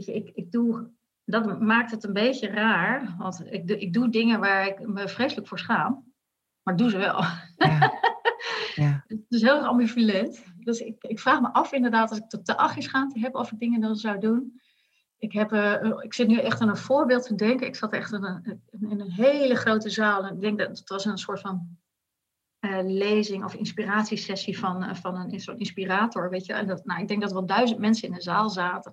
eh, 0.06 0.14
ik, 0.14 0.30
ik 0.34 0.52
doe, 0.52 0.90
dat 1.24 1.60
maakt 1.60 1.90
het 1.90 2.04
een 2.04 2.12
beetje 2.12 2.48
raar. 2.48 3.14
Want 3.18 3.44
ik, 3.50 3.66
doe, 3.66 3.78
ik 3.78 3.92
doe 3.92 4.08
dingen 4.08 4.40
waar 4.40 4.66
ik 4.66 4.86
me 4.86 5.08
vreselijk 5.08 5.48
voor 5.48 5.58
schaam. 5.58 6.12
Maar 6.62 6.74
ik 6.74 6.80
doe 6.80 6.90
ze 6.90 6.96
wel. 6.96 7.22
Ja. 7.56 7.92
ja. 8.84 9.04
Het 9.06 9.24
is 9.28 9.42
heel 9.42 9.66
ambivalent. 9.66 10.44
Dus 10.58 10.80
ik, 10.80 11.04
ik 11.04 11.18
vraag 11.18 11.40
me 11.40 11.52
af 11.52 11.72
inderdaad, 11.72 12.10
als 12.10 12.18
ik 12.18 12.28
totaal 12.28 12.68
geen 12.68 12.82
schaamte 12.82 13.18
heb 13.18 13.34
of 13.34 13.52
ik 13.52 13.58
dingen 13.58 13.80
dan 13.80 13.96
zou 13.96 14.18
doen. 14.18 14.60
Ik, 15.18 15.32
heb, 15.32 15.52
uh, 15.52 15.98
ik 16.00 16.14
zit 16.14 16.28
nu 16.28 16.38
echt 16.38 16.60
aan 16.60 16.68
een 16.68 16.76
voorbeeld 16.76 17.26
te 17.26 17.34
denken. 17.34 17.66
Ik 17.66 17.76
zat 17.76 17.92
echt 17.92 18.12
in 18.12 18.24
een, 18.24 18.62
in 18.70 19.00
een 19.00 19.10
hele 19.10 19.54
grote 19.54 19.90
zaal. 19.90 20.24
En 20.24 20.34
ik 20.34 20.40
denk 20.40 20.58
dat 20.58 20.78
het 20.78 20.88
was 20.88 21.04
een 21.04 21.18
soort 21.18 21.40
van 21.40 21.78
uh, 22.60 22.78
lezing 22.82 23.44
of 23.44 23.54
inspiratiesessie 23.54 24.58
van, 24.58 24.82
uh, 24.82 24.94
van 24.94 25.16
een, 25.16 25.40
zo'n 25.40 25.58
inspirator. 25.58 26.30
Weet 26.30 26.46
je? 26.46 26.52
En 26.52 26.66
dat, 26.66 26.84
nou, 26.84 27.00
ik 27.00 27.08
denk 27.08 27.20
dat 27.20 27.30
er 27.30 27.36
wel 27.36 27.46
duizend 27.46 27.80
mensen 27.80 28.08
in 28.08 28.14
de 28.14 28.22
zaal 28.22 28.50
zaten. 28.50 28.92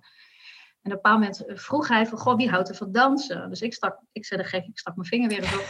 En 0.88 0.94
op 0.94 1.06
een 1.06 1.12
bepaald 1.12 1.20
moment 1.20 1.46
eh, 1.46 1.58
vroeg 1.58 1.88
hij 1.88 2.06
van, 2.06 2.18
goh, 2.18 2.36
wie 2.36 2.50
houdt 2.50 2.70
er 2.70 2.76
van 2.76 2.92
dansen? 2.92 3.50
Dus 3.50 3.62
ik 3.62 3.74
stak, 3.74 4.00
ik 4.12 4.26
zei 4.26 4.42
de 4.42 4.48
gek, 4.48 4.66
ik 4.66 4.80
stak 4.80 4.96
mijn 4.96 5.08
vinger 5.08 5.30
weer 5.30 5.44
op. 5.44 5.66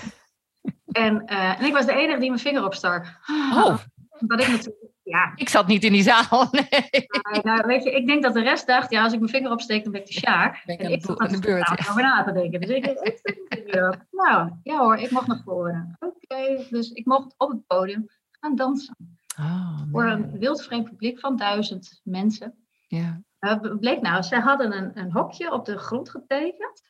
en, 1.03 1.23
uh, 1.25 1.59
en 1.59 1.65
ik 1.65 1.73
was 1.73 1.85
de 1.85 1.93
enige 1.93 2.19
die 2.19 2.29
mijn 2.29 2.41
vinger 2.41 2.65
opstak. 2.65 3.05
Oh. 3.53 3.77
Dat 4.19 4.41
ik 4.41 4.47
natuurlijk, 4.47 4.91
ja. 5.03 5.31
Ik 5.35 5.49
zat 5.49 5.67
niet 5.67 5.83
in 5.83 5.91
die 5.91 6.03
zaal, 6.03 6.47
nee. 6.51 7.07
nou, 7.41 7.67
weet 7.67 7.83
je, 7.83 7.91
ik 7.91 8.07
denk 8.07 8.23
dat 8.23 8.33
de 8.33 8.41
rest 8.41 8.67
dacht, 8.67 8.91
ja, 8.91 9.03
als 9.03 9.13
ik 9.13 9.19
mijn 9.19 9.31
vinger 9.31 9.51
opsteek, 9.51 9.83
dan 9.83 9.91
ben 9.91 10.01
ik 10.01 10.07
de 10.07 10.13
Sjaak. 10.13 10.61
Ben 10.65 10.75
ik 10.75 10.85
en 10.85 10.91
ik 10.91 11.01
zat 11.01 11.29
de 11.29 11.39
beurt, 11.39 11.67
ja. 11.67 11.89
over 11.89 12.01
na 12.01 12.23
te 12.23 12.31
denken. 12.31 12.61
Dus 12.61 12.69
ik, 12.69 12.85
ik 12.85 13.73
nou, 14.11 14.51
ja 14.63 14.77
hoor, 14.77 14.95
ik 14.95 15.11
mocht 15.11 15.27
naar 15.27 15.41
voren. 15.45 15.97
Oké, 15.99 16.65
dus 16.69 16.91
ik 16.91 17.05
mocht 17.05 17.33
op 17.37 17.49
het 17.49 17.67
podium 17.67 18.05
gaan 18.31 18.55
dansen. 18.55 18.95
Oh, 19.39 19.81
Voor 19.91 20.05
een 20.05 20.39
wildvreemd 20.39 20.89
publiek 20.89 21.19
van 21.19 21.35
duizend 21.35 22.01
mensen. 22.03 22.67
Ja. 22.87 23.21
Uh, 23.47 23.77
bleek 23.79 24.01
nou, 24.01 24.23
zij 24.23 24.39
hadden 24.39 24.77
een, 24.77 24.99
een 24.99 25.11
hokje 25.11 25.51
op 25.51 25.65
de 25.65 25.77
grond 25.77 26.09
getekend. 26.09 26.85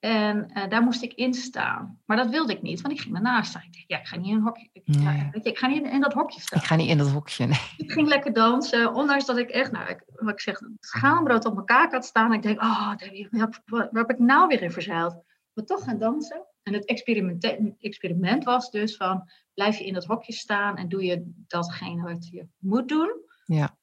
En 0.00 0.50
uh, 0.54 0.68
daar 0.68 0.82
moest 0.82 1.02
ik 1.02 1.12
in 1.12 1.34
staan. 1.34 2.00
Maar 2.06 2.16
dat 2.16 2.28
wilde 2.30 2.52
ik 2.52 2.62
niet, 2.62 2.80
want 2.80 2.94
ik 2.94 3.00
ging 3.00 3.14
ernaast 3.14 3.50
staan. 3.50 3.62
Ik 3.62 3.72
dacht, 3.72 3.84
ja, 3.86 3.98
ik 3.98 4.06
ga 4.06 4.16
niet 4.16 4.30
in 4.30 4.36
een 4.36 4.42
hokje. 4.42 4.68
Ik, 4.72 4.82
weet 5.30 5.44
je, 5.44 5.50
ik 5.50 5.58
ga 5.58 5.66
niet 5.66 5.86
in, 5.86 6.00
dat 6.00 6.12
hokje 6.12 6.40
staan. 6.40 6.58
Ik 6.58 6.66
ga 6.66 6.76
niet 6.76 6.88
in 6.88 6.98
dat 6.98 7.10
hokje, 7.10 7.46
nee. 7.46 7.60
Ik 7.76 7.92
ging 7.92 8.08
lekker 8.08 8.32
dansen, 8.32 8.94
ondanks 8.94 9.26
dat 9.26 9.36
ik 9.36 9.50
echt, 9.50 9.72
nou, 9.72 9.88
ik, 9.88 10.02
wat 10.06 10.32
ik 10.32 10.40
zeg, 10.40 10.60
schaambrood 10.80 11.44
op 11.44 11.56
elkaar 11.56 11.90
had 11.90 12.04
staan. 12.04 12.32
Ik 12.32 12.42
denk, 12.42 12.62
oh, 12.62 12.92
waar, 13.30 13.60
waar, 13.64 13.88
heb 13.92 14.10
ik 14.10 14.18
nou 14.18 14.46
weer 14.46 14.62
in 14.62 14.70
verzeild? 14.70 15.22
Maar 15.52 15.64
toch 15.64 15.84
gaan 15.84 15.98
dansen. 15.98 16.46
En 16.62 16.72
het 16.72 16.84
experiment, 16.84 17.56
experiment 17.78 18.44
was 18.44 18.70
dus 18.70 18.96
van, 18.96 19.30
blijf 19.54 19.78
je 19.78 19.86
in 19.86 19.94
dat 19.94 20.04
hokje 20.04 20.32
staan 20.32 20.76
en 20.76 20.88
doe 20.88 21.04
je 21.04 21.32
datgene 21.46 22.02
wat 22.02 22.28
je 22.28 22.46
moet 22.58 22.88
doen. 22.88 23.28
Ja 23.44 23.78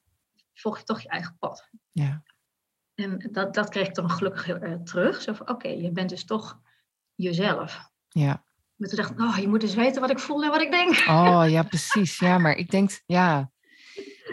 volg 0.59 0.77
je 0.77 0.83
toch 0.83 1.01
je 1.01 1.09
eigen 1.09 1.37
pad. 1.39 1.69
Ja. 1.91 2.23
En 2.95 3.29
dat, 3.31 3.53
dat 3.53 3.69
kreeg 3.69 3.87
ik 3.87 3.95
dan 3.95 4.09
gelukkig 4.09 4.47
uh, 4.47 4.73
terug. 4.73 5.21
Zo 5.21 5.33
van, 5.33 5.49
oké, 5.49 5.67
je 5.67 5.91
bent 5.91 6.09
dus 6.09 6.25
toch 6.25 6.59
jezelf. 7.15 7.89
Ja. 8.07 8.45
Maar 8.75 8.89
toen 8.89 8.97
dacht 8.97 9.11
ik, 9.11 9.19
oh, 9.19 9.37
je 9.37 9.47
moet 9.47 9.63
eens 9.63 9.75
weten 9.75 10.01
wat 10.01 10.09
ik 10.09 10.19
voel 10.19 10.43
en 10.43 10.49
wat 10.49 10.61
ik 10.61 10.71
denk. 10.71 10.89
Oh, 11.07 11.43
ja, 11.47 11.63
precies. 11.73 12.19
Ja, 12.19 12.37
maar 12.37 12.55
ik 12.55 12.71
denk, 12.71 13.01
ja... 13.05 13.51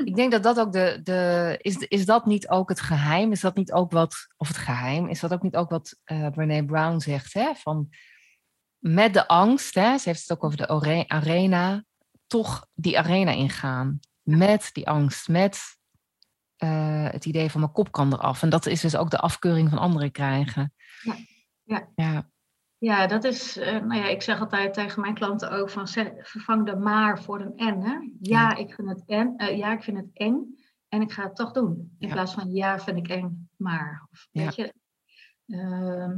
Ik 0.05 0.17
denk 0.17 0.33
dat 0.33 0.43
dat 0.43 0.61
ook 0.61 0.73
de, 0.73 1.01
de 1.03 1.59
is, 1.61 1.77
is 1.77 2.07
dat 2.07 2.27
niet 2.27 2.49
ook 2.49 2.69
het 2.69 2.81
geheim? 2.81 3.33
Is 3.33 3.41
dat 3.41 3.57
niet 3.57 3.73
ook 3.73 3.93
wat, 3.93 4.15
of 4.37 4.49
het 4.49 4.57
geheim, 4.57 5.09
is 5.09 5.21
dat 5.21 5.33
ook 5.33 5.43
niet 5.43 5.57
ook 5.57 5.71
wat 5.71 5.97
uh, 6.07 6.29
Brene 6.29 6.65
Brown 6.65 6.99
zegt, 6.99 7.35
hè? 7.35 7.55
Van 7.55 7.89
met 8.79 9.13
de 9.13 9.29
angst, 9.29 9.75
hè? 9.75 9.99
Ze 9.99 10.09
heeft 10.09 10.21
het 10.21 10.31
ook 10.31 10.45
over 10.45 10.57
de 10.57 11.09
arena, 11.09 11.85
toch 12.27 12.67
die 12.75 12.99
arena 12.99 13.31
ingaan. 13.31 14.01
Met 14.23 14.71
die 14.73 14.89
angst, 14.89 15.29
met 15.29 15.79
uh, 16.59 17.11
het 17.11 17.25
idee 17.25 17.51
van 17.51 17.61
mijn 17.61 17.73
kop 17.73 17.93
kan 17.93 18.13
eraf. 18.13 18.43
En 18.43 18.49
dat 18.49 18.67
is 18.67 18.81
dus 18.81 18.97
ook 18.97 19.11
de 19.11 19.19
afkeuring 19.19 19.69
van 19.69 19.79
anderen 19.79 20.11
krijgen. 20.11 20.73
Ja. 21.03 21.17
ja. 21.63 21.89
ja. 21.95 22.33
Ja, 22.79 23.07
dat 23.07 23.25
is, 23.25 23.57
uh, 23.57 23.65
nou 23.67 23.95
ja, 23.95 24.09
ik 24.09 24.23
zeg 24.23 24.41
altijd 24.41 24.75
tegen 24.75 25.01
mijn 25.01 25.15
klanten 25.15 25.51
ook 25.51 25.71
van 25.71 25.89
vervang 25.89 26.67
de 26.67 26.77
maar 26.77 27.23
voor 27.23 27.41
een 27.41 27.57
en. 27.57 27.83
Hè? 27.83 27.97
Ja, 28.21 28.57
ik 28.57 28.75
vind 28.75 28.89
het 28.89 29.03
en, 29.07 29.35
uh, 29.37 29.57
ja, 29.57 29.73
ik 29.73 29.83
vind 29.83 29.97
het 29.97 30.11
eng 30.13 30.59
en 30.89 31.01
ik 31.01 31.13
ga 31.13 31.23
het 31.23 31.37
toch 31.37 31.53
doen. 31.53 31.97
In 31.99 32.09
plaats 32.09 32.35
van 32.35 32.53
ja, 32.53 32.79
vind 32.79 32.97
ik 32.97 33.09
eng, 33.09 33.49
maar. 33.57 34.07
Of, 34.11 34.29
weet 34.31 34.55
je, 34.55 34.75
uh, 35.47 36.17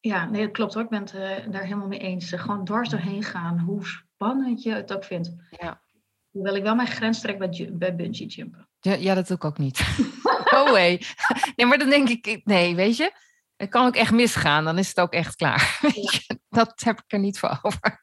ja, 0.00 0.24
nee, 0.24 0.44
dat 0.44 0.52
klopt 0.52 0.74
hoor. 0.74 0.82
Ik 0.82 0.88
ben 0.88 1.00
het 1.00 1.14
uh, 1.14 1.52
daar 1.52 1.62
helemaal 1.62 1.88
mee 1.88 1.98
eens. 1.98 2.32
gewoon 2.32 2.64
dwars 2.64 2.88
doorheen 2.88 3.22
gaan, 3.22 3.58
hoe 3.58 3.86
spannend 3.86 4.62
je 4.62 4.72
het 4.72 4.92
ook 4.92 5.04
vindt. 5.04 5.34
Ja. 5.50 5.82
Hoewel 6.30 6.56
ik 6.56 6.62
wel 6.62 6.74
mijn 6.74 6.88
grens 6.88 7.20
trek 7.20 7.38
bij, 7.38 7.70
bij 7.72 7.96
bungee 7.96 8.26
jumpen. 8.26 8.67
Ja, 8.88 8.94
ja, 8.94 9.14
dat 9.14 9.26
doe 9.26 9.36
ik 9.36 9.44
ook 9.44 9.58
niet. 9.58 9.80
oh 10.56 10.70
way. 10.70 11.02
Nee, 11.56 11.66
maar 11.66 11.78
dan 11.78 11.90
denk 11.90 12.08
ik, 12.08 12.40
nee, 12.44 12.74
weet 12.74 12.96
je, 12.96 13.12
het 13.56 13.68
kan 13.68 13.86
ook 13.86 13.94
echt 13.94 14.12
misgaan. 14.12 14.64
Dan 14.64 14.78
is 14.78 14.88
het 14.88 15.00
ook 15.00 15.12
echt 15.12 15.36
klaar. 15.36 15.80
Dat 16.48 16.72
heb 16.84 16.98
ik 16.98 17.12
er 17.12 17.18
niet 17.18 17.38
voor 17.38 17.58
over. 17.62 18.00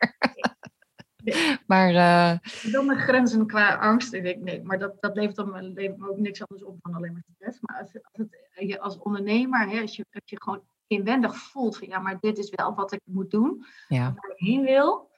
maar... 1.72 1.92
Uh... 1.92 2.72
Dan 2.72 2.86
mijn 2.86 3.00
grenzen 3.00 3.48
qua 3.48 3.76
angst. 3.76 4.14
Ik 4.14 4.40
nee, 4.40 4.64
maar 4.64 4.80
dat, 4.80 5.02
dat 5.02 5.16
levert 5.16 5.36
dan 5.36 5.74
levert 5.74 5.98
me 5.98 6.10
ook 6.10 6.18
niks 6.18 6.48
anders 6.48 6.64
op 6.64 6.78
dan 6.82 6.94
alleen 6.94 7.14
maar 7.14 7.24
stress. 7.36 7.58
Maar 7.62 7.80
als, 7.82 7.94
als, 7.94 8.28
het, 8.52 8.68
je 8.68 8.80
als 8.80 8.98
ondernemer, 8.98 9.70
hè, 9.70 9.82
als, 9.82 9.96
je, 9.96 10.06
als 10.12 10.24
je 10.26 10.42
gewoon 10.42 10.64
inwendig 10.88 11.38
voelt 11.38 11.78
van 11.78 11.88
ja, 11.88 12.00
maar 12.00 12.18
dit 12.20 12.38
is 12.38 12.50
wel 12.50 12.76
wat 12.76 12.92
ik 12.94 13.02
moet 13.04 13.32
doen, 13.32 13.66
ja. 13.88 14.04
waar 14.04 14.32
ik 14.36 14.48
heen 14.48 14.64
wil. 14.64 15.14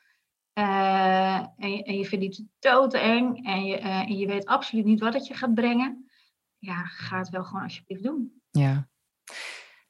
Uh, 0.57 1.35
en, 1.57 1.71
je, 1.71 1.83
en 1.83 1.97
je 1.97 2.05
vindt 2.05 2.25
iets 2.25 2.43
doodeng 2.59 3.45
en 3.45 3.65
je, 3.65 3.79
uh, 3.79 3.99
en 3.99 4.17
je 4.17 4.27
weet 4.27 4.45
absoluut 4.45 4.85
niet 4.85 4.99
wat 4.99 5.13
het 5.13 5.27
je 5.27 5.33
gaat 5.33 5.53
brengen. 5.53 6.09
Ja, 6.57 6.85
ga 6.85 7.17
het 7.17 7.29
wel 7.29 7.43
gewoon 7.43 7.63
alsjeblieft 7.63 8.03
doen. 8.03 8.41
Ja. 8.49 8.89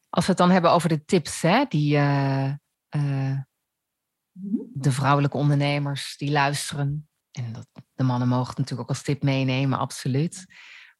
Als 0.10 0.26
we 0.26 0.32
het 0.32 0.38
dan 0.38 0.50
hebben 0.50 0.72
over 0.72 0.90
de 0.90 1.06
tips 1.06 1.42
hè, 1.42 1.66
die 1.66 1.96
uh, 1.96 2.54
de 4.74 4.92
vrouwelijke 4.92 5.38
ondernemers 5.38 6.18
die 6.18 6.32
luisteren. 6.32 7.10
En 7.32 7.54
dat, 7.54 7.68
de 7.94 8.04
mannen 8.04 8.28
mogen 8.28 8.48
het 8.48 8.58
natuurlijk 8.58 8.90
ook 8.90 8.96
als 8.96 9.04
tip 9.04 9.24
meenemen, 9.24 9.80
absoluut. 9.80 10.46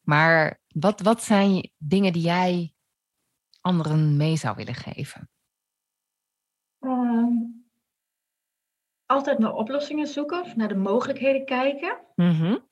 Maar 0.00 0.60
wat, 0.68 1.00
wat 1.00 1.22
zijn 1.22 1.70
dingen 1.76 2.12
die 2.12 2.22
jij 2.22 2.74
anderen 3.60 4.16
mee 4.16 4.36
zou 4.36 4.56
willen 4.56 4.74
geven? 4.74 5.30
Um, 6.78 7.57
altijd 9.08 9.38
naar 9.38 9.54
oplossingen 9.54 10.06
zoeken, 10.06 10.40
of 10.40 10.56
naar 10.56 10.68
de 10.68 10.76
mogelijkheden 10.76 11.44
kijken. 11.44 11.98
Mm 12.14 12.66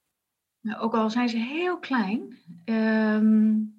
Ook 0.78 0.94
al 0.94 1.10
zijn 1.10 1.28
ze 1.28 1.36
heel 1.36 1.78
klein. 1.78 2.38
Um, 2.64 3.76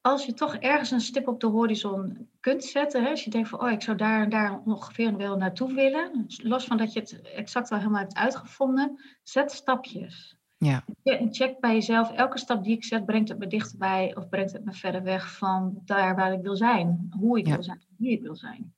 als 0.00 0.26
je 0.26 0.34
toch 0.34 0.54
ergens 0.54 0.90
een 0.90 1.00
stip 1.00 1.28
op 1.28 1.40
de 1.40 1.46
horizon 1.46 2.28
kunt 2.40 2.64
zetten, 2.64 3.02
hè, 3.02 3.10
als 3.10 3.24
je 3.24 3.30
denkt 3.30 3.48
van, 3.48 3.60
oh, 3.60 3.70
ik 3.70 3.82
zou 3.82 3.96
daar 3.96 4.22
en 4.22 4.30
daar 4.30 4.62
ongeveer 4.64 5.16
wel 5.16 5.36
naartoe 5.36 5.74
willen, 5.74 6.26
los 6.42 6.64
van 6.64 6.76
dat 6.76 6.92
je 6.92 7.00
het 7.00 7.22
exact 7.22 7.70
al 7.70 7.78
helemaal 7.78 8.00
hebt 8.00 8.14
uitgevonden, 8.14 9.00
zet 9.22 9.52
stapjes. 9.52 10.36
Ja. 10.58 10.84
En 11.02 11.34
check 11.34 11.60
bij 11.60 11.74
jezelf, 11.74 12.12
elke 12.12 12.38
stap 12.38 12.64
die 12.64 12.76
ik 12.76 12.84
zet, 12.84 13.06
brengt 13.06 13.28
het 13.28 13.38
me 13.38 13.46
dichterbij 13.46 14.16
of 14.16 14.28
brengt 14.28 14.52
het 14.52 14.64
me 14.64 14.72
verder 14.72 15.02
weg 15.02 15.36
van 15.36 15.82
daar 15.84 16.16
waar 16.16 16.32
ik 16.32 16.42
wil 16.42 16.56
zijn, 16.56 17.06
hoe 17.18 17.38
ik 17.38 17.46
wil 17.46 17.62
zijn, 17.62 17.84
wie 17.98 18.10
ik 18.10 18.22
wil 18.22 18.36
zijn. 18.36 18.74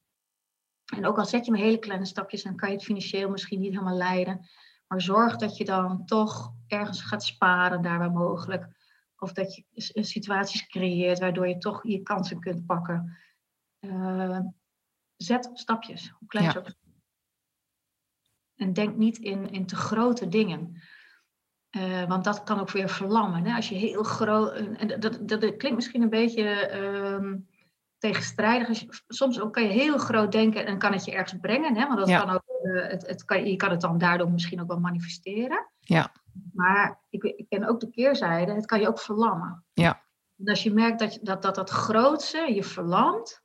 En 0.95 1.07
ook 1.07 1.19
al 1.19 1.25
zet 1.25 1.45
je 1.45 1.51
maar 1.51 1.61
hele 1.61 1.79
kleine 1.79 2.05
stapjes, 2.05 2.43
dan 2.43 2.57
kan 2.57 2.69
je 2.69 2.75
het 2.75 2.85
financieel 2.85 3.31
misschien 3.31 3.61
niet 3.61 3.73
helemaal 3.73 3.97
leiden. 3.97 4.49
Maar 4.87 5.01
zorg 5.01 5.37
dat 5.37 5.57
je 5.57 5.65
dan 5.65 6.05
toch 6.05 6.53
ergens 6.67 7.03
gaat 7.03 7.25
sparen, 7.25 7.83
daar 7.83 7.99
waar 7.99 8.11
mogelijk. 8.11 8.67
Of 9.19 9.33
dat 9.33 9.55
je 9.55 9.65
situaties 10.05 10.67
creëert 10.67 11.19
waardoor 11.19 11.49
je 11.49 11.59
toch 11.59 11.87
je 11.87 12.03
kansen 12.03 12.41
kunt 12.41 12.67
pakken. 12.67 13.17
Uh, 13.81 14.41
zet 15.17 15.51
stapjes, 15.53 16.15
hoe 16.19 16.29
klein 16.29 16.45
ja. 16.45 16.65
En 18.55 18.73
denk 18.73 18.97
niet 18.97 19.19
in, 19.19 19.51
in 19.51 19.67
te 19.67 19.77
grote 19.77 20.29
dingen. 20.29 20.83
Uh, 21.71 22.05
want 22.05 22.25
dat 22.25 22.43
kan 22.43 22.61
ook 22.61 22.71
weer 22.71 22.89
verlammen. 22.89 23.45
Hè? 23.45 23.55
Als 23.55 23.69
je 23.69 23.75
heel 23.75 24.03
groot. 24.03 24.53
En 24.53 25.01
dat, 25.01 25.01
dat, 25.01 25.29
dat, 25.29 25.57
klinkt 25.57 25.75
misschien 25.75 26.03
een 26.03 26.11
beetje 26.11 26.71
uh, 27.21 27.35
tegenstrijdig. 28.11 28.69
Als 28.69 28.81
je, 28.81 29.03
soms 29.09 29.41
ook 29.41 29.53
kan 29.53 29.63
je 29.63 29.69
heel 29.69 29.99
groot 29.99 30.33
denken 30.33 30.67
en 30.67 30.79
kan 30.79 30.93
het 30.93 31.05
je 31.05 31.13
ergens 31.13 31.41
brengen. 31.41 31.77
Hè? 31.77 31.87
Want 31.87 31.99
dat 31.99 32.09
kan 32.09 32.31
ook, 32.31 32.43
uh, 32.63 32.89
het, 32.89 33.07
het 33.07 33.25
kan, 33.25 33.47
je 33.47 33.57
kan 33.57 33.71
het 33.71 33.81
dan 33.81 33.99
daardoor 33.99 34.31
misschien 34.31 34.61
ook 34.61 34.69
wel 34.69 34.81
manifesteren. 34.81 35.71
Ja. 35.81 36.13
Maar 36.53 37.01
ik, 37.11 37.23
ik 37.23 37.49
ken 37.49 37.69
ook 37.69 37.81
de 37.81 37.91
keerzijde, 37.91 38.53
het 38.53 38.67
kan 38.67 38.81
je 38.81 38.89
ook 38.89 38.99
verlammen. 38.99 39.65
Ja. 39.73 40.05
En 40.39 40.49
als 40.49 40.63
je 40.63 40.73
merkt 40.73 40.99
dat 40.99 41.19
dat, 41.23 41.43
dat, 41.43 41.55
dat 41.55 41.71
grootste 41.71 42.55
je 42.55 42.65
verlamt, 42.65 43.43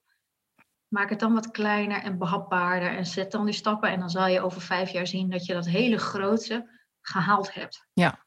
maak 0.87 1.09
het 1.09 1.19
dan 1.19 1.33
wat 1.33 1.51
kleiner 1.51 2.03
en 2.03 2.17
behapbaarder 2.17 2.97
en 2.97 3.05
zet 3.05 3.31
dan 3.31 3.45
die 3.45 3.53
stappen. 3.53 3.89
En 3.89 3.99
dan 3.99 4.09
zal 4.09 4.27
je 4.27 4.41
over 4.41 4.61
vijf 4.61 4.89
jaar 4.89 5.07
zien 5.07 5.29
dat 5.29 5.45
je 5.45 5.53
dat 5.53 5.65
hele 5.65 5.97
grootste 5.97 6.69
gehaald 7.01 7.53
hebt. 7.53 7.87
Ja. 7.93 8.19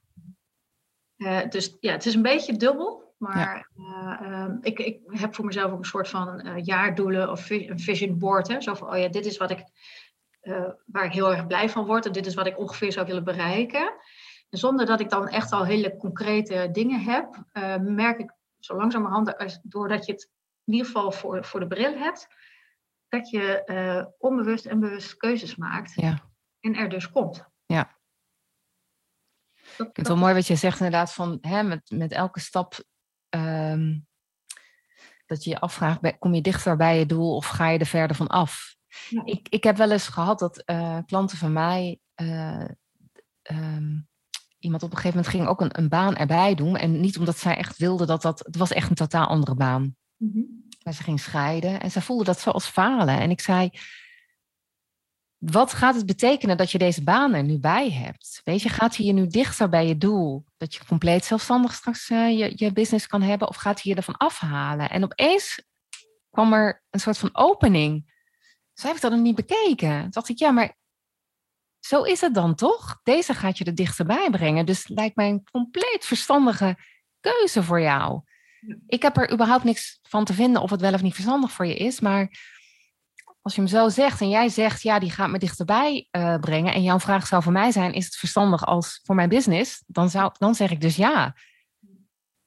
Uh, 1.17 1.49
dus 1.49 1.77
ja, 1.81 1.93
het 1.93 2.07
is 2.07 2.15
een 2.15 2.23
beetje 2.23 2.57
dubbel. 2.57 3.04
Maar 3.25 3.69
ja. 3.77 4.21
uh, 4.23 4.31
uh, 4.31 4.55
ik, 4.61 4.79
ik 4.79 5.01
heb 5.11 5.35
voor 5.35 5.45
mezelf 5.45 5.73
ook 5.73 5.79
een 5.79 5.85
soort 5.85 6.09
van 6.09 6.61
jaardoelen 6.63 7.31
of 7.31 7.51
een 7.51 7.81
vision 7.81 8.19
board. 8.19 8.49
Hè? 8.49 8.61
Zo 8.61 8.75
van, 8.75 8.91
oh 8.91 8.99
ja, 8.99 9.09
dit 9.09 9.27
is 9.27 9.37
wat 9.37 9.51
ik, 9.51 9.65
waar 10.87 11.05
ik 11.05 11.13
heel 11.13 11.33
erg 11.33 11.47
blij 11.47 11.69
van 11.69 11.87
word. 11.87 12.07
En 12.07 12.13
dit 12.13 12.27
is 12.27 12.35
wat 12.35 12.47
ik 12.47 12.59
ongeveer 12.59 12.93
zou 12.93 13.07
willen 13.07 13.25
bereiken 13.25 13.93
zonder 14.51 14.87
dat 14.87 15.01
ik 15.01 15.11
dan 15.11 15.29
echt 15.29 15.53
al 15.53 15.65
hele 15.65 15.97
concrete 15.97 16.69
dingen 16.73 17.01
heb, 17.01 17.45
merk 17.81 18.19
ik 18.19 18.33
zo 18.59 18.77
langzamerhand, 18.77 19.61
doordat 19.63 20.07
je 20.07 20.13
het 20.13 20.31
in 20.65 20.73
ieder 20.73 20.87
geval 20.87 21.13
voor, 21.13 21.45
voor 21.45 21.61
de 21.61 21.67
bril 21.67 21.99
hebt, 21.99 22.27
dat 23.09 23.31
je 23.31 24.13
onbewust 24.19 24.67
en 24.67 24.81
bewust 24.81 25.17
keuzes 25.17 25.57
maakt. 25.57 25.93
Ja. 25.95 26.31
En 26.61 26.75
er 26.75 26.89
dus 26.89 27.11
komt. 27.11 27.45
Ja. 27.67 27.97
Ik 29.55 29.75
vind 29.75 29.97
het 29.97 30.09
wel 30.09 30.17
mooi 30.17 30.35
wat 30.35 30.47
je 30.47 30.57
zegt 30.57 30.81
inderdaad 30.81 31.13
van 31.13 31.39
hè, 31.41 31.63
met, 31.63 31.91
met 31.91 32.13
elke 32.13 32.41
stap 32.41 32.75
um, 33.35 34.07
dat 35.27 35.45
je 35.45 35.51
je 35.51 35.61
afvraagt, 35.61 36.19
kom 36.19 36.35
je 36.35 36.41
dichter 36.41 36.77
bij 36.77 36.99
je 36.99 37.07
doel 37.07 37.37
of 37.37 37.47
ga 37.47 37.69
je 37.69 37.79
er 37.79 37.87
verder 37.87 38.17
van 38.17 38.27
af? 38.27 38.77
Ja. 39.09 39.23
Ik, 39.25 39.49
ik 39.49 39.65
heb 39.65 39.77
wel 39.77 39.91
eens 39.91 40.09
gehad 40.09 40.39
dat 40.39 40.63
uh, 40.67 40.99
klanten 41.07 41.39
van 41.39 41.53
mij 41.53 41.99
uh, 42.17 42.69
um, 43.43 44.09
iemand 44.59 44.83
op 44.83 44.91
een 44.91 44.97
gegeven 44.97 45.17
moment 45.17 45.35
ging 45.35 45.47
ook 45.47 45.61
een, 45.61 45.79
een, 45.79 45.89
baan 45.89 46.17
erbij 46.17 46.55
doen. 46.55 46.77
En 46.77 47.01
niet 47.01 47.19
omdat 47.19 47.39
zij 47.39 47.57
echt 47.57 47.77
wilde 47.77 48.07
dat 48.07 48.23
dat... 48.23 48.39
Het 48.39 48.57
was 48.57 48.73
echt 48.73 48.89
een 48.89 48.95
totaal 48.95 49.27
andere 49.27 49.55
baan. 49.55 49.97
Mm 50.17 50.63
Maar 50.83 50.95
ze 50.95 51.03
ging 51.03 51.21
scheiden 51.21 51.81
en 51.81 51.91
ze 51.91 52.01
voelde 52.01 52.25
dat 52.25 52.41
zo 52.41 52.51
als 52.51 52.67
falen. 52.67 53.19
En 53.21 53.31
ik 53.31 53.41
zei... 53.41 53.71
Wat 55.45 55.73
gaat 55.73 55.95
het 55.95 56.07
betekenen 56.07 56.57
dat 56.57 56.71
je 56.71 56.79
deze 56.79 57.03
baan 57.03 57.35
er 57.35 57.43
nu 57.43 57.59
bij 57.59 57.91
hebt? 57.91 58.41
Weet 58.45 58.63
je, 58.63 58.69
gaat 58.69 58.97
hij 58.97 59.07
je 59.07 59.13
nu 59.13 59.27
dichter 59.27 59.69
bij 59.69 59.87
je 59.87 59.99
doel? 59.99 60.45
Dat 60.57 60.75
je 60.75 60.85
compleet 60.87 61.25
zelfstandig 61.25 61.75
straks 61.75 62.11
uh, 62.11 62.39
je, 62.39 62.53
je 62.55 62.73
business 62.73 63.07
kan 63.07 63.23
hebben? 63.23 63.49
Of 63.49 63.57
gaat 63.57 63.83
hij 63.83 63.93
je 63.93 63.99
ervan 63.99 64.17
afhalen? 64.17 64.91
En 64.91 65.05
opeens 65.05 65.63
kwam 66.31 66.53
er 66.53 66.83
een 66.91 67.01
soort 67.01 67.19
van 67.19 67.31
opening. 67.33 68.13
Zij 68.73 68.91
heeft 68.91 69.03
dat 69.03 69.11
nog 69.11 69.21
niet 69.21 69.35
bekeken. 69.35 70.01
Toen 70.01 70.11
dacht 70.11 70.29
ik, 70.29 70.39
ja, 70.39 70.51
maar 70.51 70.77
zo 71.81 72.03
is 72.03 72.21
het 72.21 72.35
dan 72.35 72.55
toch? 72.55 73.01
Deze 73.03 73.35
gaat 73.35 73.59
je 73.59 73.65
er 73.65 73.75
dichterbij 73.75 74.31
brengen. 74.31 74.67
Dus 74.67 74.89
lijkt 74.89 75.17
mij 75.17 75.29
een 75.29 75.49
compleet 75.51 76.05
verstandige 76.05 76.77
keuze 77.21 77.63
voor 77.63 77.81
jou. 77.81 78.21
Ik 78.87 79.03
heb 79.03 79.17
er 79.17 79.33
überhaupt 79.33 79.65
niks 79.65 79.99
van 80.03 80.25
te 80.25 80.33
vinden 80.33 80.63
of 80.63 80.71
het 80.71 80.81
wel 80.81 80.95
of 80.95 81.03
niet 81.03 81.15
verstandig 81.15 81.53
voor 81.53 81.67
je 81.67 81.77
is. 81.77 82.01
Maar 82.01 82.31
als 83.45 83.55
je 83.55 83.61
hem 83.61 83.71
zo 83.71 83.89
zegt 83.89 84.21
en 84.21 84.29
jij 84.29 84.49
zegt, 84.49 84.83
ja, 84.83 84.99
die 84.99 85.11
gaat 85.11 85.31
me 85.31 85.39
dichterbij 85.39 86.09
uh, 86.11 86.39
brengen. 86.39 86.75
En 86.75 86.83
jouw 86.83 86.99
vraag 86.99 87.27
zou 87.27 87.43
voor 87.43 87.53
mij 87.53 87.71
zijn, 87.71 87.93
is 87.93 88.05
het 88.05 88.17
verstandig 88.17 88.67
als 88.67 89.01
voor 89.03 89.15
mijn 89.15 89.29
business? 89.29 89.85
Dan, 89.87 90.11
zou, 90.11 90.33
dan 90.39 90.55
zeg 90.55 90.71
ik 90.71 90.81
dus 90.81 90.97
ja. 90.97 91.35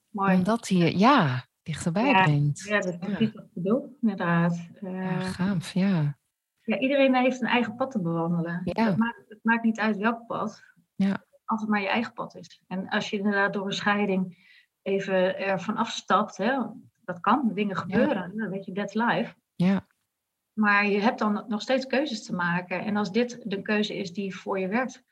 Mooi. 0.08 0.34
Omdat 0.34 0.68
hij 0.68 0.94
ja, 0.94 1.46
dichterbij 1.62 2.06
ja, 2.06 2.22
brengt. 2.22 2.60
Ja, 2.60 2.80
dat 2.80 2.92
is 2.92 2.98
precies 2.98 3.32
wat 3.32 3.44
ik 3.44 3.50
bedoel, 3.52 3.96
inderdaad. 4.00 4.68
Uh, 4.80 5.02
ja, 5.02 5.20
gaaf, 5.20 5.72
ja. 5.72 6.18
Ja, 6.62 6.78
iedereen 6.78 7.14
heeft 7.14 7.40
een 7.40 7.48
eigen 7.48 7.74
pad 7.74 7.90
te 7.90 8.00
bewandelen. 8.00 8.60
Ja. 8.64 8.84
Het, 8.84 8.96
maakt, 8.96 9.24
het 9.28 9.40
maakt 9.42 9.64
niet 9.64 9.80
uit 9.80 9.96
welk 9.96 10.26
pad, 10.26 10.62
ja. 10.94 11.24
als 11.44 11.60
het 11.60 11.70
maar 11.70 11.80
je 11.80 11.88
eigen 11.88 12.12
pad 12.12 12.34
is. 12.34 12.62
En 12.66 12.88
als 12.88 13.10
je 13.10 13.16
inderdaad 13.16 13.52
door 13.52 13.66
een 13.66 13.72
scheiding 13.72 14.46
even 14.82 15.38
ervan 15.38 15.76
afstapt, 15.76 16.36
hè, 16.36 16.58
dat 17.04 17.20
kan, 17.20 17.50
dingen 17.54 17.76
gebeuren, 17.76 18.32
ja. 18.36 18.48
weet 18.48 18.64
je, 18.64 18.72
that's 18.72 18.94
life. 18.94 19.34
Ja. 19.54 19.86
Maar 20.58 20.86
je 20.86 21.00
hebt 21.00 21.18
dan 21.18 21.44
nog 21.48 21.62
steeds 21.62 21.86
keuzes 21.86 22.24
te 22.24 22.34
maken. 22.34 22.84
En 22.84 22.96
als 22.96 23.12
dit 23.12 23.40
de 23.44 23.62
keuze 23.62 23.96
is 23.96 24.12
die 24.12 24.36
voor 24.36 24.58
je 24.58 24.68
werkt, 24.68 25.04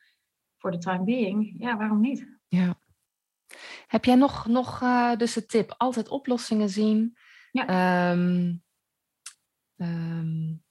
voor 0.56 0.70
de 0.70 0.78
time 0.78 1.04
being, 1.04 1.54
ja, 1.58 1.76
waarom 1.76 2.00
niet? 2.00 2.38
Ja. 2.48 2.80
Heb 3.86 4.04
jij 4.04 4.14
nog, 4.14 4.46
nog 4.46 4.80
uh, 4.82 5.16
dus 5.16 5.32
de 5.32 5.46
tip, 5.46 5.74
altijd 5.76 6.08
oplossingen 6.08 6.68
zien? 6.68 7.16
Ja. 7.50 8.10
Um, 8.10 8.62
um, 9.76 10.64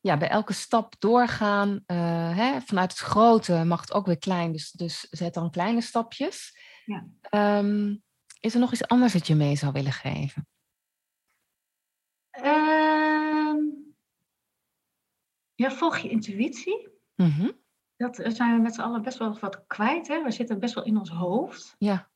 ja, 0.00 0.16
bij 0.16 0.28
elke 0.28 0.52
stap 0.52 0.94
doorgaan. 0.98 1.82
Uh, 1.86 2.36
hè, 2.36 2.60
vanuit 2.60 2.90
het 2.90 3.00
grote 3.00 3.64
mag 3.64 3.80
het 3.80 3.92
ook 3.92 4.06
weer 4.06 4.18
klein, 4.18 4.52
dus, 4.52 4.70
dus 4.70 5.00
zet 5.10 5.34
dan 5.34 5.50
kleine 5.50 5.80
stapjes. 5.80 6.58
Ja. 6.84 7.06
Um, 7.58 8.02
is 8.40 8.54
er 8.54 8.60
nog 8.60 8.72
iets 8.72 8.88
anders 8.88 9.12
dat 9.12 9.26
je 9.26 9.34
mee 9.34 9.56
zou 9.56 9.72
willen 9.72 9.92
geven? 9.92 10.48
Uh, 12.42 12.69
ja, 15.60 15.70
volg 15.70 15.98
je 15.98 16.08
intuïtie. 16.08 16.88
Mhm. 17.14 17.50
Dat 17.96 18.20
zijn 18.22 18.54
we 18.54 18.62
met 18.62 18.74
z'n 18.74 18.80
allen 18.80 19.02
best 19.02 19.18
wel 19.18 19.38
wat 19.40 19.66
kwijt. 19.66 20.08
Hè? 20.08 20.22
We 20.22 20.30
zitten 20.30 20.58
best 20.58 20.74
wel 20.74 20.84
in 20.84 20.98
ons 20.98 21.10
hoofd. 21.10 21.74
Ja. 21.78 22.10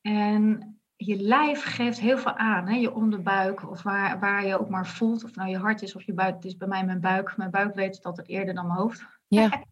En 0.00 0.76
je 0.96 1.16
lijf 1.16 1.64
geeft 1.64 2.00
heel 2.00 2.18
veel 2.18 2.36
aan. 2.36 2.68
Hè? 2.68 2.76
Je 2.76 2.94
onderbuik 2.94 3.70
of 3.70 3.82
waar, 3.82 4.20
waar 4.20 4.46
je 4.46 4.58
ook 4.58 4.68
maar 4.68 4.86
voelt. 4.86 5.24
Of 5.24 5.34
nou 5.34 5.48
je 5.48 5.56
hart 5.56 5.82
is 5.82 5.94
of 5.94 6.02
je 6.02 6.12
buik. 6.12 6.34
Het 6.34 6.44
is 6.44 6.56
bij 6.56 6.68
mij 6.68 6.84
mijn 6.84 7.00
buik. 7.00 7.36
Mijn 7.36 7.50
buik 7.50 7.74
weet 7.74 7.96
het 7.96 8.04
altijd 8.04 8.28
eerder 8.28 8.54
dan 8.54 8.66
mijn 8.66 8.78
hoofd. 8.78 9.06
Ja. 9.28 9.50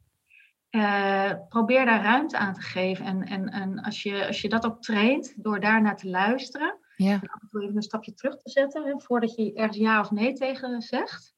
Eh, 0.71 1.33
probeer 1.49 1.85
daar 1.85 2.03
ruimte 2.03 2.39
aan 2.39 2.55
te 2.55 2.61
geven. 2.61 3.05
En, 3.05 3.23
en, 3.23 3.49
en 3.49 3.81
als, 3.81 4.03
je, 4.03 4.27
als 4.27 4.41
je 4.41 4.49
dat 4.49 4.67
ook 4.67 4.83
traint, 4.83 5.43
door 5.43 5.61
daar 5.61 5.83
naar 5.83 5.97
te 5.97 6.09
luisteren. 6.09 6.79
Ja. 6.97 7.13
En 7.13 7.29
af 7.29 7.41
en 7.41 7.49
toe 7.51 7.63
even 7.63 7.77
een 7.77 7.83
stapje 7.83 8.15
terug 8.15 8.37
te 8.37 8.51
zetten. 8.51 8.85
Hè, 8.85 9.01
voordat 9.01 9.35
je 9.35 9.53
ergens 9.53 9.77
ja 9.77 10.01
of 10.01 10.11
nee 10.11 10.33
tegen 10.33 10.83
zegt. 10.83 11.36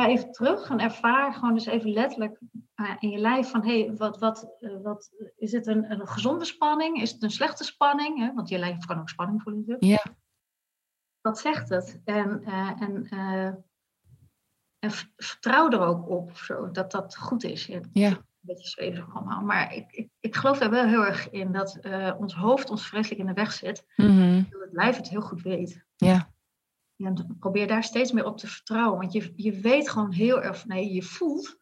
Ga 0.00 0.08
even 0.08 0.32
terug 0.32 0.70
en 0.70 0.78
ervaar 0.78 1.34
gewoon 1.34 1.54
dus 1.54 1.66
even 1.66 1.90
letterlijk 1.90 2.40
uh, 2.76 2.96
in 2.98 3.10
je 3.10 3.18
lijf 3.18 3.50
van... 3.50 3.64
Hé, 3.64 3.84
hey, 3.84 3.96
wat, 3.96 4.18
wat, 4.18 4.54
uh, 4.58 4.82
wat, 4.82 5.10
is 5.36 5.52
het 5.52 5.66
een, 5.66 5.90
een 5.92 6.08
gezonde 6.08 6.44
spanning? 6.44 7.00
Is 7.00 7.12
het 7.12 7.22
een 7.22 7.30
slechte 7.30 7.64
spanning? 7.64 8.18
Hè? 8.18 8.34
Want 8.34 8.48
je 8.48 8.58
lijf 8.58 8.84
kan 8.84 9.00
ook 9.00 9.08
spanning 9.08 9.42
voelen 9.42 9.60
natuurlijk. 9.66 10.04
Ja. 10.04 10.14
Wat 11.20 11.38
zegt 11.38 11.68
het? 11.68 12.00
En, 12.04 12.42
uh, 12.46 12.82
en, 12.82 13.08
en 14.78 14.90
vertrouw 15.16 15.70
er 15.70 15.80
ook 15.80 16.08
op 16.08 16.36
zo, 16.36 16.70
dat 16.70 16.90
dat 16.90 17.16
goed 17.16 17.44
is. 17.44 17.66
Ja. 17.66 17.80
Een 18.08 18.18
beetje 18.40 18.68
zweverig 18.68 19.14
allemaal. 19.14 19.40
Maar 19.40 19.74
ik, 19.74 19.92
ik, 19.92 20.08
ik 20.20 20.36
geloof 20.36 20.58
daar 20.58 20.70
wel 20.70 20.86
heel 20.86 21.06
erg 21.06 21.30
in 21.30 21.52
dat 21.52 21.78
ons 22.18 22.34
hoofd 22.34 22.70
ons 22.70 22.86
vreselijk 22.86 23.20
in 23.20 23.26
de 23.26 23.32
weg 23.32 23.52
zit. 23.52 23.84
Mm 23.96 24.06
-hmm. 24.06 24.46
Dat 24.50 24.60
het 24.60 24.72
lijf 24.72 24.96
het 24.96 25.08
heel 25.08 25.20
goed 25.20 25.42
weet. 25.42 25.84
Ja. 25.96 26.32
En 27.04 27.36
probeer 27.38 27.66
daar 27.66 27.84
steeds 27.84 28.12
meer 28.12 28.24
op 28.24 28.36
te 28.36 28.46
vertrouwen. 28.46 28.98
Want 28.98 29.12
je, 29.12 29.32
je 29.36 29.60
weet 29.60 29.90
gewoon 29.90 30.12
heel 30.12 30.42
erg, 30.42 30.66
nee, 30.66 30.92
je 30.92 31.02
voelt 31.02 31.58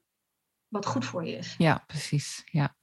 wat 0.68 0.86
goed 0.86 1.04
voor 1.04 1.26
je 1.26 1.36
is. 1.36 1.54
Ja, 1.58 1.84
precies. 1.86 2.42
Ja. 2.44 2.76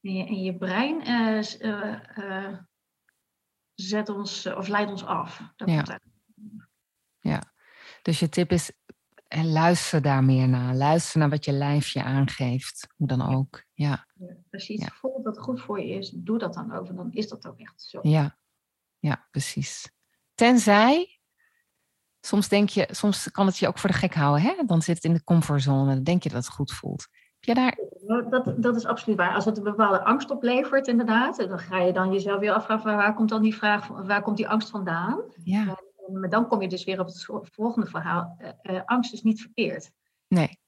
En 0.00 0.12
je, 0.12 0.26
en 0.26 0.42
je 0.42 0.56
brein 0.56 1.08
uh, 1.08 1.42
uh, 1.60 2.00
uh, 2.16 2.58
zet 3.74 4.08
ons, 4.08 4.46
of 4.46 4.68
leidt 4.68 4.90
ons 4.90 5.04
af. 5.04 5.40
Dat 5.56 5.70
ja. 5.70 6.00
ja. 7.20 7.42
Dus 8.02 8.18
je 8.18 8.28
tip 8.28 8.50
is, 8.50 8.72
en 9.28 9.52
luister 9.52 10.02
daar 10.02 10.24
meer 10.24 10.48
naar. 10.48 10.74
Luister 10.74 11.18
naar 11.20 11.30
wat 11.30 11.44
je 11.44 11.52
lijf 11.52 11.88
je 11.88 12.02
aangeeft. 12.02 12.94
Hoe 12.96 13.06
dan 13.06 13.34
ook. 13.34 13.64
Ja. 13.72 14.06
ja 14.14 14.36
precies. 14.48 14.80
Ja. 14.80 14.88
Voel 14.88 15.22
dat 15.22 15.36
het 15.36 15.44
goed 15.44 15.60
voor 15.60 15.80
je 15.80 15.94
is. 15.94 16.10
Doe 16.10 16.38
dat 16.38 16.54
dan 16.54 16.72
over. 16.72 16.94
Dan 16.94 17.12
is 17.12 17.28
dat 17.28 17.46
ook 17.46 17.58
echt 17.58 17.82
zo. 17.82 17.98
Ja, 18.02 18.38
ja 18.98 19.28
precies. 19.30 19.92
Tenzij 20.34 21.19
Soms 22.20 22.48
denk 22.48 22.68
je, 22.68 22.88
soms 22.90 23.30
kan 23.30 23.46
het 23.46 23.58
je 23.58 23.68
ook 23.68 23.78
voor 23.78 23.90
de 23.90 23.96
gek 23.96 24.14
houden. 24.14 24.42
Hè? 24.42 24.54
Dan 24.66 24.82
zit 24.82 24.94
het 24.94 25.04
in 25.04 25.12
de 25.12 25.24
comfortzone. 25.24 25.94
Dan 25.94 26.02
denk 26.02 26.22
je 26.22 26.28
dat 26.28 26.44
het 26.44 26.54
goed 26.54 26.72
voelt. 26.72 27.06
Heb 27.40 27.44
je 27.44 27.54
daar... 27.54 27.78
Dat, 28.30 28.62
dat 28.62 28.76
is 28.76 28.86
absoluut 28.86 29.18
waar. 29.18 29.34
Als 29.34 29.44
het 29.44 29.56
een 29.56 29.62
bepaalde 29.64 30.04
angst 30.04 30.30
oplevert, 30.30 30.86
inderdaad, 30.86 31.36
dan 31.36 31.58
ga 31.58 31.78
je 31.78 31.92
dan 31.92 32.12
jezelf 32.12 32.40
weer 32.40 32.52
afvragen, 32.52 32.96
waar 32.96 33.14
komt 33.14 33.28
dan 33.28 33.42
die 33.42 33.54
vraag, 33.56 33.88
waar 33.88 34.22
komt 34.22 34.36
die 34.36 34.48
angst 34.48 34.70
vandaan? 34.70 35.20
Ja. 35.44 35.78
Maar 36.12 36.28
dan 36.28 36.48
kom 36.48 36.62
je 36.62 36.68
dus 36.68 36.84
weer 36.84 37.00
op 37.00 37.06
het 37.06 37.26
volgende 37.52 37.86
verhaal. 37.86 38.36
Uh, 38.40 38.74
uh, 38.74 38.80
angst 38.84 39.12
is 39.12 39.22
niet 39.22 39.40
verkeerd. 39.40 39.90
Nee. 40.28 40.58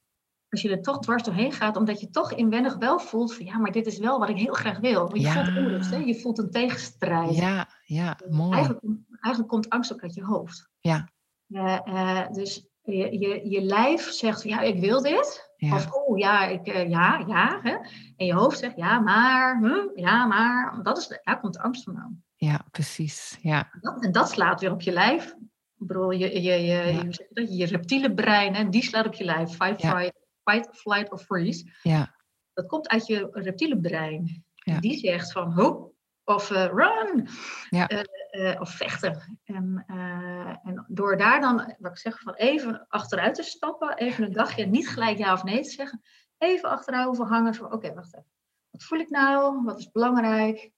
Als 0.48 0.62
je 0.62 0.70
er 0.70 0.82
toch 0.82 0.98
dwars 0.98 1.22
doorheen 1.22 1.52
gaat, 1.52 1.76
omdat 1.76 2.00
je 2.00 2.10
toch 2.10 2.32
inwendig 2.32 2.76
wel 2.76 2.98
voelt 2.98 3.34
van 3.34 3.44
ja, 3.46 3.58
maar 3.58 3.72
dit 3.72 3.86
is 3.86 3.98
wel 3.98 4.18
wat 4.18 4.28
ik 4.28 4.36
heel 4.36 4.52
graag 4.52 4.78
wil. 4.78 5.00
Want 5.00 5.16
je 5.16 5.20
Ja. 5.20 5.32
voelt 5.44 5.56
onrust, 5.56 5.90
hè? 5.90 5.96
je 5.96 6.20
voelt 6.20 6.38
een 6.38 6.50
tegenstrijd. 6.50 7.34
Ja, 7.36 7.68
ja, 7.84 8.18
mooi. 8.30 8.52
Eigenlijk, 8.52 8.84
eigenlijk 9.20 9.48
komt 9.52 9.68
angst 9.68 9.92
ook 9.92 10.02
uit 10.02 10.14
je 10.14 10.24
hoofd. 10.24 10.68
Ja. 10.80 11.08
Uh, 11.52 11.78
uh, 11.84 12.28
dus 12.30 12.66
je, 12.82 13.18
je, 13.18 13.50
je 13.50 13.60
lijf 13.60 14.10
zegt 14.10 14.42
ja, 14.42 14.60
ik 14.60 14.80
wil 14.80 15.02
dit. 15.02 15.50
Ja. 15.56 15.74
Of 15.74 15.92
oh 15.92 16.18
ja, 16.18 16.46
ik, 16.46 16.68
uh, 16.68 16.88
ja, 16.88 17.24
ja. 17.26 17.60
Hè? 17.62 17.76
En 18.16 18.26
je 18.26 18.34
hoofd 18.34 18.58
zegt 18.58 18.76
ja, 18.76 18.98
maar, 18.98 19.58
hm, 19.58 20.00
ja, 20.00 20.26
maar. 20.26 20.80
Dat 20.82 20.98
is, 20.98 21.18
daar 21.22 21.40
komt 21.40 21.54
de 21.54 21.62
angst 21.62 21.82
vandaan. 21.84 22.24
Ja, 22.36 22.64
precies. 22.70 23.38
Ja. 23.40 23.68
En 23.72 23.80
dat, 23.80 24.04
en 24.04 24.12
dat 24.12 24.30
slaat 24.30 24.60
weer 24.60 24.72
op 24.72 24.80
je 24.80 24.92
lijf. 24.92 25.34
Ik 25.78 25.86
bedoel, 25.86 26.10
je, 26.10 26.42
je, 26.42 26.52
je, 26.62 27.10
Ja. 27.34 27.66
reptiele 27.66 28.14
brein, 28.14 28.54
hè, 28.54 28.68
die 28.68 28.82
slaat 28.82 29.06
op 29.06 29.14
je 29.14 29.24
lijf. 29.24 29.50
Fight, 29.50 29.82
Ja. 29.82 29.98
fight, 29.98 30.18
fight, 30.44 30.76
flight 30.76 31.12
of 31.12 31.22
freeze. 31.22 31.70
Ja. 31.82 32.14
Dat 32.52 32.66
komt 32.66 32.88
uit 32.88 33.06
je 33.06 33.28
reptiele 33.32 33.80
brein. 33.80 34.44
Die 34.80 34.98
zegt 34.98 35.32
van 35.32 35.52
ho, 35.52 35.94
of 36.24 36.50
eh, 36.50 36.64
run. 36.66 37.28
Ja. 37.70 37.88
Eh, 37.88 38.00
eh, 38.32 38.60
of 38.60 38.70
vechten. 38.70 39.38
En, 39.44 39.84
eh, 39.86 40.56
en 40.66 40.84
door 40.88 41.16
daar 41.16 41.40
dan, 41.40 41.74
wat 41.78 41.90
ik 41.90 41.98
zeg, 41.98 42.20
van 42.20 42.34
even 42.34 42.86
achteruit 42.88 43.34
te 43.34 43.42
stappen, 43.42 43.96
even 43.96 44.24
een 44.24 44.32
dagje, 44.32 44.66
niet 44.66 44.88
gelijk 44.88 45.18
ja 45.18 45.32
of 45.32 45.44
nee 45.44 45.62
te 45.62 45.70
zeggen, 45.70 46.02
even 46.38 46.70
achterover 46.70 47.26
hangen 47.26 47.54
van 47.54 47.72
oké, 47.72 47.94
wacht 47.94 48.14
even. 48.16 48.30
Wat 48.70 48.82
voel 48.82 48.98
ik 48.98 49.10
nou? 49.10 49.64
Wat 49.64 49.78
is 49.78 49.90
belangrijk? 49.90 50.70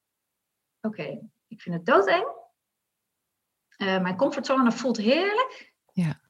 Oké, 0.80 1.28
ik 1.46 1.60
vind 1.60 1.74
het 1.74 1.86
doodeng. 1.86 2.26
Eh, 3.76 4.00
mijn 4.00 4.16
comfortzone 4.16 4.72
voelt 4.72 4.96
heerlijk. 4.96 5.74
Ja. 5.92 6.20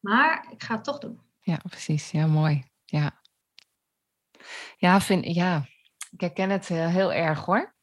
Maar 0.00 0.46
ik 0.50 0.62
ga 0.62 0.74
het 0.74 0.84
toch 0.84 0.98
doen. 0.98 1.20
Ja, 1.40 1.56
precies. 1.56 2.10
Ja, 2.10 2.26
mooi. 2.26 2.64
Ja. 2.84 3.20
Ja, 4.76 5.00
vind, 5.00 5.24
ja. 5.24 5.66
ik 6.10 6.20
herken 6.20 6.50
het 6.50 6.68
heel 6.68 7.12
erg 7.12 7.44
hoor. 7.44 7.74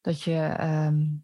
Dat 0.00 0.22
je. 0.22 0.54
ehm, 0.58 1.22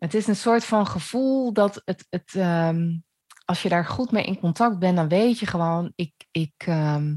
het 0.00 0.14
is 0.14 0.26
een 0.26 0.36
soort 0.36 0.64
van 0.64 0.86
gevoel 0.86 1.52
dat 1.52 1.82
het. 1.84 2.06
het 2.10 2.34
ehm, 2.34 2.98
als 3.44 3.62
je 3.62 3.68
daar 3.68 3.86
goed 3.86 4.10
mee 4.10 4.24
in 4.24 4.38
contact 4.38 4.78
bent, 4.78 4.96
dan 4.96 5.08
weet 5.08 5.38
je 5.38 5.46
gewoon, 5.46 5.92
ik, 5.94 6.12
ik, 6.30 6.52
ehm, 6.56 7.16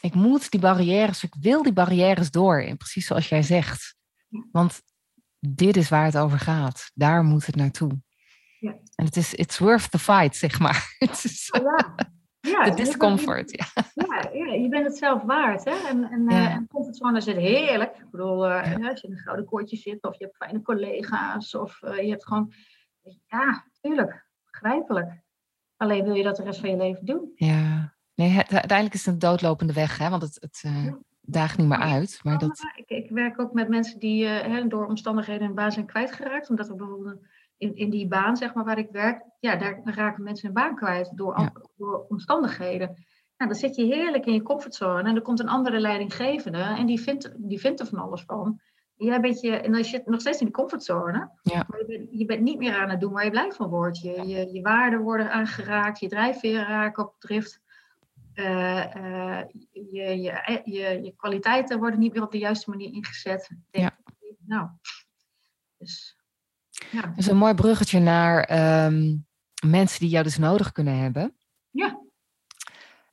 ik 0.00 0.14
moet 0.14 0.50
die 0.50 0.60
barrières, 0.60 1.22
ik 1.22 1.34
wil 1.40 1.62
die 1.62 1.72
barrières 1.72 2.30
door. 2.30 2.76
Precies 2.76 3.06
zoals 3.06 3.28
jij 3.28 3.42
zegt. 3.42 3.96
Want 4.52 4.82
dit 5.38 5.76
is 5.76 5.88
waar 5.88 6.04
het 6.04 6.16
over 6.16 6.38
gaat. 6.38 6.90
Daar 6.94 7.24
moet 7.24 7.46
het 7.46 7.56
naartoe. 7.56 8.00
Ja. 8.58 8.70
En 8.94 9.04
het 9.04 9.16
is, 9.16 9.34
it's 9.34 9.58
worth 9.58 9.90
the 9.90 9.98
fight, 9.98 10.36
zeg 10.36 10.58
maar. 10.58 10.96
Is 11.22 11.50
Ja, 11.52 11.94
ja 12.50 12.62
de 12.64 12.70
je 12.70 12.74
bent- 12.74 12.86
discomfort. 12.86 13.50
Ja. 13.94 14.24
Ja, 14.32 14.52
je 14.52 14.68
bent 14.68 14.84
het 14.86 14.96
zelf 14.96 15.22
waard. 15.22 15.64
Hè? 15.64 15.88
En, 15.88 16.04
en, 16.10 16.24
Ja. 16.28 16.46
eh, 16.48 16.54
en 16.54 16.66
comfortzone 16.68 17.20
zit 17.20 17.36
heerlijk. 17.36 17.96
Ik 17.96 18.10
bedoel, 18.10 18.42
hè, 18.42 18.88
als 18.90 19.00
je 19.00 19.06
in 19.06 19.12
een 19.12 19.18
gouden 19.18 19.44
koortje 19.44 19.76
zit, 19.76 20.02
of 20.02 20.18
je 20.18 20.24
hebt 20.24 20.36
fijne 20.36 20.62
collega's, 20.62 21.54
of 21.54 21.82
eh, 21.82 22.02
je 22.02 22.10
hebt 22.10 22.26
gewoon. 22.26 22.52
Ja, 23.26 23.64
tuurlijk, 23.80 24.26
begrijpelijk. 24.50 25.20
Alleen 25.76 26.04
wil 26.04 26.14
je 26.14 26.22
dat 26.22 26.36
de 26.36 26.42
rest 26.42 26.60
van 26.60 26.70
je 26.70 26.76
leven 26.76 27.04
doen. 27.06 27.32
Ja. 27.34 27.94
Nee, 28.14 28.28
het- 28.28 28.52
uiteindelijk 28.52 28.94
is 28.94 29.04
het 29.04 29.14
een 29.14 29.20
doodlopende 29.20 29.72
weg, 29.72 29.98
hè? 29.98 30.08
want 30.10 30.22
het, 30.22 30.36
het 30.40 30.64
daagt 31.20 31.58
niet 31.58 31.68
meer 31.68 31.78
uit. 31.78 32.20
Maar 32.22 32.38
dat, 32.38 32.60
Ik, 32.76 32.88
ik 33.04 33.10
werk 33.10 33.40
ook 33.40 33.52
met 33.52 33.68
mensen 33.68 33.98
die 33.98 34.28
door 34.68 34.86
omstandigheden 34.86 35.46
hun 35.46 35.54
baan 35.54 35.72
zijn 35.72 35.86
kwijtgeraakt. 35.86 36.50
Omdat 36.50 36.68
er 36.68 36.76
bijvoorbeeld 36.76 37.18
in, 37.58 37.76
in 37.76 37.90
die 37.90 38.08
baan, 38.08 38.36
zeg 38.36 38.54
maar, 38.54 38.64
waar 38.64 38.78
ik 38.78 38.90
werk, 38.90 39.24
ja, 39.40 39.56
daar 39.56 39.80
raken 39.84 40.22
mensen 40.22 40.46
hun 40.46 40.54
baan 40.54 40.76
kwijt 40.76 41.12
door, 41.14 41.50
door 41.76 42.06
omstandigheden. 42.08 43.04
Nou, 43.36 43.50
dan 43.50 43.60
zit 43.60 43.76
je 43.76 43.84
heerlijk 43.84 44.26
in 44.26 44.32
je 44.32 44.42
comfortzone 44.42 45.08
en 45.08 45.14
er 45.14 45.22
komt 45.22 45.40
een 45.40 45.48
andere 45.48 45.80
leidinggevende 45.80 46.58
en 46.58 46.86
die 46.86 47.00
vindt, 47.00 47.32
die 47.36 47.60
vindt 47.60 47.80
er 47.80 47.86
van 47.86 47.98
alles 47.98 48.22
van. 48.22 48.60
Jij 48.96 49.20
bent 49.20 49.40
je, 49.40 49.56
en 49.56 49.72
dan 49.72 49.84
zit 49.84 50.04
je 50.04 50.10
nog 50.10 50.20
steeds 50.20 50.40
in 50.40 50.46
de 50.46 50.52
comfortzone, 50.52 51.30
Ja. 51.42 51.66
maar 51.68 51.78
je 51.78 51.86
bent, 51.86 52.08
je 52.10 52.24
bent 52.24 52.42
niet 52.42 52.58
meer 52.58 52.74
aan 52.74 52.90
het 52.90 53.00
doen 53.00 53.12
waar 53.12 53.24
je 53.24 53.30
blij 53.30 53.52
van 53.52 53.68
wordt. 53.68 53.98
Je, 54.00 54.26
je, 54.26 54.52
je 54.52 54.62
waarden 54.62 55.00
worden 55.00 55.30
aangeraakt, 55.32 56.00
je 56.00 56.08
drijfveren 56.08 56.66
raken 56.66 57.04
op 57.04 57.14
drift. 57.18 57.60
Eh, 58.34 58.94
eh, 58.94 59.46
je, 59.72 60.20
je, 60.20 60.60
je, 60.64 61.02
je 61.02 61.12
kwaliteiten 61.16 61.78
worden 61.78 61.98
niet 61.98 62.12
meer 62.12 62.22
op 62.22 62.32
de 62.32 62.38
juiste 62.38 62.70
manier 62.70 62.92
ingezet. 62.92 63.50
Denk, 63.70 63.90
Nou, 64.38 64.68
dus 65.78 66.15
ja. 66.90 67.00
dat 67.00 67.16
is 67.16 67.26
een 67.26 67.36
mooi 67.36 67.54
bruggetje 67.54 68.00
naar 68.00 68.42
ehm, 68.42 69.16
mensen 69.66 70.00
die 70.00 70.08
jou 70.08 70.24
dus 70.24 70.38
nodig 70.38 70.72
kunnen 70.72 70.98
hebben. 70.98 71.36
Ja. 71.70 72.00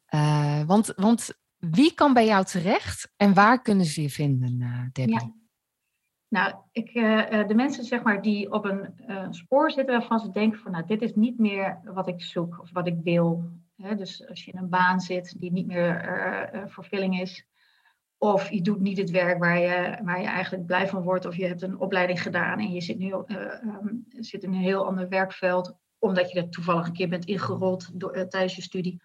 Eh, 0.06 0.64
want, 0.66 0.94
want 0.96 1.34
wie 1.58 1.94
kan 1.94 2.14
bij 2.14 2.26
jou 2.26 2.46
terecht 2.46 3.14
en 3.18 3.34
waar 3.34 3.62
kunnen 3.62 3.86
ze 3.86 4.02
je 4.02 4.10
vinden, 4.10 4.62
eh 4.62 4.86
Debbie? 4.92 5.16
Ja. 5.16 5.34
Nou, 6.28 6.56
ik, 6.72 6.90
eh, 6.90 7.48
de 7.48 7.56
mensen 7.56 7.84
zeg 7.84 8.04
maar, 8.04 8.22
die 8.22 8.52
op 8.52 8.66
een 8.66 8.94
spoor 9.30 9.72
zitten 9.72 9.98
waarvan 9.98 10.20
ze 10.20 10.32
denken 10.32 10.60
van 10.60 10.72
nou, 10.72 10.86
dit 10.86 11.02
is 11.02 11.16
niet 11.16 11.40
meer 11.40 11.80
wat 11.84 12.08
ik 12.08 12.22
zoek 12.22 12.60
of 12.62 12.72
wat 12.72 12.88
ik 12.88 12.98
wil. 13.04 13.50
Hè, 13.76 13.96
dus 13.96 14.28
als 14.28 14.46
je 14.46 14.52
in 14.52 14.58
een 14.58 14.70
baan 14.70 15.00
zit 15.00 15.36
die 15.40 15.52
niet 15.52 15.68
meer 15.68 16.66
vervulling 16.68 17.20
is. 17.20 17.46
Of 18.24 18.50
je 18.50 18.62
doet 18.62 18.80
niet 18.80 18.98
het 18.98 19.10
werk 19.10 19.40
waar 19.40 19.60
je, 19.60 19.98
waar 20.04 20.22
je 20.22 20.28
eigenlijk 20.28 20.66
blij 20.66 20.88
van 20.88 21.04
wordt. 21.04 21.26
Of 21.26 21.36
je 21.36 21.46
hebt 21.46 21.62
een 21.62 21.80
opleiding 21.80 22.22
gedaan 22.22 22.60
en 22.60 22.72
je 22.72 22.82
zit, 22.82 22.98
nu, 22.98 23.12
eh, 23.12 23.38
ehm, 23.38 23.88
zit 24.10 24.44
in 24.44 24.54
een 24.54 24.60
heel 24.60 24.86
ander 24.86 25.10
werkveld. 25.10 25.76
Omdat 26.00 26.32
je 26.32 26.40
er 26.40 26.50
toevallig 26.50 26.88
een 26.88 26.94
keer 26.94 27.10
bent 27.10 27.26
ingerold 27.26 28.00
door, 28.00 28.12
eh, 28.12 28.24
tijdens 28.24 28.56
je 28.56 28.62
studie. 28.62 29.02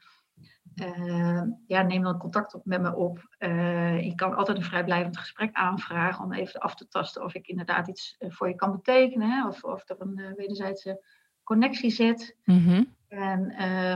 Eh, 0.75 1.43
ja, 1.67 1.83
neem 1.83 2.03
dan 2.03 2.19
contact 2.19 2.55
op 2.55 2.65
met 2.65 2.83
me 2.83 2.97
op. 2.97 3.35
Eh, 3.39 4.05
je 4.05 4.15
kan 4.15 4.35
altijd 4.35 4.57
een 4.57 4.65
vrijblijvend 4.65 5.19
gesprek 5.19 5.51
aanvragen 5.53 6.25
om 6.25 6.33
even 6.33 6.61
af 6.61 6.75
te 6.75 6.89
tasten 6.89 7.25
of 7.25 7.35
ik 7.35 7.47
inderdaad 7.47 7.89
iets 7.89 8.17
voor 8.19 8.49
je 8.49 8.55
kan 8.55 8.73
betekenen. 8.73 9.31
Hè, 9.31 9.49
of, 9.49 9.65
of 9.65 9.89
er 9.89 9.97
een 9.99 10.35
wederzijdse 10.37 11.05
connectie 11.43 11.91
zit. 11.91 12.37
Mhm. 12.45 12.83
En 13.09 13.47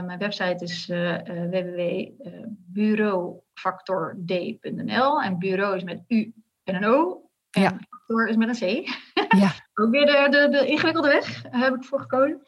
mijn 0.05 0.19
website 0.19 0.63
is 0.63 0.91
www.bureaufactord.nl. 3.53 5.21
En 5.21 5.39
bureau 5.39 5.75
is 5.75 5.83
met 5.83 6.03
U 6.07 6.33
en 6.63 6.75
een 6.75 6.85
O. 6.85 7.29
En 7.51 7.61
ja. 7.61 7.79
factor 7.89 8.27
is 8.27 8.35
met 8.35 8.61
een 8.61 8.83
C. 8.83 8.87
Ja. 9.37 9.53
Ook 9.73 9.91
weer 9.91 10.05
de, 10.05 10.27
de, 10.29 10.49
de 10.49 10.67
ingewikkelde 10.67 11.07
weg 11.07 11.43
heb 11.49 11.75
ik 11.75 11.83
voor 11.83 11.99
gekozen. 11.99 12.41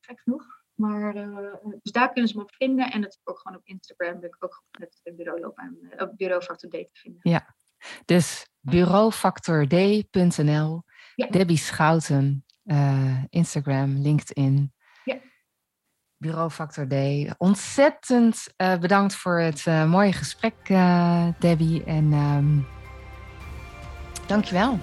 gek 0.00 0.20
genoeg. 0.20 0.44
Maar, 0.74 1.16
uh, 1.16 1.54
dus 1.82 1.92
daar 1.92 2.12
kunnen 2.12 2.30
ze 2.30 2.36
me 2.36 2.42
op 2.42 2.54
vinden. 2.54 2.84
En 2.84 3.00
natuurlijk 3.00 3.30
ook 3.30 3.38
gewoon 3.38 3.58
op 3.58 3.66
Instagram 3.66 4.20
ben 4.20 4.28
ik 4.28 4.36
ook 4.38 4.62
met 4.78 5.00
het 5.02 5.16
bureau 5.16 5.44
op 5.44 5.60
Bureau 6.16 6.42
Factor 6.42 6.70
D 6.70 6.72
te 6.72 6.88
vinden. 6.92 7.20
Ja, 7.22 7.54
dus 8.04 8.48
bureaufactord.nl, 8.60 10.82
ja. 11.14 11.26
Debbie 11.26 11.56
Schouten, 11.56 12.44
Instagram, 13.28 13.98
LinkedIn. 13.98 14.74
Ja. 16.18 16.28
Bureau 16.28 16.50
Factor 16.50 16.86
D. 16.88 16.94
Ontzettend 17.38 18.46
bedankt 18.80 19.14
voor 19.14 19.38
het 19.40 19.66
mooie 19.86 20.12
gesprek, 20.12 20.54
Debbie. 21.38 21.84
En 21.84 22.12
um, 22.12 22.66
dankjewel. 24.26 24.78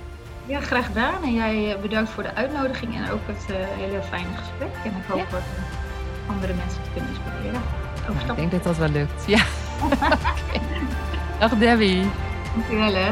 Ja, 0.45 0.59
graag 0.59 0.85
gedaan. 0.85 1.23
En 1.23 1.33
jij 1.33 1.77
bedankt 1.81 2.09
voor 2.09 2.23
de 2.23 2.33
uitnodiging 2.33 2.95
en 2.95 3.09
ook 3.09 3.21
het 3.25 3.45
hele 3.55 4.01
fijne 4.03 4.29
gesprek. 4.35 4.71
En 4.83 4.91
ik 4.99 5.05
hoop 5.07 5.29
dat 5.29 5.41
andere 6.27 6.53
mensen 6.53 6.83
te 6.83 6.89
kunnen 6.93 7.09
inspireren. 7.09 7.61
ik 8.29 8.35
denk 8.35 8.51
dat 8.51 8.63
dat 8.63 8.77
wel 8.77 8.89
lukt. 8.89 9.25
Ja. 9.27 9.43
Dag 11.39 11.57
Debbie. 11.57 12.05
Dankjewel 12.55 12.93
hè. 12.93 13.11